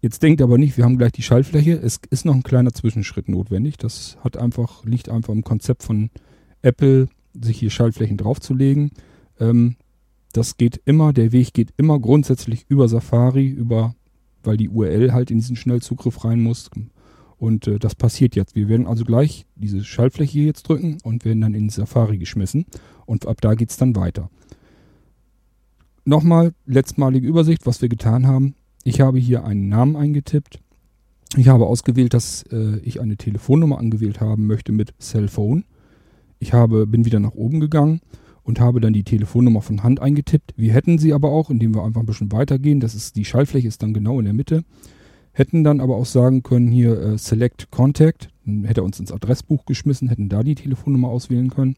jetzt 0.00 0.24
denkt 0.24 0.42
aber 0.42 0.58
nicht, 0.58 0.76
wir 0.76 0.84
haben 0.84 0.98
gleich 0.98 1.12
die 1.12 1.22
Schaltfläche. 1.22 1.74
Es 1.74 2.00
ist 2.10 2.24
noch 2.24 2.34
ein 2.34 2.42
kleiner 2.42 2.72
Zwischenschritt 2.72 3.28
notwendig. 3.28 3.76
Das 3.76 4.18
hat 4.24 4.36
einfach, 4.36 4.84
liegt 4.84 5.08
einfach 5.08 5.32
im 5.32 5.44
Konzept 5.44 5.84
von 5.84 6.10
Apple, 6.62 7.06
sich 7.40 7.60
hier 7.60 7.70
Schaltflächen 7.70 8.16
draufzulegen. 8.16 8.90
Ähm, 9.38 9.76
das 10.32 10.56
geht 10.56 10.80
immer, 10.84 11.12
der 11.12 11.30
Weg 11.30 11.52
geht 11.52 11.72
immer 11.76 12.00
grundsätzlich 12.00 12.66
über 12.68 12.88
Safari, 12.88 13.46
über, 13.46 13.94
weil 14.42 14.56
die 14.56 14.70
URL 14.70 15.12
halt 15.12 15.30
in 15.30 15.38
diesen 15.38 15.54
Schnellzugriff 15.54 16.24
rein 16.24 16.40
muss. 16.40 16.68
Und 17.36 17.66
äh, 17.66 17.78
das 17.78 17.94
passiert 17.94 18.36
jetzt. 18.36 18.54
Wir 18.54 18.68
werden 18.68 18.86
also 18.86 19.04
gleich 19.04 19.46
diese 19.56 19.84
Schaltfläche 19.84 20.32
hier 20.32 20.44
jetzt 20.46 20.68
drücken 20.68 20.98
und 21.02 21.24
werden 21.24 21.40
dann 21.40 21.54
in 21.54 21.68
Safari 21.68 22.18
geschmissen. 22.18 22.66
Und 23.06 23.26
ab 23.26 23.40
da 23.40 23.54
geht's 23.54 23.76
dann 23.76 23.96
weiter. 23.96 24.30
Nochmal 26.04 26.52
letztmalige 26.66 27.26
Übersicht, 27.26 27.66
was 27.66 27.80
wir 27.80 27.88
getan 27.88 28.26
haben. 28.26 28.54
Ich 28.84 29.00
habe 29.00 29.18
hier 29.18 29.44
einen 29.44 29.68
Namen 29.68 29.96
eingetippt. 29.96 30.60
Ich 31.36 31.48
habe 31.48 31.66
ausgewählt, 31.66 32.14
dass 32.14 32.44
äh, 32.52 32.78
ich 32.82 33.00
eine 33.00 33.16
Telefonnummer 33.16 33.78
angewählt 33.78 34.20
haben 34.20 34.46
möchte 34.46 34.72
mit 34.72 34.94
Cellphone. 35.00 35.64
Ich 36.38 36.52
habe, 36.52 36.86
bin 36.86 37.04
wieder 37.04 37.20
nach 37.20 37.34
oben 37.34 37.58
gegangen 37.60 38.00
und 38.42 38.60
habe 38.60 38.80
dann 38.80 38.92
die 38.92 39.04
Telefonnummer 39.04 39.62
von 39.62 39.82
Hand 39.82 40.00
eingetippt. 40.00 40.52
Wir 40.56 40.72
hätten 40.72 40.98
sie 40.98 41.12
aber 41.12 41.30
auch, 41.30 41.50
indem 41.50 41.74
wir 41.74 41.82
einfach 41.82 42.00
ein 42.00 42.06
bisschen 42.06 42.30
weitergehen. 42.30 42.78
Das 42.78 42.94
ist, 42.94 43.16
die 43.16 43.24
Schaltfläche 43.24 43.66
ist 43.66 43.82
dann 43.82 43.94
genau 43.94 44.18
in 44.18 44.26
der 44.26 44.34
Mitte. 44.34 44.64
Hätten 45.34 45.64
dann 45.64 45.80
aber 45.80 45.96
auch 45.96 46.06
sagen 46.06 46.44
können, 46.44 46.68
hier 46.68 46.98
äh, 47.00 47.18
Select 47.18 47.70
Contact. 47.72 48.30
Dann 48.46 48.64
hätte 48.64 48.80
er 48.80 48.84
uns 48.84 49.00
ins 49.00 49.10
Adressbuch 49.10 49.66
geschmissen, 49.66 50.08
hätten 50.08 50.28
da 50.28 50.44
die 50.44 50.54
Telefonnummer 50.54 51.08
auswählen 51.08 51.50
können. 51.50 51.74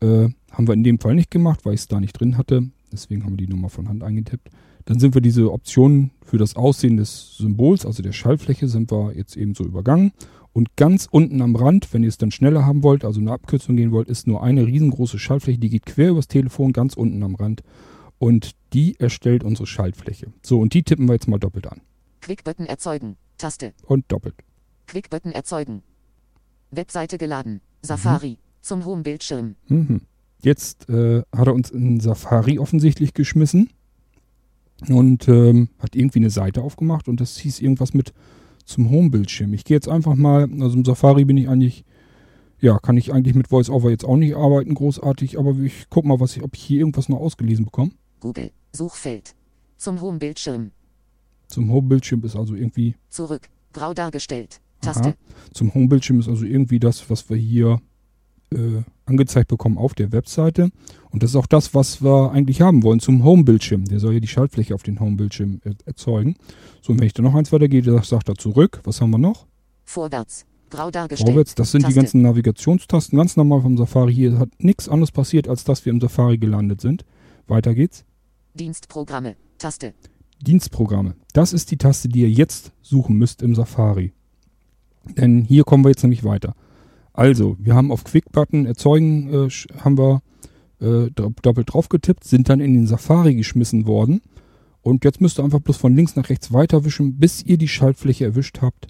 Äh, 0.00 0.28
haben 0.50 0.66
wir 0.66 0.74
in 0.74 0.82
dem 0.82 0.98
Fall 0.98 1.14
nicht 1.14 1.30
gemacht, 1.30 1.64
weil 1.64 1.74
ich 1.74 1.82
es 1.82 1.88
da 1.88 2.00
nicht 2.00 2.18
drin 2.18 2.36
hatte. 2.36 2.64
Deswegen 2.92 3.24
haben 3.24 3.38
wir 3.38 3.46
die 3.46 3.52
Nummer 3.52 3.68
von 3.68 3.88
Hand 3.88 4.02
eingetippt. 4.02 4.50
Dann 4.84 4.98
sind 4.98 5.14
wir 5.14 5.20
diese 5.20 5.52
Optionen 5.52 6.10
für 6.24 6.38
das 6.38 6.56
Aussehen 6.56 6.96
des 6.96 7.36
Symbols, 7.36 7.86
also 7.86 8.02
der 8.02 8.12
Schallfläche, 8.12 8.66
sind 8.66 8.90
wir 8.90 9.14
jetzt 9.16 9.36
eben 9.36 9.54
so 9.54 9.64
übergangen. 9.64 10.12
Und 10.52 10.76
ganz 10.76 11.06
unten 11.10 11.40
am 11.40 11.54
Rand, 11.54 11.94
wenn 11.94 12.02
ihr 12.02 12.08
es 12.08 12.18
dann 12.18 12.32
schneller 12.32 12.66
haben 12.66 12.82
wollt, 12.82 13.04
also 13.04 13.20
eine 13.20 13.30
Abkürzung 13.30 13.76
gehen 13.76 13.92
wollt, 13.92 14.08
ist 14.08 14.26
nur 14.26 14.42
eine 14.42 14.66
riesengroße 14.66 15.20
Schaltfläche, 15.20 15.58
die 15.58 15.70
geht 15.70 15.86
quer 15.86 16.10
übers 16.10 16.26
Telefon, 16.26 16.72
ganz 16.72 16.94
unten 16.94 17.22
am 17.22 17.36
Rand. 17.36 17.62
Und 18.18 18.52
die 18.72 18.96
erstellt 18.98 19.44
unsere 19.44 19.66
Schaltfläche. 19.66 20.32
So, 20.42 20.60
und 20.60 20.74
die 20.74 20.82
tippen 20.82 21.06
wir 21.06 21.14
jetzt 21.14 21.28
mal 21.28 21.38
doppelt 21.38 21.68
an. 21.68 21.80
Quick-Button 22.22 22.66
erzeugen. 22.66 23.16
Taste. 23.36 23.74
Und 23.84 24.10
doppelt. 24.10 24.36
Quick-Button 24.86 25.32
erzeugen. 25.32 25.82
Webseite 26.70 27.18
geladen. 27.18 27.60
Safari. 27.82 28.38
Zum 28.62 28.84
Homebildschirm. 28.84 29.56
Mhm. 29.68 30.02
Jetzt 30.40 30.88
äh, 30.88 31.22
hat 31.36 31.48
er 31.48 31.54
uns 31.54 31.70
in 31.70 32.00
Safari 32.00 32.58
offensichtlich 32.58 33.12
geschmissen 33.12 33.70
und 34.88 35.28
ähm, 35.28 35.68
hat 35.78 35.94
irgendwie 35.94 36.20
eine 36.20 36.30
Seite 36.30 36.62
aufgemacht 36.62 37.08
und 37.08 37.20
das 37.20 37.36
hieß 37.38 37.60
irgendwas 37.60 37.92
mit 37.92 38.12
zum 38.64 38.90
Homebildschirm. 38.90 39.52
Ich 39.54 39.64
gehe 39.64 39.76
jetzt 39.76 39.88
einfach 39.88 40.14
mal, 40.14 40.48
also 40.60 40.76
im 40.76 40.84
Safari 40.84 41.24
bin 41.24 41.36
ich 41.36 41.48
eigentlich, 41.48 41.84
ja, 42.60 42.78
kann 42.78 42.96
ich 42.96 43.12
eigentlich 43.12 43.34
mit 43.34 43.50
VoiceOver 43.50 43.90
jetzt 43.90 44.04
auch 44.04 44.16
nicht 44.16 44.36
arbeiten, 44.36 44.74
großartig, 44.74 45.38
aber 45.38 45.56
ich 45.58 45.86
guck 45.90 46.04
mal, 46.04 46.20
was 46.20 46.36
ich, 46.36 46.42
ob 46.42 46.54
ich 46.54 46.62
hier 46.62 46.80
irgendwas 46.80 47.08
noch 47.08 47.18
ausgelesen 47.18 47.64
bekomme. 47.64 47.92
Google. 48.20 48.50
Suchfeld. 48.72 49.34
Zum 49.76 50.00
Homebildschirm. 50.00 50.70
Zum 51.52 51.70
Homebildschirm 51.70 52.24
ist 52.24 52.34
also 52.34 52.54
irgendwie, 52.54 52.94
Zurück. 53.10 53.48
Grau 53.72 53.94
dargestellt. 53.94 54.60
Taste. 54.80 55.10
aha, 55.10 55.14
zum 55.52 55.72
Homebildschirm 55.74 56.18
ist 56.18 56.28
also 56.28 56.44
irgendwie 56.44 56.80
das, 56.80 57.08
was 57.08 57.28
wir 57.30 57.36
hier 57.36 57.80
äh, 58.52 58.82
angezeigt 59.04 59.48
bekommen 59.48 59.78
auf 59.78 59.94
der 59.94 60.12
Webseite. 60.12 60.70
Und 61.10 61.22
das 61.22 61.30
ist 61.30 61.36
auch 61.36 61.46
das, 61.46 61.74
was 61.74 62.02
wir 62.02 62.32
eigentlich 62.32 62.60
haben 62.62 62.82
wollen 62.82 63.00
zum 63.00 63.22
Home-Bildschirm. 63.22 63.84
Der 63.84 64.00
soll 64.00 64.14
ja 64.14 64.20
die 64.20 64.28
Schaltfläche 64.28 64.74
auf 64.74 64.82
den 64.82 64.98
Home-Bildschirm 64.98 65.60
er 65.64 65.74
erzeugen. 65.84 66.36
So, 66.80 66.92
und 66.92 67.00
wenn 67.00 67.06
ich 67.06 67.12
dann 67.12 67.24
noch 67.24 67.34
eins 67.34 67.52
weitergehe, 67.52 67.82
sagt 68.02 68.28
er 68.28 68.34
zurück. 68.36 68.80
Was 68.84 69.00
haben 69.00 69.10
wir 69.10 69.18
noch? 69.18 69.46
Vorwärts. 69.84 70.46
Grau 70.70 70.90
dargestellt. 70.90 71.28
Vorwärts, 71.28 71.54
das 71.54 71.70
sind 71.70 71.82
Taste. 71.82 71.92
die 71.92 72.00
ganzen 72.00 72.22
Navigationstasten, 72.22 73.18
ganz 73.18 73.36
normal 73.36 73.60
vom 73.60 73.76
Safari. 73.76 74.14
Hier 74.14 74.38
hat 74.38 74.48
nichts 74.58 74.88
anderes 74.88 75.12
passiert, 75.12 75.48
als 75.48 75.64
dass 75.64 75.84
wir 75.84 75.92
im 75.92 76.00
Safari 76.00 76.38
gelandet 76.38 76.80
sind. 76.80 77.04
Weiter 77.46 77.74
geht's. 77.74 78.04
Dienstprogramme. 78.54 79.36
Taste. 79.58 79.94
Dienstprogramme. 80.42 81.14
Das 81.32 81.52
ist 81.52 81.70
die 81.70 81.76
Taste, 81.78 82.08
die 82.08 82.20
ihr 82.22 82.30
jetzt 82.30 82.72
suchen 82.82 83.16
müsst 83.16 83.42
im 83.42 83.54
Safari. 83.54 84.12
Denn 85.16 85.42
hier 85.44 85.64
kommen 85.64 85.84
wir 85.84 85.88
jetzt 85.90 86.02
nämlich 86.02 86.24
weiter. 86.24 86.54
Also, 87.12 87.56
wir 87.58 87.74
haben 87.74 87.90
auf 87.92 88.04
Quick-Button 88.04 88.66
erzeugen, 88.66 89.28
äh, 89.32 89.48
haben 89.80 89.98
wir 89.98 90.22
äh, 90.80 91.10
do- 91.10 91.32
doppelt 91.42 91.72
drauf 91.72 91.88
getippt, 91.88 92.24
sind 92.24 92.48
dann 92.48 92.60
in 92.60 92.74
den 92.74 92.86
Safari 92.86 93.34
geschmissen 93.34 93.86
worden. 93.86 94.22
Und 94.80 95.04
jetzt 95.04 95.20
müsst 95.20 95.38
ihr 95.38 95.44
einfach 95.44 95.60
bloß 95.60 95.76
von 95.76 95.94
links 95.94 96.16
nach 96.16 96.28
rechts 96.28 96.52
weiterwischen, 96.52 97.18
bis 97.18 97.42
ihr 97.44 97.56
die 97.58 97.68
Schaltfläche 97.68 98.24
erwischt 98.24 98.60
habt. 98.62 98.88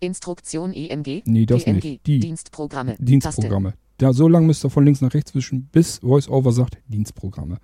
Instruktion 0.00 0.72
EMG. 0.72 1.22
Nee, 1.26 1.46
das 1.46 1.64
DMG. 1.64 1.84
nicht. 1.84 2.06
Die 2.06 2.18
Dienstprogramme. 2.20 2.92
Taste. 2.92 3.04
Dienstprogramme. 3.04 3.74
Da, 3.98 4.12
so 4.12 4.28
lange 4.28 4.46
müsst 4.46 4.64
ihr 4.64 4.70
von 4.70 4.84
links 4.84 5.00
nach 5.00 5.14
rechts 5.14 5.34
wischen, 5.34 5.64
bis 5.70 6.02
VoiceOver 6.02 6.52
sagt 6.52 6.78
Dienstprogramme. 6.88 7.58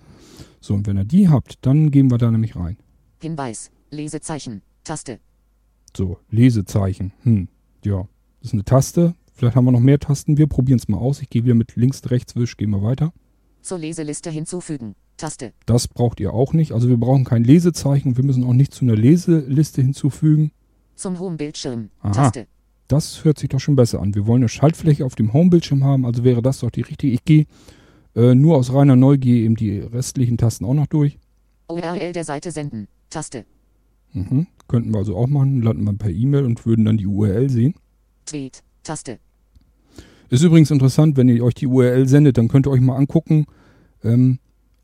So, 0.60 0.74
und 0.74 0.86
wenn 0.86 0.96
ihr 0.98 1.04
die 1.04 1.28
habt, 1.28 1.58
dann 1.62 1.90
gehen 1.90 2.10
wir 2.10 2.18
da 2.18 2.30
nämlich 2.30 2.56
rein. 2.56 2.76
Hinweis. 3.22 3.70
Lesezeichen. 3.90 4.62
Taste. 4.84 5.20
So, 5.96 6.18
Lesezeichen. 6.30 7.12
Hm, 7.22 7.48
ja, 7.84 8.08
das 8.40 8.48
ist 8.48 8.52
eine 8.54 8.64
Taste. 8.64 9.14
Vielleicht 9.32 9.56
haben 9.56 9.64
wir 9.64 9.72
noch 9.72 9.80
mehr 9.80 9.98
Tasten. 9.98 10.38
Wir 10.38 10.46
probieren 10.46 10.78
es 10.78 10.88
mal 10.88 10.98
aus. 10.98 11.20
Ich 11.22 11.30
gehe 11.30 11.44
wieder 11.44 11.54
mit 11.54 11.76
links, 11.76 12.02
rechts, 12.10 12.36
wisch, 12.36 12.56
gehen 12.56 12.70
wir 12.70 12.82
weiter. 12.82 13.12
Zur 13.62 13.78
Leseliste 13.78 14.30
hinzufügen. 14.30 14.94
Taste. 15.16 15.52
Das 15.66 15.88
braucht 15.88 16.20
ihr 16.20 16.32
auch 16.32 16.52
nicht. 16.52 16.72
Also 16.72 16.88
wir 16.88 16.96
brauchen 16.96 17.24
kein 17.24 17.44
Lesezeichen. 17.44 18.16
Wir 18.16 18.24
müssen 18.24 18.44
auch 18.44 18.54
nicht 18.54 18.72
zu 18.72 18.84
einer 18.84 18.96
Leseliste 18.96 19.82
hinzufügen. 19.82 20.52
Zum 20.94 21.18
Home-Bildschirm. 21.18 21.90
Taste. 22.12 22.46
Das 22.88 23.24
hört 23.24 23.38
sich 23.38 23.48
doch 23.48 23.60
schon 23.60 23.76
besser 23.76 24.00
an. 24.00 24.14
Wir 24.14 24.26
wollen 24.26 24.42
eine 24.42 24.48
Schaltfläche 24.48 25.04
auf 25.04 25.14
dem 25.14 25.32
Home-Bildschirm 25.32 25.84
haben, 25.84 26.04
also 26.04 26.24
wäre 26.24 26.42
das 26.42 26.58
doch 26.58 26.70
die 26.70 26.80
richtige. 26.80 27.12
Ich 27.12 27.24
gehe 27.24 27.46
äh, 28.16 28.34
nur 28.34 28.56
aus 28.56 28.72
reiner 28.72 28.96
Neugier 28.96 29.44
eben 29.44 29.56
die 29.56 29.78
restlichen 29.78 30.38
Tasten 30.38 30.64
auch 30.64 30.74
noch 30.74 30.88
durch. 30.88 31.18
URL 31.68 32.12
der 32.12 32.24
Seite 32.24 32.50
senden. 32.50 32.88
Taste. 33.10 33.44
Mhm. 34.12 34.46
Könnten 34.68 34.92
wir 34.92 34.98
also 34.98 35.16
auch 35.16 35.26
machen, 35.26 35.62
landen 35.62 35.84
wir 35.84 35.92
per 35.94 36.10
E-Mail 36.10 36.44
und 36.44 36.64
würden 36.64 36.84
dann 36.84 36.96
die 36.96 37.06
URL 37.06 37.50
sehen. 37.50 37.74
Tweet. 38.26 38.62
Taste. 38.82 39.18
Ist 40.30 40.42
übrigens 40.42 40.70
interessant, 40.70 41.16
wenn 41.16 41.28
ihr 41.28 41.44
euch 41.44 41.54
die 41.54 41.66
URL 41.66 42.06
sendet, 42.08 42.38
dann 42.38 42.48
könnt 42.48 42.66
ihr 42.66 42.70
euch 42.70 42.80
mal 42.80 42.96
angucken, 42.96 43.46
ähm, 44.04 44.38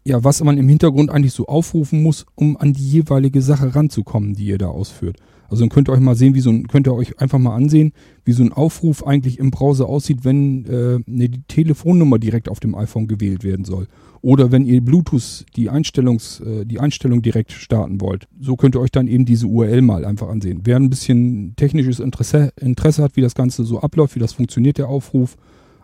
ja, 0.04 0.22
was 0.22 0.42
man 0.42 0.58
im 0.58 0.68
Hintergrund 0.68 1.10
eigentlich 1.10 1.32
so 1.32 1.46
aufrufen 1.46 2.02
muss, 2.02 2.26
um 2.34 2.56
an 2.56 2.72
die 2.72 2.88
jeweilige 2.88 3.42
Sache 3.42 3.74
ranzukommen, 3.74 4.34
die 4.34 4.46
ihr 4.46 4.58
da 4.58 4.68
ausführt. 4.68 5.18
Also 5.48 5.62
dann 5.62 5.68
könnt 5.68 5.88
ihr 5.88 5.92
euch 5.92 6.00
mal 6.00 6.14
sehen, 6.14 6.34
wie 6.34 6.40
so 6.40 6.50
ein, 6.50 6.66
könnt 6.68 6.86
ihr 6.86 6.94
euch 6.94 7.20
einfach 7.20 7.38
mal 7.38 7.54
ansehen, 7.54 7.92
wie 8.24 8.32
so 8.32 8.42
ein 8.42 8.52
Aufruf 8.52 9.06
eigentlich 9.06 9.38
im 9.38 9.50
Browser 9.50 9.88
aussieht, 9.88 10.24
wenn 10.24 10.64
äh, 10.66 10.98
ne, 11.06 11.28
die 11.28 11.42
Telefonnummer 11.42 12.18
direkt 12.18 12.48
auf 12.48 12.60
dem 12.60 12.74
iPhone 12.74 13.06
gewählt 13.06 13.44
werden 13.44 13.64
soll. 13.64 13.86
Oder 14.22 14.50
wenn 14.50 14.66
ihr 14.66 14.80
Bluetooth 14.80 15.46
die 15.54 15.70
Einstellungs, 15.70 16.40
äh, 16.40 16.64
die 16.64 16.80
Einstellung 16.80 17.22
direkt 17.22 17.52
starten 17.52 18.00
wollt. 18.00 18.26
So 18.40 18.56
könnt 18.56 18.74
ihr 18.74 18.80
euch 18.80 18.90
dann 18.90 19.06
eben 19.06 19.24
diese 19.24 19.46
URL 19.46 19.82
mal 19.82 20.04
einfach 20.04 20.28
ansehen. 20.28 20.62
Wer 20.64 20.76
ein 20.76 20.90
bisschen 20.90 21.54
technisches 21.56 22.00
Interesse, 22.00 22.52
Interesse 22.60 23.02
hat, 23.02 23.16
wie 23.16 23.20
das 23.20 23.34
Ganze 23.34 23.64
so 23.64 23.80
abläuft, 23.80 24.16
wie 24.16 24.20
das 24.20 24.32
funktioniert, 24.32 24.78
der 24.78 24.88
Aufruf, 24.88 25.36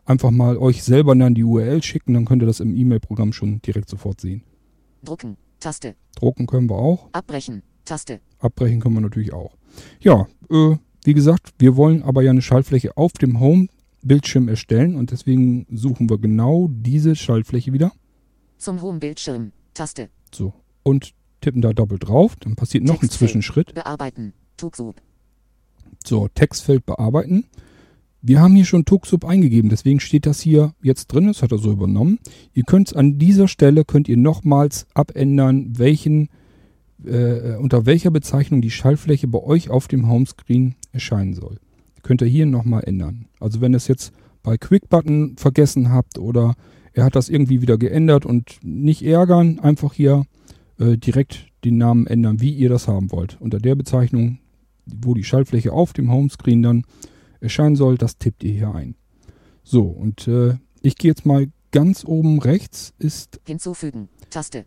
einfach 0.04 0.30
mal 0.30 0.56
euch 0.56 0.82
selber 0.82 1.14
dann 1.14 1.34
die 1.34 1.44
URL 1.44 1.82
schicken, 1.82 2.14
dann 2.14 2.24
könnt 2.24 2.42
ihr 2.42 2.46
das 2.46 2.60
im 2.60 2.74
E-Mail-Programm 2.74 3.32
schon 3.32 3.62
direkt 3.62 3.88
sofort 3.88 4.20
sehen. 4.20 4.42
Drucken. 5.04 5.36
Taste. 5.60 5.94
Drucken 6.16 6.46
können 6.46 6.68
wir 6.68 6.76
auch. 6.76 7.08
Abbrechen. 7.12 7.62
Taste. 7.92 8.20
Abbrechen 8.38 8.80
können 8.80 8.94
wir 8.94 9.02
natürlich 9.02 9.34
auch. 9.34 9.54
Ja, 10.00 10.26
äh, 10.48 10.76
wie 11.04 11.12
gesagt, 11.12 11.52
wir 11.58 11.76
wollen 11.76 12.02
aber 12.02 12.22
ja 12.22 12.30
eine 12.30 12.40
Schaltfläche 12.40 12.96
auf 12.96 13.12
dem 13.12 13.38
Home-Bildschirm 13.38 14.48
erstellen 14.48 14.94
und 14.94 15.10
deswegen 15.10 15.66
suchen 15.70 16.08
wir 16.08 16.16
genau 16.16 16.68
diese 16.70 17.14
Schaltfläche 17.14 17.74
wieder. 17.74 17.92
Zum 18.56 18.80
Home-Bildschirm. 18.80 19.52
Taste. 19.74 20.08
So. 20.34 20.54
Und 20.82 21.12
tippen 21.42 21.60
da 21.60 21.74
doppelt 21.74 22.08
drauf. 22.08 22.34
Dann 22.36 22.56
passiert 22.56 22.82
noch 22.82 22.94
ein 22.94 23.00
Textfeld. 23.00 23.28
Zwischenschritt. 23.28 23.74
Bearbeiten. 23.74 24.32
Tugsub. 24.56 24.94
So, 26.02 26.28
Textfeld 26.28 26.86
bearbeiten. 26.86 27.44
Wir 28.22 28.40
haben 28.40 28.54
hier 28.54 28.64
schon 28.64 28.86
Tuxub 28.86 29.26
eingegeben, 29.26 29.68
deswegen 29.68 30.00
steht 30.00 30.24
das 30.24 30.40
hier 30.40 30.72
jetzt 30.80 31.08
drin, 31.08 31.26
das 31.26 31.42
hat 31.42 31.52
er 31.52 31.58
so 31.58 31.72
übernommen. 31.72 32.20
Ihr 32.54 32.62
könnt 32.62 32.96
an 32.96 33.18
dieser 33.18 33.48
Stelle, 33.48 33.84
könnt 33.84 34.08
ihr 34.08 34.16
nochmals 34.16 34.86
abändern, 34.94 35.76
welchen, 35.76 36.30
äh, 37.06 37.56
unter 37.56 37.86
welcher 37.86 38.10
Bezeichnung 38.10 38.60
die 38.60 38.70
Schaltfläche 38.70 39.28
bei 39.28 39.40
euch 39.40 39.70
auf 39.70 39.88
dem 39.88 40.08
Homescreen 40.08 40.74
erscheinen 40.92 41.34
soll. 41.34 41.58
Könnt 42.02 42.22
ihr 42.22 42.28
hier 42.28 42.46
nochmal 42.46 42.84
ändern. 42.84 43.26
Also 43.40 43.60
wenn 43.60 43.74
ihr 43.74 43.78
es 43.78 43.88
jetzt 43.88 44.12
bei 44.42 44.58
Quick-Button 44.58 45.36
vergessen 45.36 45.90
habt 45.90 46.18
oder 46.18 46.54
er 46.92 47.04
hat 47.04 47.16
das 47.16 47.28
irgendwie 47.28 47.62
wieder 47.62 47.78
geändert 47.78 48.26
und 48.26 48.58
nicht 48.62 49.02
ärgern, 49.02 49.58
einfach 49.60 49.92
hier 49.94 50.24
äh, 50.78 50.96
direkt 50.96 51.46
den 51.64 51.78
Namen 51.78 52.06
ändern, 52.06 52.40
wie 52.40 52.52
ihr 52.52 52.68
das 52.68 52.88
haben 52.88 53.12
wollt. 53.12 53.40
Unter 53.40 53.58
der 53.58 53.74
Bezeichnung, 53.74 54.38
wo 54.84 55.14
die 55.14 55.24
Schaltfläche 55.24 55.72
auf 55.72 55.92
dem 55.92 56.10
Homescreen 56.10 56.62
dann 56.62 56.84
erscheinen 57.40 57.76
soll, 57.76 57.96
das 57.96 58.18
tippt 58.18 58.42
ihr 58.44 58.52
hier 58.52 58.74
ein. 58.74 58.96
So, 59.62 59.84
und 59.84 60.26
äh, 60.26 60.56
ich 60.82 60.96
gehe 60.96 61.10
jetzt 61.10 61.24
mal 61.24 61.46
ganz 61.70 62.04
oben 62.04 62.40
rechts 62.40 62.92
ist, 62.98 63.40
Hinzufügen. 63.46 64.08
Taste. 64.30 64.64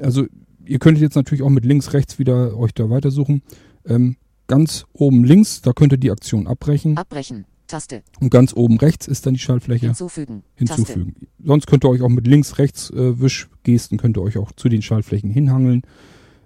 also 0.00 0.26
ihr 0.66 0.78
könntet 0.78 1.02
jetzt 1.02 1.16
natürlich 1.16 1.42
auch 1.42 1.50
mit 1.50 1.64
links, 1.64 1.92
rechts 1.92 2.18
wieder 2.18 2.56
euch 2.56 2.74
da 2.74 2.90
weitersuchen. 2.90 3.42
Ähm, 3.84 4.16
ganz 4.46 4.84
oben 4.92 5.24
links, 5.24 5.60
da 5.62 5.72
könnt 5.72 5.92
ihr 5.92 5.98
die 5.98 6.10
Aktion 6.10 6.46
abbrechen. 6.46 6.96
Abbrechen. 6.96 7.46
Taste. 7.66 8.02
Und 8.20 8.30
ganz 8.30 8.54
oben 8.54 8.78
rechts 8.78 9.08
ist 9.08 9.26
dann 9.26 9.34
die 9.34 9.40
Schaltfläche 9.40 9.86
Hinzufügen. 9.86 10.44
Taste. 10.56 10.76
hinzufügen. 10.76 11.14
Sonst 11.44 11.66
könnt 11.66 11.84
ihr 11.84 11.88
euch 11.88 12.02
auch 12.02 12.08
mit 12.08 12.26
links, 12.26 12.58
rechts 12.58 12.90
äh, 12.90 13.20
Wischgesten 13.20 13.98
könnt 13.98 14.16
ihr 14.16 14.22
euch 14.22 14.38
auch 14.38 14.52
zu 14.52 14.68
den 14.68 14.82
Schaltflächen 14.82 15.30
hinhangeln. 15.30 15.82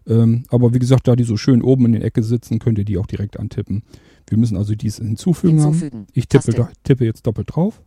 Ähm, 0.07 0.45
aber 0.49 0.73
wie 0.73 0.79
gesagt, 0.79 1.07
da 1.09 1.17
die 1.17 1.25
so 1.25 1.37
schön 1.37 1.63
oben 1.63 1.87
in 1.87 1.93
der 1.93 2.05
Ecke 2.05 2.23
sitzen, 2.23 2.59
könnt 2.59 2.79
ihr 2.79 2.85
die 2.85 2.97
auch 2.97 3.07
direkt 3.07 3.39
antippen. 3.39 3.83
Wir 4.27 4.39
müssen 4.39 4.57
also 4.57 4.75
dies 4.75 4.97
hinzufügen 4.97 5.61
haben. 5.61 5.73
Hinzufügen. 5.73 6.07
Ich 6.15 6.27
tippe, 6.27 6.45
Taste. 6.45 6.63
da, 6.63 6.71
tippe 6.85 7.05
jetzt 7.05 7.27
doppelt 7.27 7.55
drauf. 7.55 7.83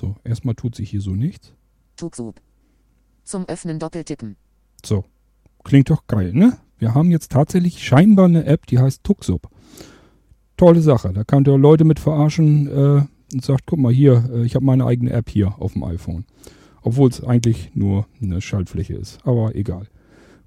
So, 0.00 0.16
erstmal 0.24 0.54
tut 0.54 0.74
sich 0.74 0.88
hier 0.88 1.02
so 1.02 1.10
nichts. 1.10 1.52
Tugsub. 1.96 2.40
Zum 3.22 3.44
Öffnen 3.44 3.78
doppeltippen. 3.78 4.36
So, 4.82 5.04
klingt 5.62 5.90
doch 5.90 6.06
geil, 6.06 6.32
ne? 6.32 6.56
Wir 6.78 6.94
haben 6.94 7.10
jetzt 7.10 7.32
tatsächlich 7.32 7.84
scheinbar 7.84 8.24
eine 8.24 8.46
App, 8.46 8.64
die 8.64 8.78
heißt 8.78 9.04
Tuxub. 9.04 9.50
Tolle 10.56 10.80
Sache. 10.80 11.12
Da 11.12 11.24
könnt 11.24 11.48
ihr 11.48 11.58
Leute 11.58 11.84
mit 11.84 12.00
verarschen 12.00 12.66
äh, 12.66 13.02
und 13.34 13.44
sagt, 13.44 13.66
guck 13.66 13.78
mal 13.78 13.92
hier, 13.92 14.30
äh, 14.32 14.46
ich 14.46 14.54
habe 14.54 14.64
meine 14.64 14.86
eigene 14.86 15.10
App 15.12 15.28
hier 15.28 15.60
auf 15.60 15.74
dem 15.74 15.84
iPhone. 15.84 16.24
Obwohl 16.80 17.10
es 17.10 17.22
eigentlich 17.22 17.72
nur 17.74 18.06
eine 18.22 18.40
Schaltfläche 18.40 18.94
ist. 18.94 19.18
Aber 19.26 19.54
egal. 19.54 19.86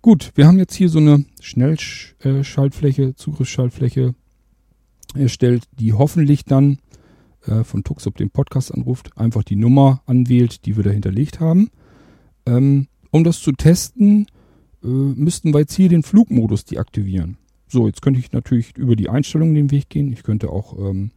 Gut, 0.01 0.31
wir 0.33 0.47
haben 0.47 0.57
jetzt 0.57 0.73
hier 0.73 0.89
so 0.89 0.97
eine 0.97 1.25
Schnellschaltfläche, 1.41 3.13
Zugriffsschaltfläche 3.13 4.15
erstellt, 5.13 5.65
die 5.79 5.93
hoffentlich 5.93 6.43
dann 6.43 6.79
äh, 7.47 7.63
von 7.63 7.83
Tuxup 7.83 8.17
den 8.17 8.29
Podcast 8.29 8.73
anruft, 8.73 9.17
einfach 9.17 9.43
die 9.43 9.55
Nummer 9.55 10.01
anwählt, 10.05 10.65
die 10.65 10.75
wir 10.75 10.83
da 10.83 10.89
hinterlegt 10.89 11.39
haben. 11.39 11.69
Ähm, 12.45 12.87
um 13.11 13.23
das 13.23 13.39
zu 13.41 13.51
testen, 13.51 14.27
äh, 14.83 14.87
müssten 14.87 15.53
wir 15.53 15.59
jetzt 15.59 15.73
hier 15.73 15.89
den 15.89 16.03
Flugmodus 16.03 16.65
deaktivieren. 16.65 17.37
So, 17.67 17.87
jetzt 17.87 18.01
könnte 18.01 18.19
ich 18.19 18.31
natürlich 18.31 18.77
über 18.77 18.95
die 18.95 19.09
Einstellungen 19.09 19.55
den 19.55 19.71
Weg 19.71 19.89
gehen. 19.89 20.11
Ich 20.11 20.23
könnte 20.23 20.49
auch 20.49 20.77
ähm, 20.77 21.11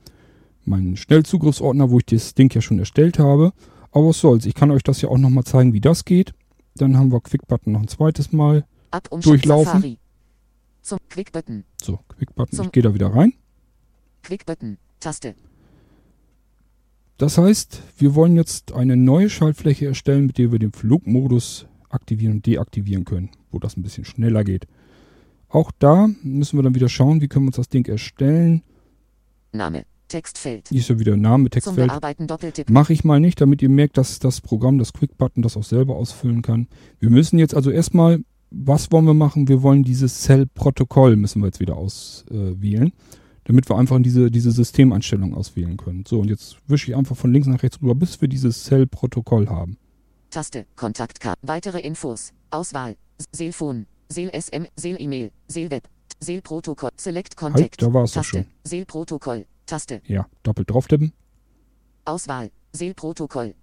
meinen 0.65 0.97
Schnellzugriffsordner, 0.97 1.91
wo 1.91 1.99
ich 1.99 2.07
das 2.07 2.35
Ding 2.35 2.53
ja 2.55 2.61
schon 2.61 2.79
erstellt 2.79 3.19
habe. 3.19 3.53
Aber 3.93 4.09
was 4.09 4.21
soll's, 4.21 4.47
ich 4.47 4.55
kann 4.55 4.71
euch 4.71 4.83
das 4.83 5.01
ja 5.01 5.09
auch 5.09 5.19
nochmal 5.19 5.45
zeigen, 5.45 5.73
wie 5.73 5.81
das 5.81 6.05
geht. 6.05 6.33
Dann 6.75 6.97
haben 6.97 7.13
wir 7.13 7.21
Quick-Button 7.21 7.73
noch 7.73 7.81
ein 7.81 7.89
zweites 7.89 8.33
Mal. 8.33 8.65
Ab 8.91 9.09
Umschlag 9.11 9.33
Durchlaufen. 9.33 9.73
Safari. 9.73 9.99
Zum 10.83 10.99
Quick-Button. 11.09 11.65
So, 11.83 11.99
Quick-Button, 12.09 12.65
ich 12.65 12.73
gehe 12.73 12.83
da 12.83 12.95
wieder 12.95 13.09
rein. 13.09 13.33
Quick-Button. 14.23 14.79
Taste. 15.01 15.35
Das 17.19 17.39
heißt, 17.39 17.83
wir 17.97 18.15
wollen 18.15 18.37
jetzt 18.37 18.73
eine 18.73 18.97
neue 18.97 19.31
Schaltfläche 19.31 19.87
erstellen, 19.87 20.27
mit 20.27 20.39
der 20.39 20.53
wir 20.53 20.59
den 20.59 20.73
Flugmodus 20.73 21.67
aktivieren 21.89 22.35
und 22.35 22.47
deaktivieren 22.47 23.05
können, 23.05 23.31
wo 23.51 23.59
das 23.59 23.77
ein 23.77 23.83
bisschen 23.83 24.05
schneller 24.05 24.45
geht. 24.45 24.67
Auch 25.49 25.71
da 25.79 26.09
müssen 26.23 26.59
wir 26.59 26.63
dann 26.63 26.75
wieder 26.75 26.89
schauen, 26.89 27.23
wie 27.23 27.29
können 27.29 27.47
wir 27.47 27.49
uns 27.49 27.57
das 27.57 27.69
Ding 27.69 27.87
erstellen. 27.87 28.63
Name. 29.53 29.85
Textfeld. 30.09 30.69
Hier 30.69 30.81
ist 30.81 30.89
ja 30.89 30.99
wieder 30.99 31.17
Name, 31.17 31.51
Textfeld. 31.51 31.91
Mache 32.71 32.93
ich 32.93 33.05
mal 33.05 33.19
nicht, 33.19 33.41
damit 33.41 33.61
ihr 33.63 33.69
merkt, 33.69 33.97
dass 33.97 34.19
das 34.19 34.41
Programm, 34.41 34.79
das 34.79 34.93
Quick-Button, 34.93 35.43
das 35.43 35.57
auch 35.57 35.65
selber 35.65 35.97
ausfüllen 35.97 36.43
kann. 36.43 36.69
Wir 37.01 37.11
müssen 37.11 37.39
jetzt 37.39 37.55
also 37.55 37.71
erstmal, 37.71 38.21
was 38.51 38.93
wollen 38.93 39.07
wir 39.07 39.15
machen? 39.15 39.49
Wir 39.49 39.63
wollen 39.63 39.83
dieses 39.83 40.21
Cell-Protokoll, 40.23 41.17
müssen 41.17 41.41
wir 41.41 41.47
jetzt 41.47 41.59
wieder 41.59 41.77
auswählen. 41.77 42.93
Damit 43.47 43.69
wir 43.69 43.77
einfach 43.79 43.99
diese, 44.01 44.31
diese 44.31 44.51
Systemeinstellung 44.51 45.35
auswählen 45.35 45.77
können. 45.77 46.05
So, 46.07 46.21
und 46.21 46.29
jetzt 46.29 46.57
wische 46.67 46.91
ich 46.91 46.97
einfach 46.97 47.17
von 47.17 47.33
links 47.33 47.47
nach 47.49 47.63
rechts 47.63 47.81
rüber, 47.81 47.95
bis 47.95 48.21
wir 48.21 48.29
dieses 48.29 48.65
Cell-Protokoll 48.65 49.49
haben. 49.49 49.79
Taste, 50.31 50.67
Kontaktkarte, 50.77 51.39
weitere 51.43 51.81
Infos, 51.81 52.33
Auswahl, 52.51 52.97
Seelphone, 53.33 53.87
Seel-SM, 54.09 54.67
Seel-E-Mail, 54.77 55.31
Seel-Web, 55.49 55.89
Seel-Protokoll, 56.21 56.91
Select 56.97 57.41
Halt, 57.41 57.55
Contact, 57.55 57.83
da 57.83 57.93
war 57.93 58.05
es 58.05 58.13
doch 58.13 58.23
Taste, 58.23 58.39
schon. 58.39 58.47
Seel-Protokoll, 58.65 59.47
Taste, 59.67 60.03
Ja, 60.07 60.27
doppelt 60.43 60.71
drauf 60.71 60.89
tippen. 60.89 61.13
Auswahl, 62.05 62.51
Seel-Protokoll, 62.73 63.55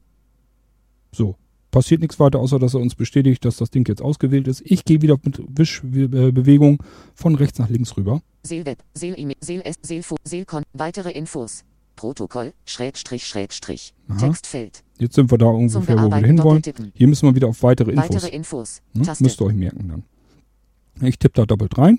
So. 1.11 1.35
Passiert 1.73 2.01
nichts 2.01 2.19
weiter, 2.19 2.37
außer 2.37 2.59
dass 2.59 2.75
er 2.75 2.81
uns 2.81 2.93
bestätigt, 2.93 3.43
dass 3.45 3.57
das 3.57 3.71
Ding 3.71 3.83
jetzt 3.87 3.99
ausgewählt 3.99 4.47
ist. 4.47 4.61
Ich 4.63 4.85
gehe 4.85 5.01
wieder 5.01 5.17
mit 5.23 5.41
Wischbewegung 5.57 6.77
von 7.15 7.33
rechts 7.33 7.57
nach 7.57 7.67
links 7.67 7.97
rüber. 7.97 8.21
Seel-Web, 8.43 8.77
Seel-E-Mail, 8.93 9.37
Seel-S, 9.41 9.77
Seel-Phone, 9.81 10.19
Seel-Con, 10.23 10.61
weitere 10.73 11.09
Infos, 11.09 11.63
Protokoll, 11.95 12.53
Schrägstrich, 12.65 13.25
Schrägstrich, 13.25 13.95
Aha. 14.07 14.19
Textfeld, 14.19 14.83
Jetzt 14.99 15.15
sind 15.15 15.31
wir 15.31 15.37
da 15.39 15.47
ungefähr, 15.47 15.99
wo 15.99 16.11
wir 16.11 16.17
hinwollen. 16.17 16.61
Hier 16.93 17.07
müssen 17.07 17.27
wir 17.27 17.33
wieder 17.33 17.47
auf 17.47 17.63
weitere 17.63 17.89
Infos. 17.93 18.09
weitere 18.13 18.27
Infos, 18.29 18.81
Ne? 18.93 19.11
Müsst 19.19 19.41
ihr 19.41 19.45
euch 19.47 19.55
merken 19.55 19.87
dann. 19.89 21.07
Ich 21.07 21.17
tippe 21.17 21.33
da 21.41 21.47
doppelt 21.47 21.75
rein. 21.79 21.97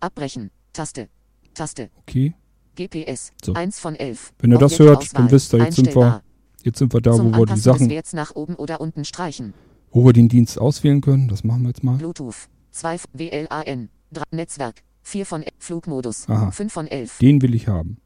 abbrechen, 0.00 0.50
Taste, 0.74 1.08
Taste, 1.54 1.88
Okay. 2.00 2.34
GPS, 2.76 3.32
So. 3.42 3.54
1 3.54 3.78
von 3.78 3.94
11. 3.96 4.34
Wenn 4.38 4.52
ihr 4.52 4.58
das 4.58 4.78
hört, 4.78 5.16
dann 5.16 5.30
wisst 5.30 5.54
ihr, 5.54 5.60
jetzt 5.60 5.76
sind 5.76 5.94
wir. 5.94 6.22
Jetzt 6.64 6.78
sind 6.78 6.92
wir 6.92 7.00
da, 7.00 7.12
Zum 7.12 7.34
wo 7.34 7.38
wir 7.38 7.46
die 7.46 7.58
Sachen, 7.60 7.90
Werts 7.90 8.12
nach 8.12 8.34
oben 8.34 8.54
oder 8.54 8.80
unten 8.80 9.04
streichen. 9.04 9.52
wo 9.90 10.04
wir 10.04 10.12
den 10.12 10.28
Dienst 10.28 10.58
auswählen 10.58 11.00
können. 11.00 11.28
Das 11.28 11.44
machen 11.44 11.62
wir 11.62 11.68
jetzt 11.68 11.82
mal. 11.84 11.96
Bluetooth, 11.98 12.48
2 12.70 12.96
WLAN, 13.12 13.88
3 14.12 14.22
Netzwerk, 14.30 14.82
4 15.02 15.26
von 15.26 15.42
11, 15.42 15.52
Flugmodus, 15.58 16.28
Aha. 16.28 16.50
5 16.50 16.72
von 16.72 16.86
11. 16.86 17.18
Den 17.18 17.42
will 17.42 17.54
ich 17.54 17.68
haben. 17.68 17.98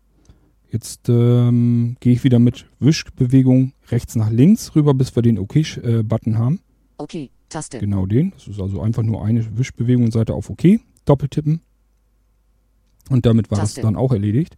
Jetzt 0.71 1.09
ähm, 1.09 1.97
gehe 2.01 2.13
ich 2.13 2.25
wieder 2.25 2.39
mit 2.39 2.67
Wischbewegung 2.81 3.73
rechts 3.91 4.17
nach 4.17 4.31
links 4.31 4.75
rüber, 4.75 4.95
bis 4.95 5.15
wir 5.15 5.23
den 5.23 5.39
OK-Button 5.39 6.39
haben. 6.39 6.61
Okay, 6.99 7.31
Taste. 7.49 7.79
Genau 7.79 8.07
den. 8.07 8.33
Das 8.33 8.49
ist 8.49 8.61
also 8.61 8.81
einfach 8.81 9.03
nur 9.05 9.25
eine 9.25 9.57
Wischbewegung, 9.59 10.11
Seite 10.11 10.35
auf 10.35 10.51
OK. 10.51 10.81
Doppeltippen. 11.05 11.61
Und 13.11 13.27
damit 13.27 13.51
war 13.51 13.59
Taste. 13.59 13.81
das 13.81 13.83
dann 13.85 13.95
auch 13.97 14.11
erledigt. 14.13 14.57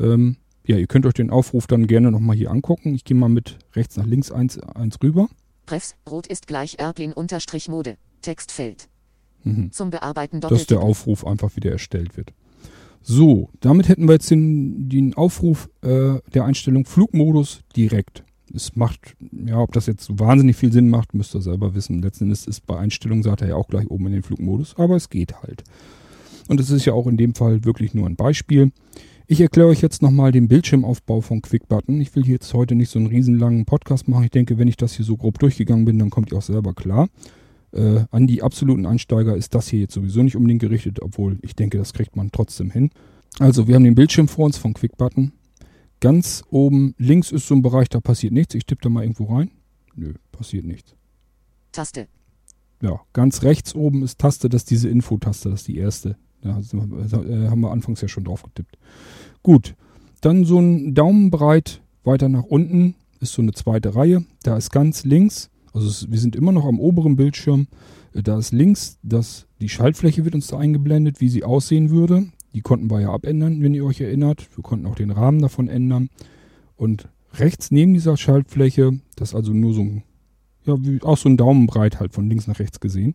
Ähm, 0.00 0.36
ja, 0.68 0.76
ihr 0.76 0.86
könnt 0.86 1.06
euch 1.06 1.14
den 1.14 1.30
Aufruf 1.30 1.66
dann 1.66 1.86
gerne 1.86 2.10
nochmal 2.10 2.36
hier 2.36 2.50
angucken. 2.50 2.94
Ich 2.94 3.04
gehe 3.04 3.16
mal 3.16 3.30
mit 3.30 3.58
rechts 3.74 3.96
nach 3.96 4.04
links 4.04 4.30
eins, 4.30 4.58
eins 4.58 5.02
rüber. 5.02 5.28
Prefs, 5.64 5.94
rot 6.08 6.26
ist 6.26 6.46
gleich 6.46 6.76
Erblin 6.78 7.14
unterstrich 7.14 7.68
Mode. 7.68 7.96
Textfeld. 8.20 8.88
Mhm. 9.44 9.72
Zum 9.72 9.90
Bearbeiten 9.90 10.40
dass 10.40 10.66
der. 10.66 10.80
Aufruf 10.80 11.26
einfach 11.26 11.56
wieder 11.56 11.72
erstellt 11.72 12.18
wird. 12.18 12.34
So, 13.00 13.48
damit 13.60 13.88
hätten 13.88 14.06
wir 14.08 14.14
jetzt 14.14 14.30
den, 14.30 14.90
den 14.90 15.14
Aufruf 15.14 15.70
äh, 15.80 16.20
der 16.34 16.44
Einstellung 16.44 16.84
Flugmodus 16.84 17.60
direkt. 17.74 18.24
Es 18.54 18.76
macht, 18.76 19.16
ja, 19.46 19.58
ob 19.60 19.72
das 19.72 19.86
jetzt 19.86 20.04
so 20.04 20.18
wahnsinnig 20.18 20.56
viel 20.56 20.72
Sinn 20.72 20.90
macht, 20.90 21.14
müsst 21.14 21.34
ihr 21.34 21.40
selber 21.40 21.74
wissen. 21.74 22.02
Letzten 22.02 22.24
Endes 22.24 22.46
ist 22.46 22.66
bei 22.66 22.76
Einstellungen, 22.78 23.22
sagt 23.22 23.40
er 23.40 23.48
ja 23.48 23.54
auch 23.56 23.68
gleich 23.68 23.90
oben 23.90 24.06
in 24.08 24.12
den 24.12 24.22
Flugmodus, 24.22 24.74
aber 24.76 24.96
es 24.96 25.08
geht 25.08 25.42
halt. 25.42 25.64
Und 26.48 26.60
es 26.60 26.68
ist 26.70 26.84
ja 26.84 26.92
auch 26.92 27.06
in 27.06 27.16
dem 27.16 27.34
Fall 27.34 27.64
wirklich 27.64 27.94
nur 27.94 28.06
ein 28.06 28.16
Beispiel. 28.16 28.72
Ich 29.30 29.42
erkläre 29.42 29.68
euch 29.68 29.82
jetzt 29.82 30.00
nochmal 30.00 30.32
den 30.32 30.48
Bildschirmaufbau 30.48 31.20
von 31.20 31.42
QuickButton. 31.42 32.00
Ich 32.00 32.16
will 32.16 32.24
hier 32.24 32.36
jetzt 32.36 32.54
heute 32.54 32.74
nicht 32.74 32.88
so 32.88 32.98
einen 32.98 33.08
riesenlangen 33.08 33.66
Podcast 33.66 34.08
machen. 34.08 34.24
Ich 34.24 34.30
denke, 34.30 34.56
wenn 34.56 34.68
ich 34.68 34.78
das 34.78 34.94
hier 34.94 35.04
so 35.04 35.18
grob 35.18 35.38
durchgegangen 35.38 35.84
bin, 35.84 35.98
dann 35.98 36.08
kommt 36.08 36.32
ihr 36.32 36.38
auch 36.38 36.42
selber 36.42 36.72
klar. 36.72 37.10
Äh, 37.72 38.04
an 38.10 38.26
die 38.26 38.42
absoluten 38.42 38.86
Einsteiger 38.86 39.36
ist 39.36 39.54
das 39.54 39.68
hier 39.68 39.80
jetzt 39.80 39.92
sowieso 39.92 40.22
nicht 40.22 40.34
unbedingt 40.34 40.62
gerichtet, 40.62 41.02
obwohl 41.02 41.38
ich 41.42 41.54
denke, 41.54 41.76
das 41.76 41.92
kriegt 41.92 42.16
man 42.16 42.32
trotzdem 42.32 42.70
hin. 42.70 42.88
Also, 43.38 43.68
wir 43.68 43.74
haben 43.74 43.84
den 43.84 43.94
Bildschirm 43.94 44.28
vor 44.28 44.46
uns 44.46 44.56
von 44.56 44.72
QuickButton. 44.72 45.32
Ganz 46.00 46.42
oben 46.48 46.94
links 46.96 47.30
ist 47.30 47.46
so 47.46 47.54
ein 47.54 47.60
Bereich, 47.60 47.90
da 47.90 48.00
passiert 48.00 48.32
nichts. 48.32 48.54
Ich 48.54 48.64
tippe 48.64 48.80
da 48.80 48.88
mal 48.88 49.02
irgendwo 49.02 49.24
rein. 49.24 49.50
Nö, 49.94 50.14
passiert 50.32 50.64
nichts. 50.64 50.96
Taste. 51.72 52.08
Ja, 52.80 52.98
ganz 53.12 53.42
rechts 53.42 53.74
oben 53.74 54.02
ist 54.04 54.18
Taste, 54.18 54.48
das 54.48 54.62
ist 54.62 54.70
diese 54.70 54.88
Info-Taste, 54.88 55.50
das 55.50 55.60
ist 55.60 55.68
die 55.68 55.76
erste. 55.76 56.16
Da 56.42 56.60
wir- 56.72 57.30
äh, 57.30 57.48
haben 57.48 57.60
wir 57.60 57.70
anfangs 57.70 58.00
ja 58.00 58.08
schon 58.08 58.24
drauf 58.24 58.42
getippt. 58.42 58.78
Gut, 59.42 59.74
dann 60.20 60.44
so 60.44 60.58
ein 60.58 60.94
Daumenbreit 60.94 61.80
weiter 62.04 62.28
nach 62.28 62.44
unten 62.44 62.94
ist 63.20 63.32
so 63.32 63.42
eine 63.42 63.52
zweite 63.52 63.94
Reihe. 63.94 64.24
Da 64.42 64.56
ist 64.56 64.70
ganz 64.70 65.04
links, 65.04 65.50
also 65.72 66.10
wir 66.10 66.18
sind 66.18 66.36
immer 66.36 66.52
noch 66.52 66.64
am 66.64 66.80
oberen 66.80 67.16
Bildschirm, 67.16 67.66
äh, 68.14 68.22
da 68.22 68.38
ist 68.38 68.52
links, 68.52 68.98
das, 69.02 69.46
die 69.60 69.68
Schaltfläche 69.68 70.24
wird 70.24 70.34
uns 70.34 70.46
da 70.48 70.58
eingeblendet, 70.58 71.20
wie 71.20 71.28
sie 71.28 71.44
aussehen 71.44 71.90
würde. 71.90 72.26
Die 72.54 72.60
konnten 72.62 72.90
wir 72.90 73.00
ja 73.00 73.10
abändern, 73.12 73.62
wenn 73.62 73.74
ihr 73.74 73.84
euch 73.84 74.00
erinnert. 74.00 74.48
Wir 74.56 74.62
konnten 74.62 74.86
auch 74.86 74.94
den 74.94 75.10
Rahmen 75.10 75.40
davon 75.40 75.68
ändern. 75.68 76.08
Und 76.76 77.08
rechts 77.34 77.70
neben 77.70 77.92
dieser 77.94 78.16
Schaltfläche, 78.16 78.98
das 79.16 79.30
ist 79.30 79.34
also 79.34 79.52
nur 79.52 79.74
so 79.74 79.82
ein 79.82 80.02
ja, 80.64 80.76
auch 81.02 81.16
so 81.16 81.28
ein 81.28 81.36
Daumenbreit 81.36 82.00
halt 82.00 82.12
von 82.12 82.28
links 82.28 82.46
nach 82.46 82.58
rechts 82.58 82.80
gesehen. 82.80 83.14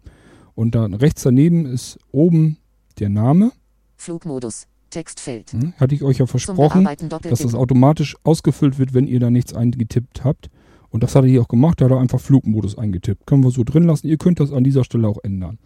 Und 0.56 0.76
dann 0.76 0.94
rechts 0.94 1.24
daneben 1.24 1.66
ist 1.66 2.00
oben 2.12 2.58
der 3.00 3.10
Name. 3.10 3.52
Flugmodus. 3.96 4.68
Textfeld. 4.90 5.52
Hm, 5.54 5.74
Hatte 5.78 5.96
ich 5.96 6.04
euch 6.04 6.20
ja 6.20 6.28
versprochen, 6.28 6.88
dass 7.10 7.40
das 7.40 7.56
automatisch 7.56 8.16
ausgefüllt 8.24 8.78
wird, 8.78 8.94
wenn 8.94 9.08
ihr 9.08 9.20
da 9.20 9.32
nichts 9.32 9.54
eingetippt 9.54 10.24
habt. 10.24 10.50
Und 10.90 11.02
das 11.02 11.16
hat 11.16 11.24
er 11.24 11.30
hier 11.30 11.42
auch 11.42 11.48
gemacht, 11.48 11.82
da 11.82 11.86
hat 11.86 11.92
er 11.92 12.00
einfach 12.00 12.20
Flugmodus 12.20 12.78
eingetippt. 12.78 13.26
Können 13.26 13.44
wir 13.44 13.50
so 13.50 13.64
drin 13.64 13.84
lassen. 13.84 14.08
Ihr 14.08 14.18
könnt 14.18 14.40
das 14.40 14.52
an 14.52 14.64
dieser 14.64 14.84
Stelle 14.84 15.08
auch 15.08 15.18
ändern. 15.24 15.58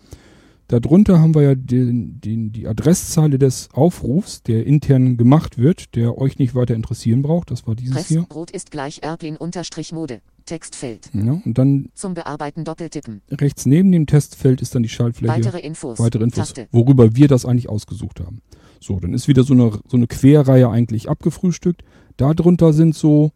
Darunter 0.67 1.19
haben 1.21 1.33
wir 1.33 1.43
ja 1.43 1.55
den, 1.55 2.19
den, 2.19 2.51
die 2.51 2.67
Adresszeile 2.67 3.39
des 3.39 3.69
Aufrufs, 3.71 4.43
der 4.43 4.65
intern 4.65 5.15
gemacht 5.15 5.57
wird, 5.57 5.95
der 5.95 6.17
euch 6.17 6.39
nicht 6.39 6.55
weiter 6.55 6.75
interessieren 6.75 7.21
braucht. 7.21 7.51
Das 7.51 7.65
war 7.67 7.75
dieses 7.75 7.95
Press, 7.95 8.07
hier. 8.07 8.25
rot 8.33 8.51
ist 8.51 8.71
gleich 8.71 8.99
Erblin 9.01 9.37
unterstrich 9.37 9.93
Mode. 9.93 10.21
Textfeld. 10.45 11.09
Ja, 11.13 11.41
und 11.43 11.57
dann 11.57 11.89
Zum 11.93 12.13
Bearbeiten 12.13 12.63
doppeltippen. 12.63 13.21
rechts 13.31 13.65
neben 13.65 13.91
dem 13.91 14.07
Testfeld 14.07 14.61
ist 14.61 14.75
dann 14.75 14.83
die 14.83 14.89
Schaltfläche. 14.89 15.33
Weitere 15.33 15.59
Infos. 15.59 15.99
weitere 15.99 16.23
Infos, 16.23 16.53
Taste. 16.53 16.67
worüber 16.71 17.15
wir 17.15 17.27
das 17.27 17.45
eigentlich 17.45 17.69
ausgesucht 17.69 18.19
haben. 18.21 18.41
So, 18.79 18.99
dann 18.99 19.13
ist 19.13 19.27
wieder 19.27 19.43
so 19.43 19.53
eine, 19.53 19.71
so 19.87 19.97
eine 19.97 20.07
Querreihe 20.07 20.69
eigentlich 20.69 21.09
abgefrühstückt. 21.09 21.83
Darunter 22.15 22.73
sind 22.73 22.95
so, 22.95 23.31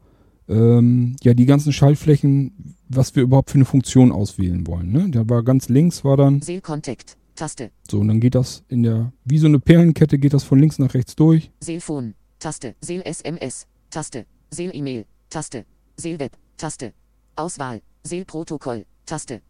ähm, 0.48 1.16
ja, 1.22 1.34
die 1.34 1.46
ganzen 1.46 1.74
Schaltflächen, 1.74 2.76
was 2.88 3.16
wir 3.16 3.24
überhaupt 3.24 3.52
für 3.52 3.56
eine 3.56 3.66
Funktion 3.66 4.12
auswählen 4.12 4.66
wollen. 4.68 4.92
Ne? 4.92 5.10
Da 5.10 5.28
war 5.30 5.44
ganz 5.44 5.70
links 5.70 6.04
war 6.04 6.18
dann, 6.18 6.42
Seel 6.42 6.62
Contact. 6.62 7.18
Taste. 7.42 7.72
so, 7.90 8.00
und 8.00 8.08
dann 8.08 8.20
geht 8.20 8.36
das 8.36 8.64
in 8.68 8.84
der, 8.84 9.12
wie 9.26 9.40
so 9.40 9.48
eine 9.48 9.58
Perlenkette 9.58 10.20
geht 10.20 10.32
das 10.32 10.44
von 10.44 10.60
links 10.60 10.78
nach 10.78 10.94
rechts 10.94 11.16
durch. 11.16 11.50
Seelphone. 11.60 12.14
Taste. 12.38 12.76
Seel 12.82 13.02
SMS. 13.04 13.66
Taste. 13.90 14.28
Seel 14.52 14.70
E-Mail. 14.76 15.06
Taste. 15.28 15.66
Seel 15.98 16.20
Web. 16.20 16.38
Taste. 16.56 16.94
Auswahl. 17.36 17.82
Seel 18.04 18.26
Protokoll. 18.26 18.86
Taste. 19.08 19.42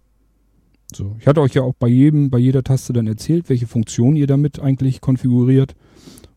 So, 0.96 1.18
ich 1.20 1.28
hatte 1.28 1.42
euch 1.42 1.54
ja 1.54 1.64
auch 1.64 1.74
bei 1.74 1.89
jedem, 1.89 2.30
bei 2.30 2.38
jeder 2.38 2.64
Taste 2.64 2.94
dann 2.94 3.08
erzählt, 3.08 3.50
welche 3.50 3.68
Funktion 3.68 4.16
ihr 4.16 4.28
damit 4.28 4.62
eigentlich 4.62 5.02
konfiguriert. 5.02 5.76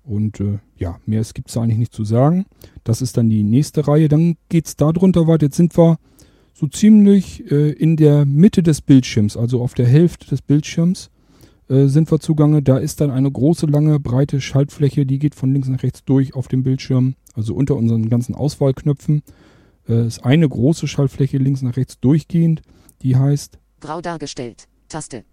Und 0.02 0.40
äh, 0.40 0.58
ja, 0.76 0.98
mehr 1.06 1.22
gibt 1.34 1.50
es 1.50 1.56
eigentlich 1.56 1.78
nicht 1.78 1.94
zu 1.94 2.02
sagen. 2.02 2.46
Das 2.82 3.00
ist 3.00 3.16
dann 3.16 3.30
die 3.30 3.44
nächste 3.44 3.86
Reihe. 3.86 4.08
Dann 4.08 4.38
geht's 4.48 4.74
da 4.74 4.90
drunter 4.90 5.28
weiter. 5.28 5.46
Jetzt 5.46 5.56
sind 5.56 5.78
wir 5.78 5.98
so 6.52 6.66
ziemlich 6.66 7.48
äh, 7.52 7.70
in 7.70 7.96
der 7.96 8.24
Mitte 8.24 8.64
des 8.64 8.82
Bildschirms, 8.82 9.36
also 9.36 9.62
auf 9.62 9.74
der 9.74 9.86
Hälfte 9.86 10.26
des 10.26 10.42
Bildschirms 10.42 11.10
äh, 11.68 11.86
sind 11.86 12.10
wir 12.10 12.20
zugange. 12.20 12.62
Da 12.62 12.78
ist 12.78 13.00
dann 13.00 13.10
eine 13.10 13.30
große, 13.30 13.66
lange, 13.66 14.00
breite 14.00 14.40
Schaltfläche, 14.40 15.06
die 15.06 15.18
geht 15.18 15.34
von 15.34 15.52
links 15.52 15.68
nach 15.68 15.82
rechts 15.82 16.04
durch 16.04 16.34
auf 16.34 16.48
dem 16.48 16.62
Bildschirm, 16.62 17.14
also 17.34 17.54
unter 17.54 17.76
unseren 17.76 18.08
ganzen 18.08 18.34
Auswahlknöpfen. 18.34 19.22
Äh, 19.88 20.06
ist 20.06 20.24
eine 20.24 20.48
große 20.48 20.86
Schaltfläche 20.88 21.38
links 21.38 21.62
nach 21.62 21.76
rechts 21.76 22.00
durchgehend, 22.00 22.62
die 23.02 23.16
heißt 23.16 23.58
Grau 23.80 24.00
dargestellt. 24.00 24.68
Taste. 24.88 25.24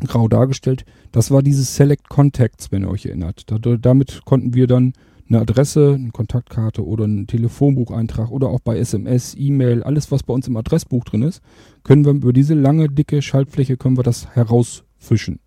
grau 0.00 0.28
dargestellt. 0.28 0.84
Das 1.10 1.30
war 1.30 1.42
dieses 1.42 1.76
Select 1.76 2.08
Contacts, 2.08 2.72
wenn 2.72 2.82
ihr 2.84 2.90
euch 2.90 3.06
erinnert. 3.06 3.50
Da, 3.50 3.58
damit 3.58 4.24
konnten 4.24 4.54
wir 4.54 4.66
dann 4.66 4.94
eine 5.28 5.40
Adresse, 5.40 5.94
eine 5.94 6.10
Kontaktkarte 6.10 6.86
oder 6.86 7.04
einen 7.04 7.26
Telefonbucheintrag 7.26 8.30
oder 8.30 8.48
auch 8.48 8.60
bei 8.60 8.78
SMS, 8.78 9.34
E-Mail, 9.36 9.82
alles 9.82 10.10
was 10.10 10.22
bei 10.22 10.34
uns 10.34 10.46
im 10.48 10.56
Adressbuch 10.56 11.04
drin 11.04 11.22
ist, 11.22 11.42
können 11.84 12.04
wir 12.04 12.12
über 12.12 12.32
diese 12.32 12.54
lange, 12.54 12.88
dicke 12.88 13.22
Schaltfläche 13.22 13.76
können 13.76 13.96
wir 13.96 14.04
das 14.04 14.34
herausfischen. 14.34 15.40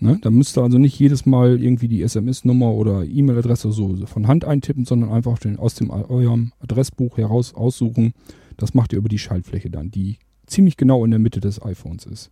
Ne? 0.00 0.18
Da 0.22 0.30
müsst 0.30 0.58
ihr 0.58 0.62
also 0.62 0.78
nicht 0.78 0.98
jedes 0.98 1.26
Mal 1.26 1.62
irgendwie 1.62 1.88
die 1.88 2.02
SMS-Nummer 2.02 2.72
oder 2.72 3.04
E-Mail-Adresse 3.04 3.72
so 3.72 3.96
von 4.06 4.26
Hand 4.28 4.44
eintippen, 4.44 4.84
sondern 4.84 5.10
einfach 5.10 5.38
den, 5.38 5.58
aus 5.58 5.74
dem 5.74 5.90
eurem 5.90 6.52
Adressbuch 6.60 7.16
heraus 7.16 7.54
aussuchen. 7.54 8.12
Das 8.56 8.74
macht 8.74 8.92
ihr 8.92 8.98
über 8.98 9.08
die 9.08 9.18
Schaltfläche 9.18 9.70
dann, 9.70 9.90
die 9.90 10.18
ziemlich 10.46 10.76
genau 10.76 11.04
in 11.04 11.10
der 11.10 11.20
Mitte 11.20 11.40
des 11.40 11.62
iPhones 11.62 12.06
ist. 12.06 12.30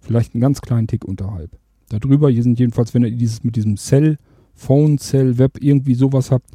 Vielleicht 0.00 0.34
einen 0.34 0.40
ganz 0.40 0.60
kleinen 0.60 0.86
Tick 0.86 1.04
unterhalb. 1.04 1.50
Darüber, 1.88 2.30
hier 2.30 2.42
sind 2.42 2.58
jedenfalls, 2.58 2.94
wenn 2.94 3.04
ihr 3.04 3.10
dieses 3.10 3.44
mit 3.44 3.56
diesem 3.56 3.76
Cell, 3.76 4.18
Phone, 4.54 4.98
Cell, 4.98 5.38
Web 5.38 5.58
irgendwie 5.60 5.94
sowas 5.94 6.30
habt, 6.30 6.50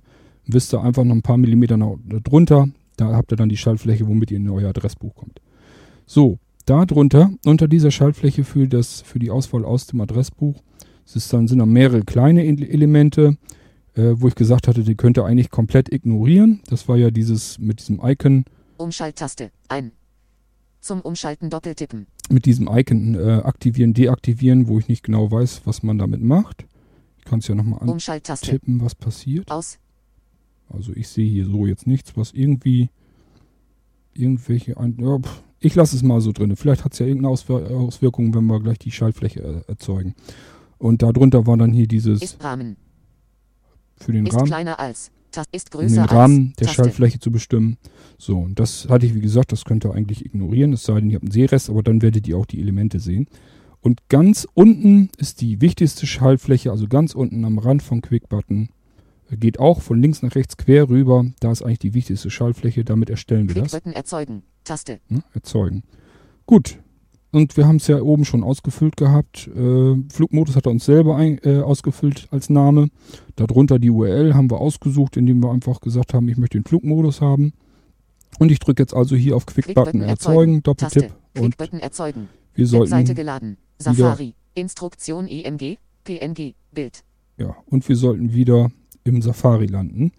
wisst 0.46 0.74
ihr 0.74 0.82
einfach 0.82 1.04
noch 1.04 1.16
ein 1.16 1.22
paar 1.22 1.38
Millimeter 1.38 1.78
noch 1.78 2.00
drunter. 2.24 2.68
Da 2.98 3.16
habt 3.16 3.32
ihr 3.32 3.38
dann 3.38 3.50
die 3.50 3.58
Schaltfläche, 3.58 4.08
womit 4.08 4.32
ihr 4.32 4.38
in 4.38 4.50
euer 4.50 4.70
Adressbuch 4.70 5.16
kommt. 5.16 5.42
So, 6.06 6.40
da 6.70 6.86
drunter, 6.86 7.32
unter 7.46 7.68
dieser 7.68 7.92
Schaltfläche 7.92 8.44
für, 8.44 8.68
das, 8.68 9.02
für 9.02 9.20
die 9.20 9.32
Auswahl 9.32 9.66
aus 9.66 9.88
dem 9.88 10.02
Adressbuch, 10.02 10.62
Es 11.06 11.16
ist 11.16 11.34
dann, 11.34 11.48
sind 11.48 11.60
dann 11.60 11.70
mehrere 11.72 12.04
kleine 12.04 12.44
Ele- 12.44 12.68
Elemente, 12.70 13.38
äh, 13.96 14.14
wo 14.16 14.28
ich 14.28 14.36
gesagt 14.36 14.68
hatte, 14.68 14.84
die 14.84 14.96
könnt 14.96 15.18
ihr 15.18 15.26
eigentlich 15.26 15.50
komplett 15.50 15.92
ignorieren. 15.92 16.62
Das 16.70 16.88
war 16.88 16.98
ja 16.98 17.10
dieses 17.12 17.58
mit 17.60 17.80
diesem 17.80 18.00
Icon, 18.04 18.46
Umschalttaste. 18.78 19.52
Ein. 19.68 19.92
Zum 20.80 21.02
Umschalten 21.02 21.50
doppeltippen. 21.50 22.06
mit 22.30 22.46
diesem 22.46 22.70
Icon 22.72 23.16
äh, 23.16 23.42
aktivieren, 23.44 23.94
deaktivieren, 23.94 24.68
wo 24.68 24.80
ich 24.80 24.88
nicht 24.88 25.04
genau 25.04 25.30
weiß, 25.32 25.64
was 25.66 25.84
man 25.84 25.98
damit 25.98 26.22
macht. 26.22 26.66
Ich 27.18 27.26
kann 27.26 27.40
es 27.40 27.48
ja 27.50 27.56
nochmal 27.56 27.80
Umschalttaste. 27.90 28.52
antippen, 28.52 28.80
was 28.82 28.96
passiert. 28.96 29.52
Aus. 29.52 29.80
Also 30.70 30.94
ich 30.96 31.08
sehe 31.10 31.28
hier 31.30 31.46
so 31.46 31.66
jetzt 31.66 31.88
nichts, 31.88 32.16
was 32.16 32.32
irgendwie 32.32 32.90
irgendwelche... 34.14 34.78
Ein 34.78 34.96
ja, 35.00 35.18
pff, 35.20 35.44
ich 35.60 35.76
lasse 35.76 35.96
es 35.96 36.04
mal 36.04 36.22
so 36.22 36.32
drin. 36.32 36.56
Vielleicht 36.56 36.86
hat 36.86 36.94
es 36.94 37.00
ja 37.00 37.06
irgendeine 37.06 37.34
Auswir 37.34 37.70
Auswirkung, 37.72 38.34
wenn 38.34 38.46
wir 38.46 38.60
gleich 38.60 38.80
die 38.80 38.92
Schaltfläche 38.92 39.42
äh, 39.42 39.70
erzeugen. 39.70 40.16
Und 40.78 41.02
darunter 41.02 41.46
war 41.46 41.58
dann 41.58 41.74
hier 41.74 41.88
dieses 41.88 42.22
Ist 42.22 42.44
Rahmen. 42.44 42.78
für 43.98 44.14
den 44.14 44.26
Ist 44.26 44.36
Rahmen, 44.36 44.46
kleiner 44.46 44.80
als. 44.80 45.12
Ist 45.52 45.76
um 45.76 45.82
größer 45.82 45.96
den 45.96 46.00
als. 46.02 46.12
Rahmen 46.12 46.54
der 46.60 46.68
Taste. 46.68 46.84
Schaltfläche 46.84 47.20
zu 47.20 47.32
bestimmen. 47.32 47.78
So, 48.18 48.38
und 48.40 48.60
das 48.60 48.88
hatte 48.90 49.06
ich, 49.06 49.14
wie 49.14 49.22
gesagt, 49.22 49.52
das 49.52 49.66
könnt 49.66 49.86
ihr 49.86 49.94
eigentlich 49.94 50.26
ignorieren, 50.26 50.74
es 50.74 50.84
sei 50.84 51.00
denn, 51.00 51.10
ihr 51.10 51.16
habt 51.16 51.24
einen 51.24 51.32
Sehrest, 51.32 51.70
aber 51.70 51.84
dann 51.84 52.02
werdet 52.02 52.28
ihr 52.28 52.38
auch 52.38 52.46
die 52.46 52.60
Elemente 52.60 53.00
sehen. 53.00 53.28
Und 53.82 54.10
ganz 54.10 54.48
unten 54.54 55.10
ist 55.18 55.42
die 55.42 55.62
wichtigste 55.62 56.06
Schaltfläche, 56.06 56.72
also 56.72 56.88
ganz 56.88 57.14
unten 57.16 57.46
am 57.46 57.60
Rand 57.60 57.82
von 57.82 58.02
Quick-Button. 58.02 58.70
Äh, 59.30 59.38
Geht 59.38 59.60
auch 59.60 59.82
von 59.82 60.02
links 60.02 60.22
nach 60.22 60.36
rechts 60.36 60.58
quer 60.58 60.90
rüber. 60.90 61.26
Da 61.40 61.52
ist 61.52 61.62
eigentlich 61.62 61.80
die 61.80 61.94
wichtigste 61.94 62.30
Schaltfläche. 62.30 62.84
Damit 62.84 63.10
erstellen 63.10 63.48
wir 63.48 63.62
das. 63.62 63.74
Erzeugen. 63.74 64.44
Taste. 64.70 65.00
Ne? 65.10 65.24
Erzeugen. 65.34 65.84
Gut. 66.46 66.78
Und 67.32 67.58
wir 67.58 67.68
haben 67.68 67.76
es 67.76 67.88
ja 67.88 68.02
oben 68.02 68.26
schon 68.26 68.44
ausgefüllt 68.44 68.98
gehabt. 68.98 69.48
Äh, 69.48 69.96
Flugmodus 70.12 70.56
hat 70.56 70.66
er 70.66 70.72
uns 70.72 70.86
selber 70.86 71.16
ein, 71.16 71.40
äh, 71.44 71.60
ausgefüllt 71.60 72.28
als 72.32 72.50
Name. 72.50 72.90
Darunter 73.36 73.78
die 73.80 73.90
URL 73.90 74.34
haben 74.34 74.50
wir 74.50 74.60
ausgesucht, 74.60 75.18
indem 75.18 75.42
wir 75.44 75.52
einfach 75.52 75.82
gesagt 75.82 76.14
haben, 76.14 76.28
ich 76.28 76.38
möchte 76.38 76.58
den 76.58 76.66
Flugmodus 76.66 77.22
haben. 77.22 77.54
Und 78.40 78.52
ich 78.52 78.60
drücke 78.60 78.82
jetzt 78.82 78.94
also 78.94 79.16
hier 79.16 79.36
auf 79.36 79.46
Quick-Button 79.46 79.74
Quick-Button 79.74 80.02
erzeugen, 80.02 80.64
Doppeltipp. 80.64 81.14
Und 81.36 81.58
Quick-Button 81.58 81.80
erzeugen. 81.80 82.30
wir 82.54 82.72
Webseite 82.72 82.88
sollten, 82.88 83.16
geladen. 83.16 83.58
Safari. 83.80 84.34
Instruktion 84.56 85.28
EMG. 85.28 85.78
PNG. 86.04 86.56
Bild. 86.72 87.04
ja, 87.38 87.56
und 87.66 87.88
wir 87.90 87.96
sollten 87.96 88.34
wieder 88.34 88.72
im 89.04 89.22
Safari 89.22 89.66
landen. 89.66 90.12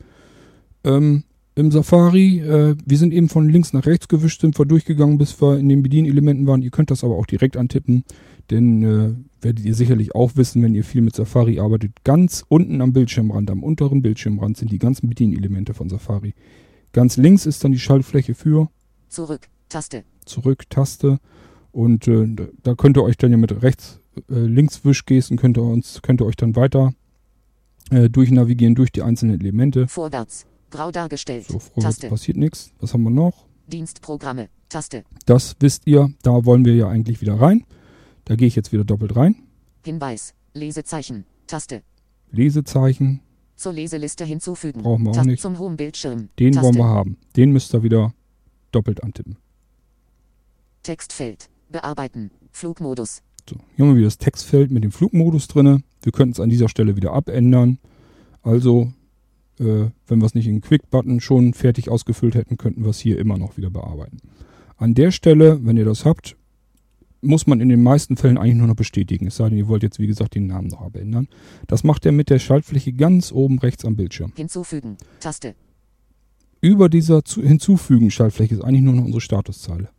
Ähm, 0.84 1.24
Im 1.60 1.70
Safari, 1.70 2.38
äh, 2.40 2.74
wir 2.86 2.96
sind 2.98 3.12
eben 3.12 3.28
von 3.28 3.48
links 3.48 3.72
nach 3.72 3.84
rechts 3.86 4.08
gewischt, 4.08 4.40
sind 4.40 4.58
wir 4.58 4.64
durchgegangen, 4.64 5.18
bis 5.18 5.40
wir 5.42 5.58
in 5.58 5.68
den 5.68 5.82
Bedienelementen 5.82 6.46
waren. 6.46 6.62
Ihr 6.62 6.70
könnt 6.70 6.90
das 6.90 7.04
aber 7.04 7.16
auch 7.16 7.26
direkt 7.26 7.56
antippen, 7.58 8.04
denn 8.50 8.82
äh, 8.82 9.14
werdet 9.44 9.64
ihr 9.64 9.74
sicherlich 9.74 10.14
auch 10.14 10.32
wissen, 10.36 10.62
wenn 10.62 10.74
ihr 10.74 10.84
viel 10.84 11.02
mit 11.02 11.14
Safari 11.14 11.60
arbeitet. 11.60 11.92
Ganz 12.02 12.44
unten 12.48 12.80
am 12.80 12.92
Bildschirmrand, 12.94 13.50
am 13.50 13.62
unteren 13.62 14.00
Bildschirmrand 14.00 14.56
sind 14.56 14.72
die 14.72 14.78
ganzen 14.78 15.08
Bedienelemente 15.08 15.74
von 15.74 15.88
Safari. 15.90 16.34
Ganz 16.92 17.16
links 17.18 17.44
ist 17.46 17.62
dann 17.62 17.72
die 17.72 17.78
Schaltfläche 17.78 18.34
für 18.34 18.68
Zurück. 19.08 19.48
Taste. 19.68 20.04
zurück, 20.24 20.64
Taste. 20.70 21.18
Und 21.72 22.08
äh, 22.08 22.26
da- 22.62 22.74
könnt 22.74 22.96
ihr 22.96 23.02
euch 23.04 23.16
dann 23.18 23.30
ja 23.32 23.36
mit 23.36 23.62
rechts, 23.62 24.00
äh, 24.30 24.34
links 24.40 24.84
Wischgesten 24.84 25.36
könnt 25.36 25.58
ihr 25.58 25.62
uns, 25.62 26.00
könnt 26.02 26.20
ihr 26.22 26.26
euch 26.26 26.36
dann 26.36 26.56
weiter 26.56 26.92
äh, 27.90 28.08
durchnavigieren 28.08 28.74
durch 28.74 28.90
die 28.92 29.02
einzelnen 29.02 29.38
Elemente. 29.40 29.86
Vorwärts. 29.88 30.46
Grau 30.70 30.90
dargestellt. 30.90 31.46
So, 31.46 31.58
vorwärts 31.58 31.96
Taste. 31.96 32.08
passiert 32.08 32.36
nichts. 32.36 32.72
Was 32.80 32.94
haben 32.94 33.02
wir 33.02 33.10
noch? 33.10 33.46
Dienstprogramme. 33.66 34.48
Taste. 34.68 35.04
Das 35.26 35.56
wisst 35.60 35.86
ihr, 35.86 36.12
da 36.22 36.44
wollen 36.44 36.64
wir 36.64 36.74
ja 36.74 36.88
eigentlich 36.88 37.20
wieder 37.20 37.40
rein. 37.40 37.64
Da 38.24 38.36
gehe 38.36 38.46
ich 38.48 38.56
jetzt 38.56 38.72
wieder 38.72 38.84
doppelt 38.84 39.16
rein. 39.16 39.36
Hinweis. 39.84 40.34
Lesezeichen. 40.54 41.24
Taste. 41.46 41.82
Lesezeichen, 42.30 43.20
Zur 43.56 43.72
Leseliste 43.72 44.24
hinzufügen. 44.24 44.82
Brauchen 44.82 45.02
wir 45.04 45.10
auch 45.10 45.14
Taste 45.16 45.30
nicht. 45.30 45.42
Zum 45.42 45.58
Homebildschirm. 45.58 46.28
den 46.38 46.52
Taste. 46.52 46.64
wollen 46.66 46.76
wir 46.76 46.84
haben. 46.86 47.16
Den 47.36 47.52
müsst 47.52 47.74
ihr 47.74 47.82
wieder 47.82 48.14
doppelt 48.72 49.02
antippen. 49.02 49.36
Textfeld. 50.82 51.48
Bearbeiten. 51.68 52.30
Flugmodus. 52.52 53.22
So, 53.48 53.56
hier 53.76 53.84
haben 53.84 53.92
wir 53.92 53.98
wieder 53.98 54.06
das 54.06 54.18
Textfeld 54.18 54.70
mit 54.70 54.84
dem 54.84 54.92
Flugmodus 54.92 55.48
drinne. 55.48 55.82
Wir 56.02 56.12
könnten 56.12 56.32
es 56.32 56.40
an 56.40 56.48
dieser 56.50 56.68
Stelle 56.68 56.96
wieder 56.96 57.12
abändern. 57.12 57.78
Also, 58.42 58.92
wenn 59.60 60.20
wir 60.20 60.24
es 60.24 60.34
nicht 60.34 60.46
in 60.46 60.62
Quick-Button 60.62 61.20
schon 61.20 61.52
fertig 61.52 61.90
ausgefüllt 61.90 62.34
hätten, 62.34 62.56
könnten 62.56 62.82
wir 62.82 62.90
es 62.90 62.98
hier 62.98 63.18
immer 63.18 63.36
noch 63.36 63.56
wieder 63.56 63.70
bearbeiten. 63.70 64.18
An 64.76 64.94
der 64.94 65.10
Stelle, 65.10 65.60
wenn 65.62 65.76
ihr 65.76 65.84
das 65.84 66.06
habt, 66.06 66.36
muss 67.20 67.46
man 67.46 67.60
in 67.60 67.68
den 67.68 67.82
meisten 67.82 68.16
Fällen 68.16 68.38
eigentlich 68.38 68.56
nur 68.56 68.66
noch 68.66 68.76
bestätigen. 68.76 69.26
Es 69.26 69.36
sei 69.36 69.50
denn, 69.50 69.58
ihr 69.58 69.68
wollt 69.68 69.82
jetzt, 69.82 69.98
wie 69.98 70.06
gesagt, 70.06 70.34
den 70.34 70.46
Namen 70.46 70.68
noch 70.68 70.80
abändern. 70.80 71.28
Das 71.66 71.84
macht 71.84 72.06
er 72.06 72.12
mit 72.12 72.30
der 72.30 72.38
Schaltfläche 72.38 72.94
ganz 72.94 73.32
oben 73.32 73.58
rechts 73.58 73.84
am 73.84 73.96
Bildschirm. 73.96 74.32
Hinzufügen. 74.34 74.96
Taste. 75.20 75.54
Über 76.62 76.88
dieser 76.88 77.24
zu 77.24 77.42
hinzufügen 77.42 78.10
Schaltfläche 78.10 78.54
ist 78.54 78.64
eigentlich 78.64 78.82
nur 78.82 78.94
noch 78.94 79.04
unsere 79.04 79.20
Statuszeile. 79.20 79.90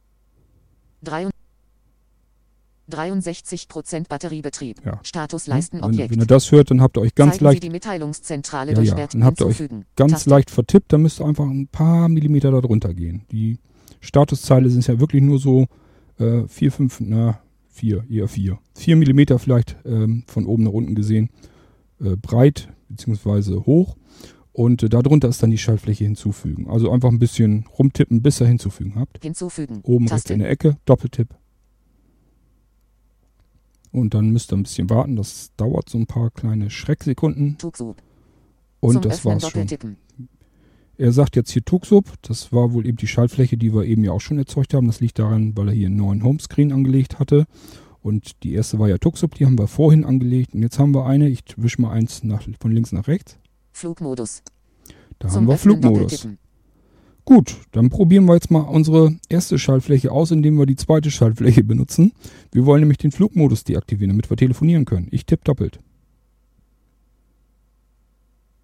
63% 2.91 4.07
Batteriebetrieb. 4.07 4.85
Ja. 4.85 4.99
Status 5.03 5.47
Wenn, 5.47 5.55
Leistenobjekt. 5.55 6.11
wenn 6.11 6.19
ihr 6.19 6.25
das 6.27 6.51
hört, 6.51 6.71
dann 6.71 6.81
habt 6.81 6.97
ihr 6.97 7.01
euch 7.01 7.15
ganz 7.15 7.33
Zeigen 7.33 7.45
leicht 7.45 7.61
Sie 7.61 7.67
die 7.67 7.71
Mitteilungszentrale 7.71 8.73
Ja, 8.73 8.81
ja, 8.81 9.07
dann 9.07 9.23
habt 9.23 9.41
ihr 9.41 9.47
euch 9.47 9.63
ganz 9.95 10.11
Taste. 10.11 10.29
leicht 10.29 10.51
vertippt, 10.51 10.93
dann 10.93 11.01
müsst 11.01 11.19
ihr 11.19 11.25
einfach 11.25 11.45
ein 11.45 11.67
paar 11.67 12.09
Millimeter 12.09 12.51
darunter 12.51 12.93
gehen. 12.93 13.23
Die 13.31 13.59
Statuszeile 13.99 14.69
sind 14.69 14.85
ja 14.87 14.99
wirklich 14.99 15.21
nur 15.21 15.39
so 15.39 15.67
äh, 16.19 16.47
vier, 16.47 16.71
fünf, 16.71 16.99
na, 16.99 17.39
vier, 17.69 18.03
eher 18.09 18.27
vier. 18.27 18.59
Vier 18.75 18.95
Millimeter 18.95 19.39
vielleicht 19.39 19.77
ähm, 19.85 20.23
von 20.27 20.45
oben 20.45 20.63
nach 20.63 20.71
unten 20.71 20.95
gesehen, 20.95 21.29
äh, 21.99 22.15
breit 22.15 22.69
beziehungsweise 22.89 23.65
hoch. 23.65 23.95
Und 24.53 24.83
äh, 24.83 24.89
darunter 24.89 25.29
ist 25.29 25.41
dann 25.41 25.51
die 25.51 25.57
Schaltfläche 25.57 26.03
hinzufügen. 26.03 26.67
Also 26.69 26.91
einfach 26.91 27.09
ein 27.09 27.19
bisschen 27.19 27.65
rumtippen, 27.77 28.21
bis 28.21 28.41
ihr 28.41 28.47
hinzufügen 28.47 28.95
habt. 28.95 29.23
Hinzufügen. 29.23 29.79
Oben 29.83 30.07
rechts 30.07 30.23
Taste. 30.23 30.33
in 30.33 30.39
der 30.39 30.49
Ecke, 30.49 30.77
Doppeltipp. 30.85 31.29
Und 33.91 34.13
dann 34.13 34.31
müsst 34.31 34.53
ihr 34.53 34.57
ein 34.57 34.63
bisschen 34.63 34.89
warten. 34.89 35.15
Das 35.15 35.51
dauert 35.57 35.89
so 35.89 35.97
ein 35.97 36.07
paar 36.07 36.29
kleine 36.31 36.69
Schrecksekunden. 36.69 37.57
Tuxub. 37.57 37.97
Und 38.79 38.93
Zum 38.93 39.01
das 39.01 39.25
Öffnen 39.25 39.41
war's 39.41 39.51
schon. 39.51 39.97
Er 40.97 41.11
sagt 41.11 41.35
jetzt 41.35 41.51
hier 41.51 41.63
Tuxub. 41.63 42.13
Das 42.21 42.53
war 42.53 42.73
wohl 42.73 42.85
eben 42.85 42.97
die 42.97 43.07
Schaltfläche, 43.07 43.57
die 43.57 43.73
wir 43.73 43.85
eben 43.85 44.03
ja 44.03 44.11
auch 44.11 44.21
schon 44.21 44.37
erzeugt 44.37 44.73
haben. 44.73 44.87
Das 44.87 44.99
liegt 44.99 45.19
daran, 45.19 45.57
weil 45.57 45.69
er 45.69 45.73
hier 45.73 45.87
einen 45.87 45.97
neuen 45.97 46.23
Homescreen 46.23 46.71
angelegt 46.71 47.19
hatte. 47.19 47.45
Und 48.01 48.43
die 48.43 48.53
erste 48.53 48.79
war 48.79 48.89
ja 48.89 48.97
Tuxub, 48.97 49.35
die 49.35 49.45
haben 49.45 49.57
wir 49.57 49.67
vorhin 49.67 50.05
angelegt. 50.05 50.53
Und 50.53 50.61
jetzt 50.61 50.79
haben 50.79 50.93
wir 50.93 51.05
eine, 51.05 51.29
ich 51.29 51.43
wische 51.57 51.81
mal 51.81 51.91
eins 51.91 52.23
nach, 52.23 52.43
von 52.59 52.71
links 52.71 52.91
nach 52.91 53.07
rechts. 53.07 53.37
Flugmodus. 53.71 54.41
Da 55.19 55.27
Zum 55.27 55.37
haben 55.37 55.47
wir 55.47 55.53
Öffnen 55.55 55.81
Flugmodus. 55.81 56.27
Gut, 57.25 57.55
dann 57.71 57.89
probieren 57.89 58.25
wir 58.25 58.33
jetzt 58.33 58.49
mal 58.49 58.61
unsere 58.61 59.15
erste 59.29 59.59
Schaltfläche 59.59 60.11
aus, 60.11 60.31
indem 60.31 60.57
wir 60.57 60.65
die 60.65 60.75
zweite 60.75 61.11
Schaltfläche 61.11 61.63
benutzen. 61.63 62.13
Wir 62.51 62.65
wollen 62.65 62.81
nämlich 62.81 62.97
den 62.97 63.11
Flugmodus 63.11 63.63
deaktivieren, 63.63 64.09
damit 64.09 64.29
wir 64.29 64.37
telefonieren 64.37 64.85
können. 64.85 65.07
Ich 65.11 65.25
tippe 65.25 65.43
doppelt. 65.43 65.79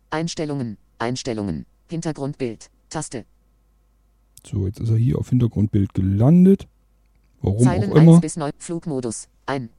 Einstellungen. 0.10 0.78
Einstellungen. 0.98 1.66
Hintergrundbild. 1.90 2.70
Taste. 2.90 3.26
So, 4.46 4.66
jetzt 4.66 4.80
ist 4.80 4.90
er 4.90 4.98
hier 4.98 5.20
auf 5.20 5.30
Hintergrundbild 5.30 5.94
gelandet. 5.94 6.68
Warum 7.42 7.60
Zeilen 7.60 7.92
auch 7.92 7.96
immer. 7.96 8.14
1 8.14 8.22
bis 8.22 8.38
9. 8.38 8.52
Flugmodus. 8.58 9.28
Ein. 9.46 9.70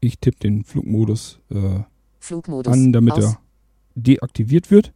Ich 0.00 0.18
tippe 0.18 0.38
den 0.38 0.64
Flugmodus 0.64 1.40
äh, 1.50 1.80
Flugmodus. 2.20 2.72
an, 2.72 2.92
damit 2.92 3.14
aus. 3.14 3.24
er 3.24 3.40
deaktiviert 3.94 4.70
wird. 4.70 4.92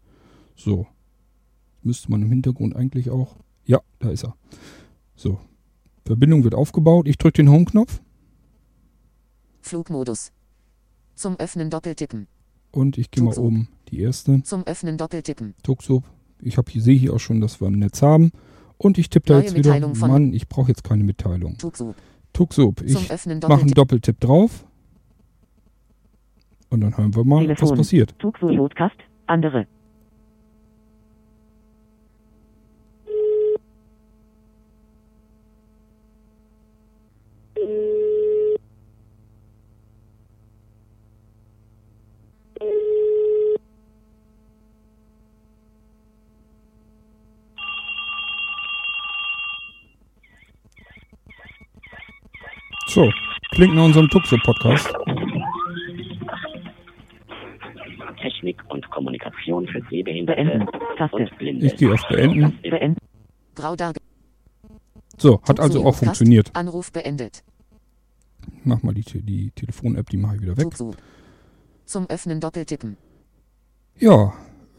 So. 0.57 0.87
Müsste 1.87 2.11
man 2.11 2.20
im 2.20 2.30
Hintergrund 2.30 2.74
eigentlich 2.74 3.11
auch. 3.11 3.37
Ja, 3.64 3.80
da 4.01 4.11
ist 4.11 4.24
er. 4.24 4.34
So. 5.14 5.39
Verbindung 6.05 6.43
wird 6.43 6.57
aufgebaut. 6.57 7.07
Ich 7.07 7.16
drücke 7.16 7.45
den 7.45 7.49
Home-Knopf 7.49 8.01
Flugmodus. 9.61 10.32
Zum 11.14 11.37
Öffnen 11.37 11.70
doppeltippen. 11.70 12.26
und 12.72 12.99
ich 12.99 13.12
gehe 13.12 13.22
mal 13.22 13.30
Tuxub. 13.30 13.45
oben 13.45 13.68
die 13.89 14.01
erste. 14.01 14.43
Zum 14.43 14.66
Öffnen 14.66 14.99
doppeltippen. 14.99 15.55
Tuxub. 15.62 16.03
Ich 16.41 16.59
hier, 16.59 16.82
sehe 16.82 16.99
hier 16.99 17.14
auch 17.14 17.20
schon, 17.20 17.41
dass 17.41 17.61
wir 17.61 17.68
ein 17.68 17.78
Netz 17.78 18.03
haben. 18.03 18.32
Und 18.78 18.99
ich 18.99 19.09
tippe 19.09 19.28
da 19.28 19.34
Neue 19.34 19.45
jetzt 19.45 19.55
wieder. 19.55 19.72
Mitteilung 19.72 19.97
Mann, 19.99 20.32
ich 20.34 20.49
brauche 20.49 20.68
jetzt 20.68 20.82
keine 20.82 21.05
Mitteilung. 21.05 21.57
Tuxub. 21.57 21.95
Tuxub. 22.32 22.82
Ich 22.82 23.09
mache 23.09 23.62
einen. 23.62 23.70
Doppeltipp 23.70 24.18
drauf. 24.18 24.66
Und 26.68 26.80
dann 26.80 26.97
hören 26.97 27.14
wir 27.14 27.24
mal, 27.24 27.49
was 27.49 27.59
Telefon. 27.59 27.78
passiert. 27.78 28.18
Tuxo 28.18 28.49
Podcast, 28.49 28.97
andere. 29.26 29.68
Klingt 53.57 53.75
nach 53.75 53.85
unserem 53.85 54.07
Tuxo-Podcast. 54.11 54.93
Technik 58.21 58.63
und 58.69 58.91
Kommunikation 58.91 59.67
für 59.67 59.81
Sehbehinderte 59.89 60.69
Ich 61.63 61.75
gehe 61.77 61.95
auf 61.95 62.07
Beenden. 62.07 62.99
So, 65.17 65.41
hat 65.49 65.59
also 65.59 65.87
auch 65.87 65.95
funktioniert. 65.95 66.51
Anruf 66.53 66.93
beendet. 66.93 67.43
Mach 68.63 68.83
mal 68.83 68.93
die, 68.93 69.05
die 69.23 69.51
Telefon-App, 69.53 70.11
die 70.11 70.19
mache 70.19 70.37
ich 70.37 70.43
wieder 70.43 70.59
weg. 70.59 70.77
Zum 71.87 72.11
Öffnen 72.11 72.41
doppeltippen. 72.41 72.99
Ja, 73.99 74.35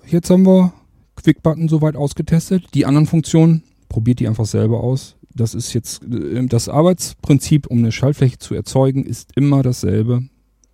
jetzt 0.06 0.30
haben 0.30 0.46
wir 0.46 0.72
Quick 1.16 1.42
Button 1.42 1.68
soweit 1.68 1.96
ausgetestet. 1.96 2.66
Die 2.76 2.86
anderen 2.86 3.08
Funktionen 3.08 3.64
probiert 3.90 4.20
die 4.20 4.28
einfach 4.28 4.46
selber 4.46 4.82
aus. 4.82 5.17
Das 5.38 5.54
ist 5.54 5.74
jetzt, 5.74 6.04
äh, 6.04 6.46
das 6.48 6.68
Arbeitsprinzip, 6.68 7.68
um 7.68 7.80
eine 7.80 7.92
Schaltfläche 7.92 8.40
zu 8.40 8.56
erzeugen, 8.56 9.06
ist 9.06 9.32
immer 9.36 9.62
dasselbe. 9.62 10.24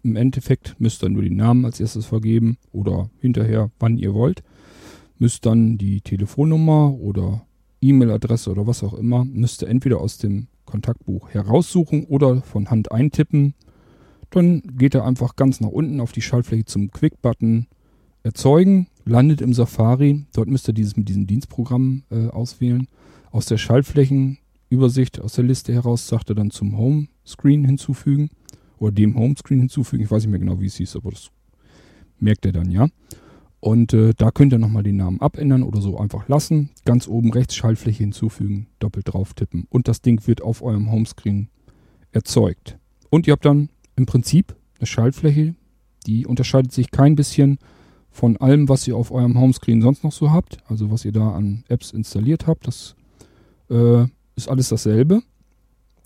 Im 0.04 0.16
Endeffekt 0.16 0.76
müsst 0.80 1.04
ihr 1.04 1.10
nur 1.10 1.22
den 1.22 1.36
Namen 1.36 1.66
als 1.66 1.80
erstes 1.80 2.06
vergeben 2.06 2.58
oder 2.72 3.10
hinterher, 3.20 3.72
wann 3.80 3.98
ihr 3.98 4.14
wollt. 4.14 4.44
Müsst 5.18 5.46
dann 5.46 5.78
die 5.78 6.02
Telefonnummer 6.02 6.94
oder 6.94 7.46
E-Mail-Adresse 7.82 8.50
oder 8.52 8.66
was 8.66 8.84
auch 8.84 8.94
immer, 8.94 9.26
müsst 9.26 9.62
ihr 9.62 9.70
entweder 9.70 10.00
aus 10.00 10.18
dem 10.18 10.48
Kontaktbuch 10.66 11.30
heraussuchen 11.30 12.06
oder 12.06 12.42
von 12.42 12.70
Hand 12.70 12.92
eintippen. 12.92 13.54
Dann 14.30 14.62
geht 14.78 14.96
er 14.96 15.06
einfach 15.06 15.36
ganz 15.36 15.60
nach 15.60 15.70
unten 15.70 16.00
auf 16.00 16.12
die 16.12 16.22
Schaltfläche 16.22 16.66
zum 16.66 16.92
Quick-Button 16.92 17.68
erzeugen, 18.24 18.88
landet 19.06 19.42
im 19.42 19.54
Safari. 19.54 20.26
Dort 20.34 20.48
müsst 20.48 20.68
ihr 20.68 20.74
dieses 20.74 20.98
mit 20.98 21.10
diesem 21.10 21.28
Dienstprogramm 21.28 22.04
äh, 22.10 22.28
auswählen. 22.28 22.88
Aus 23.32 23.46
der 23.46 23.58
Schaltflächenübersicht, 24.74 25.22
aus 25.22 25.34
der 25.34 25.44
Liste 25.44 25.74
heraus, 25.74 26.08
sagt 26.08 26.30
er 26.30 26.36
dann 26.36 26.52
zum 26.52 26.78
Homescreen 26.78 27.66
hinzufügen 27.66 28.30
oder 28.80 28.92
dem 28.92 29.16
Homescreen 29.16 29.60
hinzufügen. 29.60 30.04
Ich 30.04 30.12
weiß 30.12 30.24
nicht 30.24 30.32
mehr 30.32 30.40
genau, 30.40 30.60
wie 30.60 30.66
es 30.66 30.76
hieß, 30.76 30.96
aber 30.96 31.12
das 31.12 31.30
merkt 32.20 32.46
er 32.46 32.52
dann, 32.52 32.72
ja. 32.72 32.88
Und 33.60 33.94
äh, 33.94 34.14
da 34.18 34.32
könnt 34.32 34.52
ihr 34.52 34.60
nochmal 34.60 34.84
den 34.84 34.98
Namen 34.98 35.22
abändern 35.22 35.64
oder 35.64 35.80
so 35.80 35.98
einfach 35.98 36.28
lassen. 36.28 36.70
Ganz 36.84 37.08
oben 37.08 37.32
rechts 37.32 37.56
Schaltfläche 37.56 38.04
hinzufügen, 38.04 38.68
doppelt 38.80 39.14
drauf 39.14 39.34
tippen. 39.34 39.68
Und 39.70 39.88
das 39.88 40.02
Ding 40.02 40.26
wird 40.28 40.42
auf 40.42 40.62
eurem 40.62 40.92
Homescreen 40.92 41.48
erzeugt. 42.12 42.78
Und 43.10 43.26
ihr 43.26 43.34
habt 43.34 43.46
dann 43.46 43.70
im 43.96 44.06
Prinzip 44.06 44.56
eine 44.80 44.88
Schaltfläche, 44.88 45.56
die 46.06 46.26
unterscheidet 46.26 46.74
sich 46.74 46.92
kein 46.92 47.16
bisschen 47.16 47.58
von 48.12 48.36
allem, 48.38 48.68
was 48.68 48.86
ihr 48.86 48.98
auf 48.98 49.12
eurem 49.12 49.40
Homescreen 49.40 49.82
sonst 49.82 50.04
noch 50.04 50.12
so 50.12 50.32
habt. 50.32 50.58
Also 50.68 50.92
was 50.92 51.06
ihr 51.06 51.14
da 51.14 51.32
an 51.32 51.64
Apps 51.70 51.92
installiert 51.92 52.48
habt. 52.48 52.68
Das 52.68 52.96
äh, 53.70 54.06
ist 54.36 54.50
alles 54.50 54.70
dasselbe. 54.70 55.22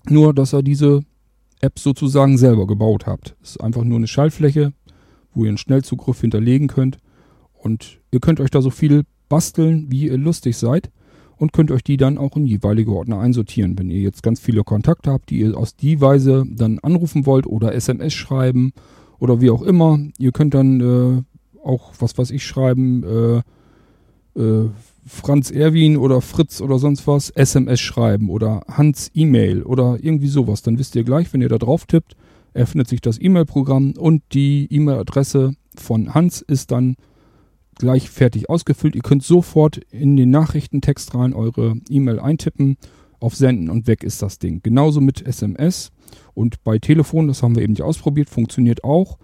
Nur, 0.08 0.34
dass 0.34 0.54
ihr 0.54 0.62
diese 0.62 1.02
App 1.60 1.78
sozusagen 1.78 2.38
selber 2.38 2.66
gebaut 2.66 3.06
habt. 3.06 3.36
Es 3.42 3.50
ist 3.50 3.60
einfach 3.60 3.84
nur 3.84 3.98
eine 3.98 4.06
Schaltfläche, 4.06 4.72
wo 5.34 5.44
ihr 5.44 5.48
einen 5.48 5.58
Schnellzugriff 5.58 6.20
hinterlegen 6.20 6.68
könnt. 6.68 6.98
Und 7.52 8.00
ihr 8.10 8.20
könnt 8.20 8.40
euch 8.40 8.50
da 8.50 8.62
so 8.62 8.70
viel 8.70 9.04
basteln, 9.28 9.86
wie 9.90 10.06
ihr 10.06 10.18
lustig 10.18 10.56
seid. 10.56 10.90
Und 11.36 11.52
könnt 11.52 11.70
euch 11.70 11.84
die 11.84 11.96
dann 11.96 12.18
auch 12.18 12.36
in 12.36 12.46
jeweilige 12.46 12.92
Ordner 12.92 13.20
einsortieren. 13.20 13.78
Wenn 13.78 13.90
ihr 13.90 14.00
jetzt 14.00 14.22
ganz 14.22 14.40
viele 14.40 14.64
Kontakte 14.64 15.12
habt, 15.12 15.30
die 15.30 15.38
ihr 15.38 15.56
aus 15.56 15.76
die 15.76 16.00
Weise 16.00 16.44
dann 16.48 16.80
anrufen 16.80 17.26
wollt 17.26 17.46
oder 17.46 17.74
SMS 17.74 18.12
schreiben 18.12 18.72
oder 19.18 19.40
wie 19.40 19.50
auch 19.50 19.62
immer. 19.62 20.00
Ihr 20.18 20.32
könnt 20.32 20.54
dann 20.54 20.80
äh, 20.80 21.22
auch, 21.64 21.92
was 21.98 22.16
weiß 22.18 22.30
ich, 22.30 22.44
schreiben, 22.44 23.04
äh, 23.04 24.40
äh, 24.40 24.70
Franz 25.08 25.50
Erwin 25.50 25.96
oder 25.96 26.20
Fritz 26.20 26.60
oder 26.60 26.78
sonst 26.78 27.06
was, 27.06 27.30
SMS 27.30 27.80
schreiben 27.80 28.28
oder 28.30 28.62
Hans 28.68 29.10
E-Mail 29.14 29.62
oder 29.62 29.98
irgendwie 30.00 30.28
sowas. 30.28 30.62
Dann 30.62 30.78
wisst 30.78 30.94
ihr 30.96 31.04
gleich, 31.04 31.32
wenn 31.32 31.40
ihr 31.40 31.48
da 31.48 31.58
drauf 31.58 31.86
tippt, 31.86 32.14
öffnet 32.54 32.88
sich 32.88 33.00
das 33.00 33.20
E-Mail-Programm 33.20 33.94
und 33.98 34.22
die 34.32 34.68
E-Mail-Adresse 34.70 35.54
von 35.76 36.14
Hans 36.14 36.42
ist 36.42 36.70
dann 36.70 36.96
gleich 37.76 38.10
fertig 38.10 38.50
ausgefüllt. 38.50 38.94
Ihr 38.94 39.02
könnt 39.02 39.22
sofort 39.22 39.78
in 39.90 40.16
den 40.16 40.30
Nachrichtentext 40.30 41.14
rein 41.14 41.32
eure 41.32 41.74
E-Mail 41.88 42.20
eintippen, 42.20 42.76
auf 43.20 43.34
Senden 43.34 43.70
und 43.70 43.86
weg 43.86 44.04
ist 44.04 44.22
das 44.22 44.38
Ding. 44.38 44.60
Genauso 44.62 45.00
mit 45.00 45.26
SMS 45.26 45.90
und 46.34 46.62
bei 46.62 46.78
Telefon, 46.78 47.26
das 47.26 47.42
haben 47.42 47.56
wir 47.56 47.62
eben 47.62 47.72
nicht 47.72 47.82
ausprobiert, 47.82 48.30
funktioniert 48.30 48.84
auch. 48.84 49.18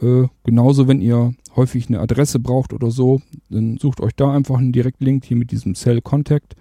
Äh, 0.00 0.26
genauso, 0.44 0.88
wenn 0.88 1.00
ihr 1.00 1.34
häufig 1.56 1.88
eine 1.88 2.00
Adresse 2.00 2.38
braucht 2.38 2.72
oder 2.72 2.90
so, 2.90 3.20
dann 3.50 3.78
sucht 3.78 4.00
euch 4.00 4.14
da 4.14 4.32
einfach 4.32 4.58
einen 4.58 4.72
Direktlink 4.72 5.24
hier 5.24 5.36
mit 5.36 5.50
diesem 5.50 5.74
Cell 5.74 6.00
Contact 6.00 6.56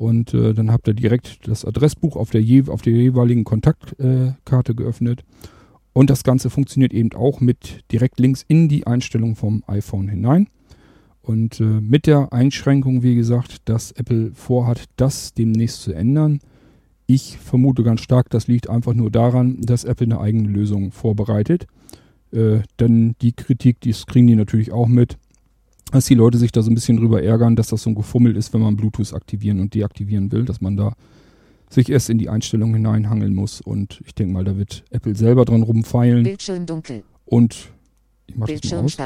und 0.00 0.32
äh, 0.32 0.54
dann 0.54 0.70
habt 0.70 0.88
ihr 0.88 0.94
direkt 0.94 1.46
das 1.46 1.64
Adressbuch 1.64 2.16
auf 2.16 2.30
der, 2.30 2.40
je 2.40 2.68
auf 2.68 2.80
der 2.82 2.94
jeweiligen 2.94 3.44
Kontaktkarte 3.44 4.74
geöffnet. 4.74 5.24
Und 5.92 6.08
das 6.08 6.22
Ganze 6.22 6.48
funktioniert 6.48 6.94
eben 6.94 7.12
auch 7.12 7.40
mit 7.40 7.84
Direktlinks 7.92 8.44
in 8.48 8.68
die 8.68 8.86
Einstellung 8.86 9.36
vom 9.36 9.62
iPhone 9.66 10.08
hinein. 10.08 10.48
Und 11.20 11.60
äh, 11.60 11.64
mit 11.64 12.06
der 12.06 12.32
Einschränkung, 12.32 13.02
wie 13.02 13.14
gesagt, 13.14 13.68
dass 13.68 13.92
Apple 13.92 14.30
vorhat, 14.32 14.84
das 14.96 15.34
demnächst 15.34 15.82
zu 15.82 15.92
ändern. 15.92 16.40
Ich 17.06 17.36
vermute 17.38 17.82
ganz 17.82 18.00
stark, 18.00 18.30
das 18.30 18.46
liegt 18.46 18.70
einfach 18.70 18.94
nur 18.94 19.10
daran, 19.10 19.60
dass 19.60 19.84
Apple 19.84 20.06
eine 20.06 20.20
eigene 20.20 20.48
Lösung 20.48 20.92
vorbereitet. 20.92 21.66
Äh, 22.32 22.60
denn 22.78 23.16
die 23.20 23.32
Kritik, 23.32 23.80
die 23.80 23.92
kriegen 23.92 24.26
die 24.26 24.36
natürlich 24.36 24.72
auch 24.72 24.88
mit, 24.88 25.18
dass 25.90 26.06
die 26.06 26.14
Leute 26.14 26.38
sich 26.38 26.52
da 26.52 26.62
so 26.62 26.70
ein 26.70 26.74
bisschen 26.74 26.98
drüber 26.98 27.22
ärgern, 27.22 27.56
dass 27.56 27.68
das 27.68 27.82
so 27.82 27.90
ein 27.90 27.94
Gefummel 27.94 28.36
ist, 28.36 28.54
wenn 28.54 28.60
man 28.60 28.76
Bluetooth 28.76 29.12
aktivieren 29.12 29.60
und 29.60 29.74
deaktivieren 29.74 30.30
will, 30.30 30.44
dass 30.44 30.60
man 30.60 30.76
da 30.76 30.94
sich 31.68 31.88
erst 31.88 32.10
in 32.10 32.18
die 32.18 32.28
Einstellung 32.28 32.74
hineinhangeln 32.74 33.34
muss. 33.34 33.60
Und 33.60 34.00
ich 34.04 34.14
denke 34.14 34.32
mal, 34.32 34.44
da 34.44 34.56
wird 34.56 34.84
Apple 34.90 35.14
selber 35.14 35.44
dran 35.44 35.62
rumfeilen. 35.62 36.24
Bildschirm 36.24 36.66
dunkel. 36.66 37.02
Und 37.24 37.70
ich 38.26 38.36
mache 38.36 38.56
das 38.56 38.70
mal 38.70 38.84
aus. 38.84 38.96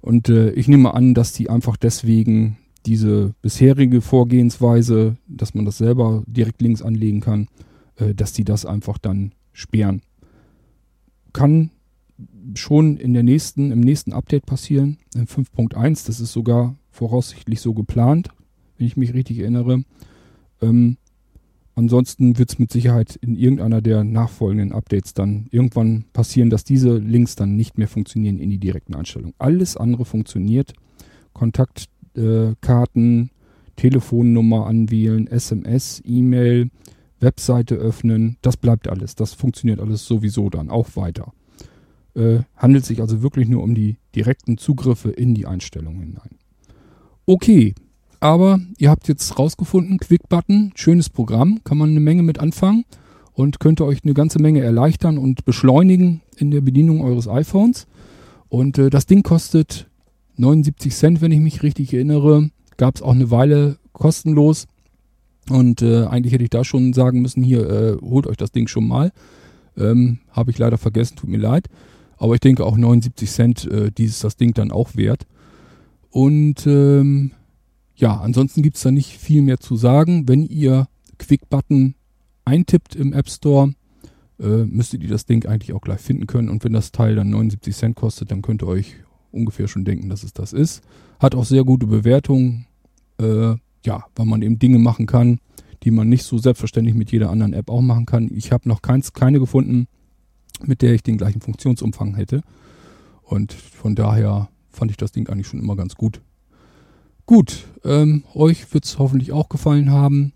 Und 0.00 0.28
äh, 0.28 0.50
ich 0.52 0.68
nehme 0.68 0.94
an, 0.94 1.14
dass 1.14 1.32
die 1.32 1.50
einfach 1.50 1.76
deswegen 1.76 2.58
diese 2.86 3.34
bisherige 3.42 4.00
Vorgehensweise, 4.00 5.16
dass 5.28 5.54
man 5.54 5.64
das 5.64 5.78
selber 5.78 6.22
direkt 6.26 6.62
links 6.62 6.82
anlegen 6.82 7.20
kann, 7.20 7.48
äh, 7.96 8.14
dass 8.14 8.32
die 8.32 8.44
das 8.44 8.64
einfach 8.64 8.98
dann 8.98 9.32
sperren. 9.52 10.02
Kann 11.32 11.70
schon 12.54 12.96
in 12.96 13.12
der 13.14 13.22
nächsten, 13.22 13.72
im 13.72 13.80
nächsten 13.80 14.12
Update 14.12 14.46
passieren, 14.46 14.98
in 15.14 15.26
5.1, 15.26 16.06
das 16.06 16.20
ist 16.20 16.32
sogar 16.32 16.76
voraussichtlich 16.90 17.60
so 17.60 17.74
geplant, 17.74 18.28
wenn 18.76 18.86
ich 18.86 18.96
mich 18.96 19.14
richtig 19.14 19.38
erinnere. 19.38 19.84
Ähm, 20.60 20.96
ansonsten 21.74 22.38
wird 22.38 22.50
es 22.52 22.58
mit 22.58 22.72
Sicherheit 22.72 23.16
in 23.16 23.36
irgendeiner 23.36 23.80
der 23.80 24.04
nachfolgenden 24.04 24.72
Updates 24.72 25.14
dann 25.14 25.46
irgendwann 25.50 26.04
passieren, 26.12 26.50
dass 26.50 26.64
diese 26.64 26.96
Links 26.98 27.36
dann 27.36 27.56
nicht 27.56 27.78
mehr 27.78 27.88
funktionieren 27.88 28.38
in 28.38 28.50
die 28.50 28.58
direkten 28.58 28.94
Einstellungen. 28.94 29.34
Alles 29.38 29.76
andere 29.76 30.04
funktioniert. 30.04 30.72
Kontaktkarten, 31.32 33.30
Telefonnummer 33.76 34.66
anwählen, 34.66 35.26
SMS, 35.26 36.02
E-Mail, 36.04 36.70
Webseite 37.20 37.76
öffnen, 37.76 38.36
das 38.42 38.56
bleibt 38.56 38.88
alles. 38.88 39.14
Das 39.14 39.34
funktioniert 39.34 39.80
alles 39.80 40.06
sowieso 40.06 40.50
dann 40.50 40.70
auch 40.70 40.96
weiter. 40.96 41.32
Äh, 42.14 42.40
handelt 42.56 42.84
sich 42.84 43.00
also 43.00 43.22
wirklich 43.22 43.48
nur 43.48 43.62
um 43.62 43.74
die 43.74 43.96
direkten 44.14 44.58
Zugriffe 44.58 45.10
in 45.10 45.34
die 45.34 45.46
Einstellungen 45.46 46.00
hinein. 46.00 46.38
Okay, 47.26 47.74
aber 48.18 48.60
ihr 48.78 48.90
habt 48.90 49.08
jetzt 49.08 49.38
rausgefunden, 49.38 49.98
Quick-Button, 49.98 50.72
schönes 50.74 51.08
Programm, 51.08 51.60
kann 51.64 51.78
man 51.78 51.90
eine 51.90 52.00
Menge 52.00 52.22
mit 52.22 52.38
anfangen 52.38 52.84
und 53.32 53.60
könnte 53.60 53.86
euch 53.86 54.04
eine 54.04 54.14
ganze 54.14 54.40
Menge 54.40 54.60
erleichtern 54.60 55.16
und 55.16 55.44
beschleunigen 55.44 56.20
in 56.36 56.50
der 56.50 56.60
Bedienung 56.60 57.00
eures 57.00 57.28
iPhones. 57.28 57.86
Und 58.48 58.76
äh, 58.78 58.90
das 58.90 59.06
Ding 59.06 59.22
kostet 59.22 59.88
79 60.36 60.94
Cent, 60.94 61.20
wenn 61.20 61.32
ich 61.32 61.40
mich 61.40 61.62
richtig 61.62 61.94
erinnere. 61.94 62.50
Gab 62.76 62.96
es 62.96 63.02
auch 63.02 63.14
eine 63.14 63.30
Weile 63.30 63.78
kostenlos. 63.92 64.66
Und 65.48 65.82
äh, 65.82 66.04
eigentlich 66.04 66.32
hätte 66.32 66.44
ich 66.44 66.50
da 66.50 66.64
schon 66.64 66.92
sagen 66.92 67.22
müssen, 67.22 67.42
hier, 67.42 67.68
äh, 67.68 67.96
holt 68.00 68.26
euch 68.26 68.36
das 68.36 68.52
Ding 68.52 68.68
schon 68.68 68.86
mal. 68.86 69.12
Ähm, 69.76 70.18
Habe 70.30 70.50
ich 70.50 70.58
leider 70.58 70.78
vergessen, 70.78 71.16
tut 71.16 71.30
mir 71.30 71.38
leid. 71.38 71.68
Aber 72.20 72.34
ich 72.34 72.40
denke 72.40 72.64
auch 72.66 72.76
79 72.76 73.30
Cent, 73.30 73.64
äh, 73.64 73.90
dieses 73.90 74.20
das 74.20 74.36
Ding 74.36 74.52
dann 74.52 74.70
auch 74.70 74.94
wert. 74.94 75.26
Und 76.10 76.66
ähm, 76.66 77.32
ja, 77.96 78.20
ansonsten 78.20 78.62
gibt's 78.62 78.82
da 78.82 78.90
nicht 78.90 79.16
viel 79.16 79.40
mehr 79.40 79.58
zu 79.58 79.76
sagen. 79.76 80.28
Wenn 80.28 80.44
ihr 80.44 80.86
Quick-Button 81.18 81.94
eintippt 82.44 82.94
im 82.94 83.14
App 83.14 83.30
Store, 83.30 83.72
äh, 84.38 84.64
müsstet 84.64 85.02
ihr 85.02 85.08
das 85.08 85.24
Ding 85.24 85.46
eigentlich 85.46 85.72
auch 85.72 85.80
gleich 85.80 86.00
finden 86.00 86.26
können. 86.26 86.50
Und 86.50 86.62
wenn 86.62 86.74
das 86.74 86.92
Teil 86.92 87.16
dann 87.16 87.30
79 87.30 87.74
Cent 87.74 87.96
kostet, 87.96 88.30
dann 88.30 88.42
könnt 88.42 88.62
ihr 88.62 88.68
euch 88.68 88.96
ungefähr 89.32 89.66
schon 89.66 89.86
denken, 89.86 90.10
dass 90.10 90.22
es 90.22 90.34
das 90.34 90.52
ist. 90.52 90.82
Hat 91.20 91.34
auch 91.34 91.46
sehr 91.46 91.64
gute 91.64 91.86
Bewertungen, 91.86 92.66
äh, 93.18 93.54
ja, 93.86 94.04
weil 94.14 94.26
man 94.26 94.42
eben 94.42 94.58
Dinge 94.58 94.78
machen 94.78 95.06
kann, 95.06 95.38
die 95.84 95.90
man 95.90 96.10
nicht 96.10 96.24
so 96.24 96.36
selbstverständlich 96.36 96.94
mit 96.94 97.12
jeder 97.12 97.30
anderen 97.30 97.54
App 97.54 97.70
auch 97.70 97.80
machen 97.80 98.04
kann. 98.04 98.30
Ich 98.34 98.52
habe 98.52 98.68
noch 98.68 98.82
keins, 98.82 99.14
keine 99.14 99.40
gefunden, 99.40 99.86
mit 100.66 100.82
der 100.82 100.94
ich 100.94 101.02
den 101.02 101.18
gleichen 101.18 101.40
Funktionsumfang 101.40 102.14
hätte. 102.14 102.42
Und 103.22 103.52
von 103.52 103.94
daher 103.94 104.48
fand 104.70 104.90
ich 104.90 104.96
das 104.96 105.12
Ding 105.12 105.28
eigentlich 105.28 105.46
schon 105.46 105.60
immer 105.60 105.76
ganz 105.76 105.94
gut. 105.94 106.20
Gut, 107.26 107.66
ähm, 107.84 108.24
euch 108.34 108.72
wird's 108.74 108.98
hoffentlich 108.98 109.32
auch 109.32 109.48
gefallen 109.48 109.90
haben. 109.90 110.32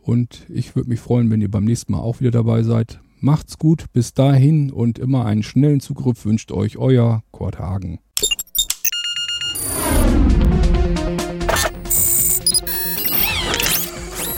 Und 0.00 0.46
ich 0.48 0.76
würde 0.76 0.88
mich 0.88 1.00
freuen, 1.00 1.30
wenn 1.30 1.40
ihr 1.40 1.50
beim 1.50 1.64
nächsten 1.64 1.92
Mal 1.92 1.98
auch 1.98 2.20
wieder 2.20 2.30
dabei 2.30 2.62
seid. 2.62 3.00
Macht's 3.20 3.58
gut, 3.58 3.86
bis 3.92 4.12
dahin 4.12 4.70
und 4.70 4.98
immer 4.98 5.24
einen 5.24 5.42
schnellen 5.42 5.80
Zugriff 5.80 6.24
wünscht 6.24 6.52
euch 6.52 6.76
euer 6.76 7.22
Kurt 7.30 7.58
Hagen. 7.58 8.00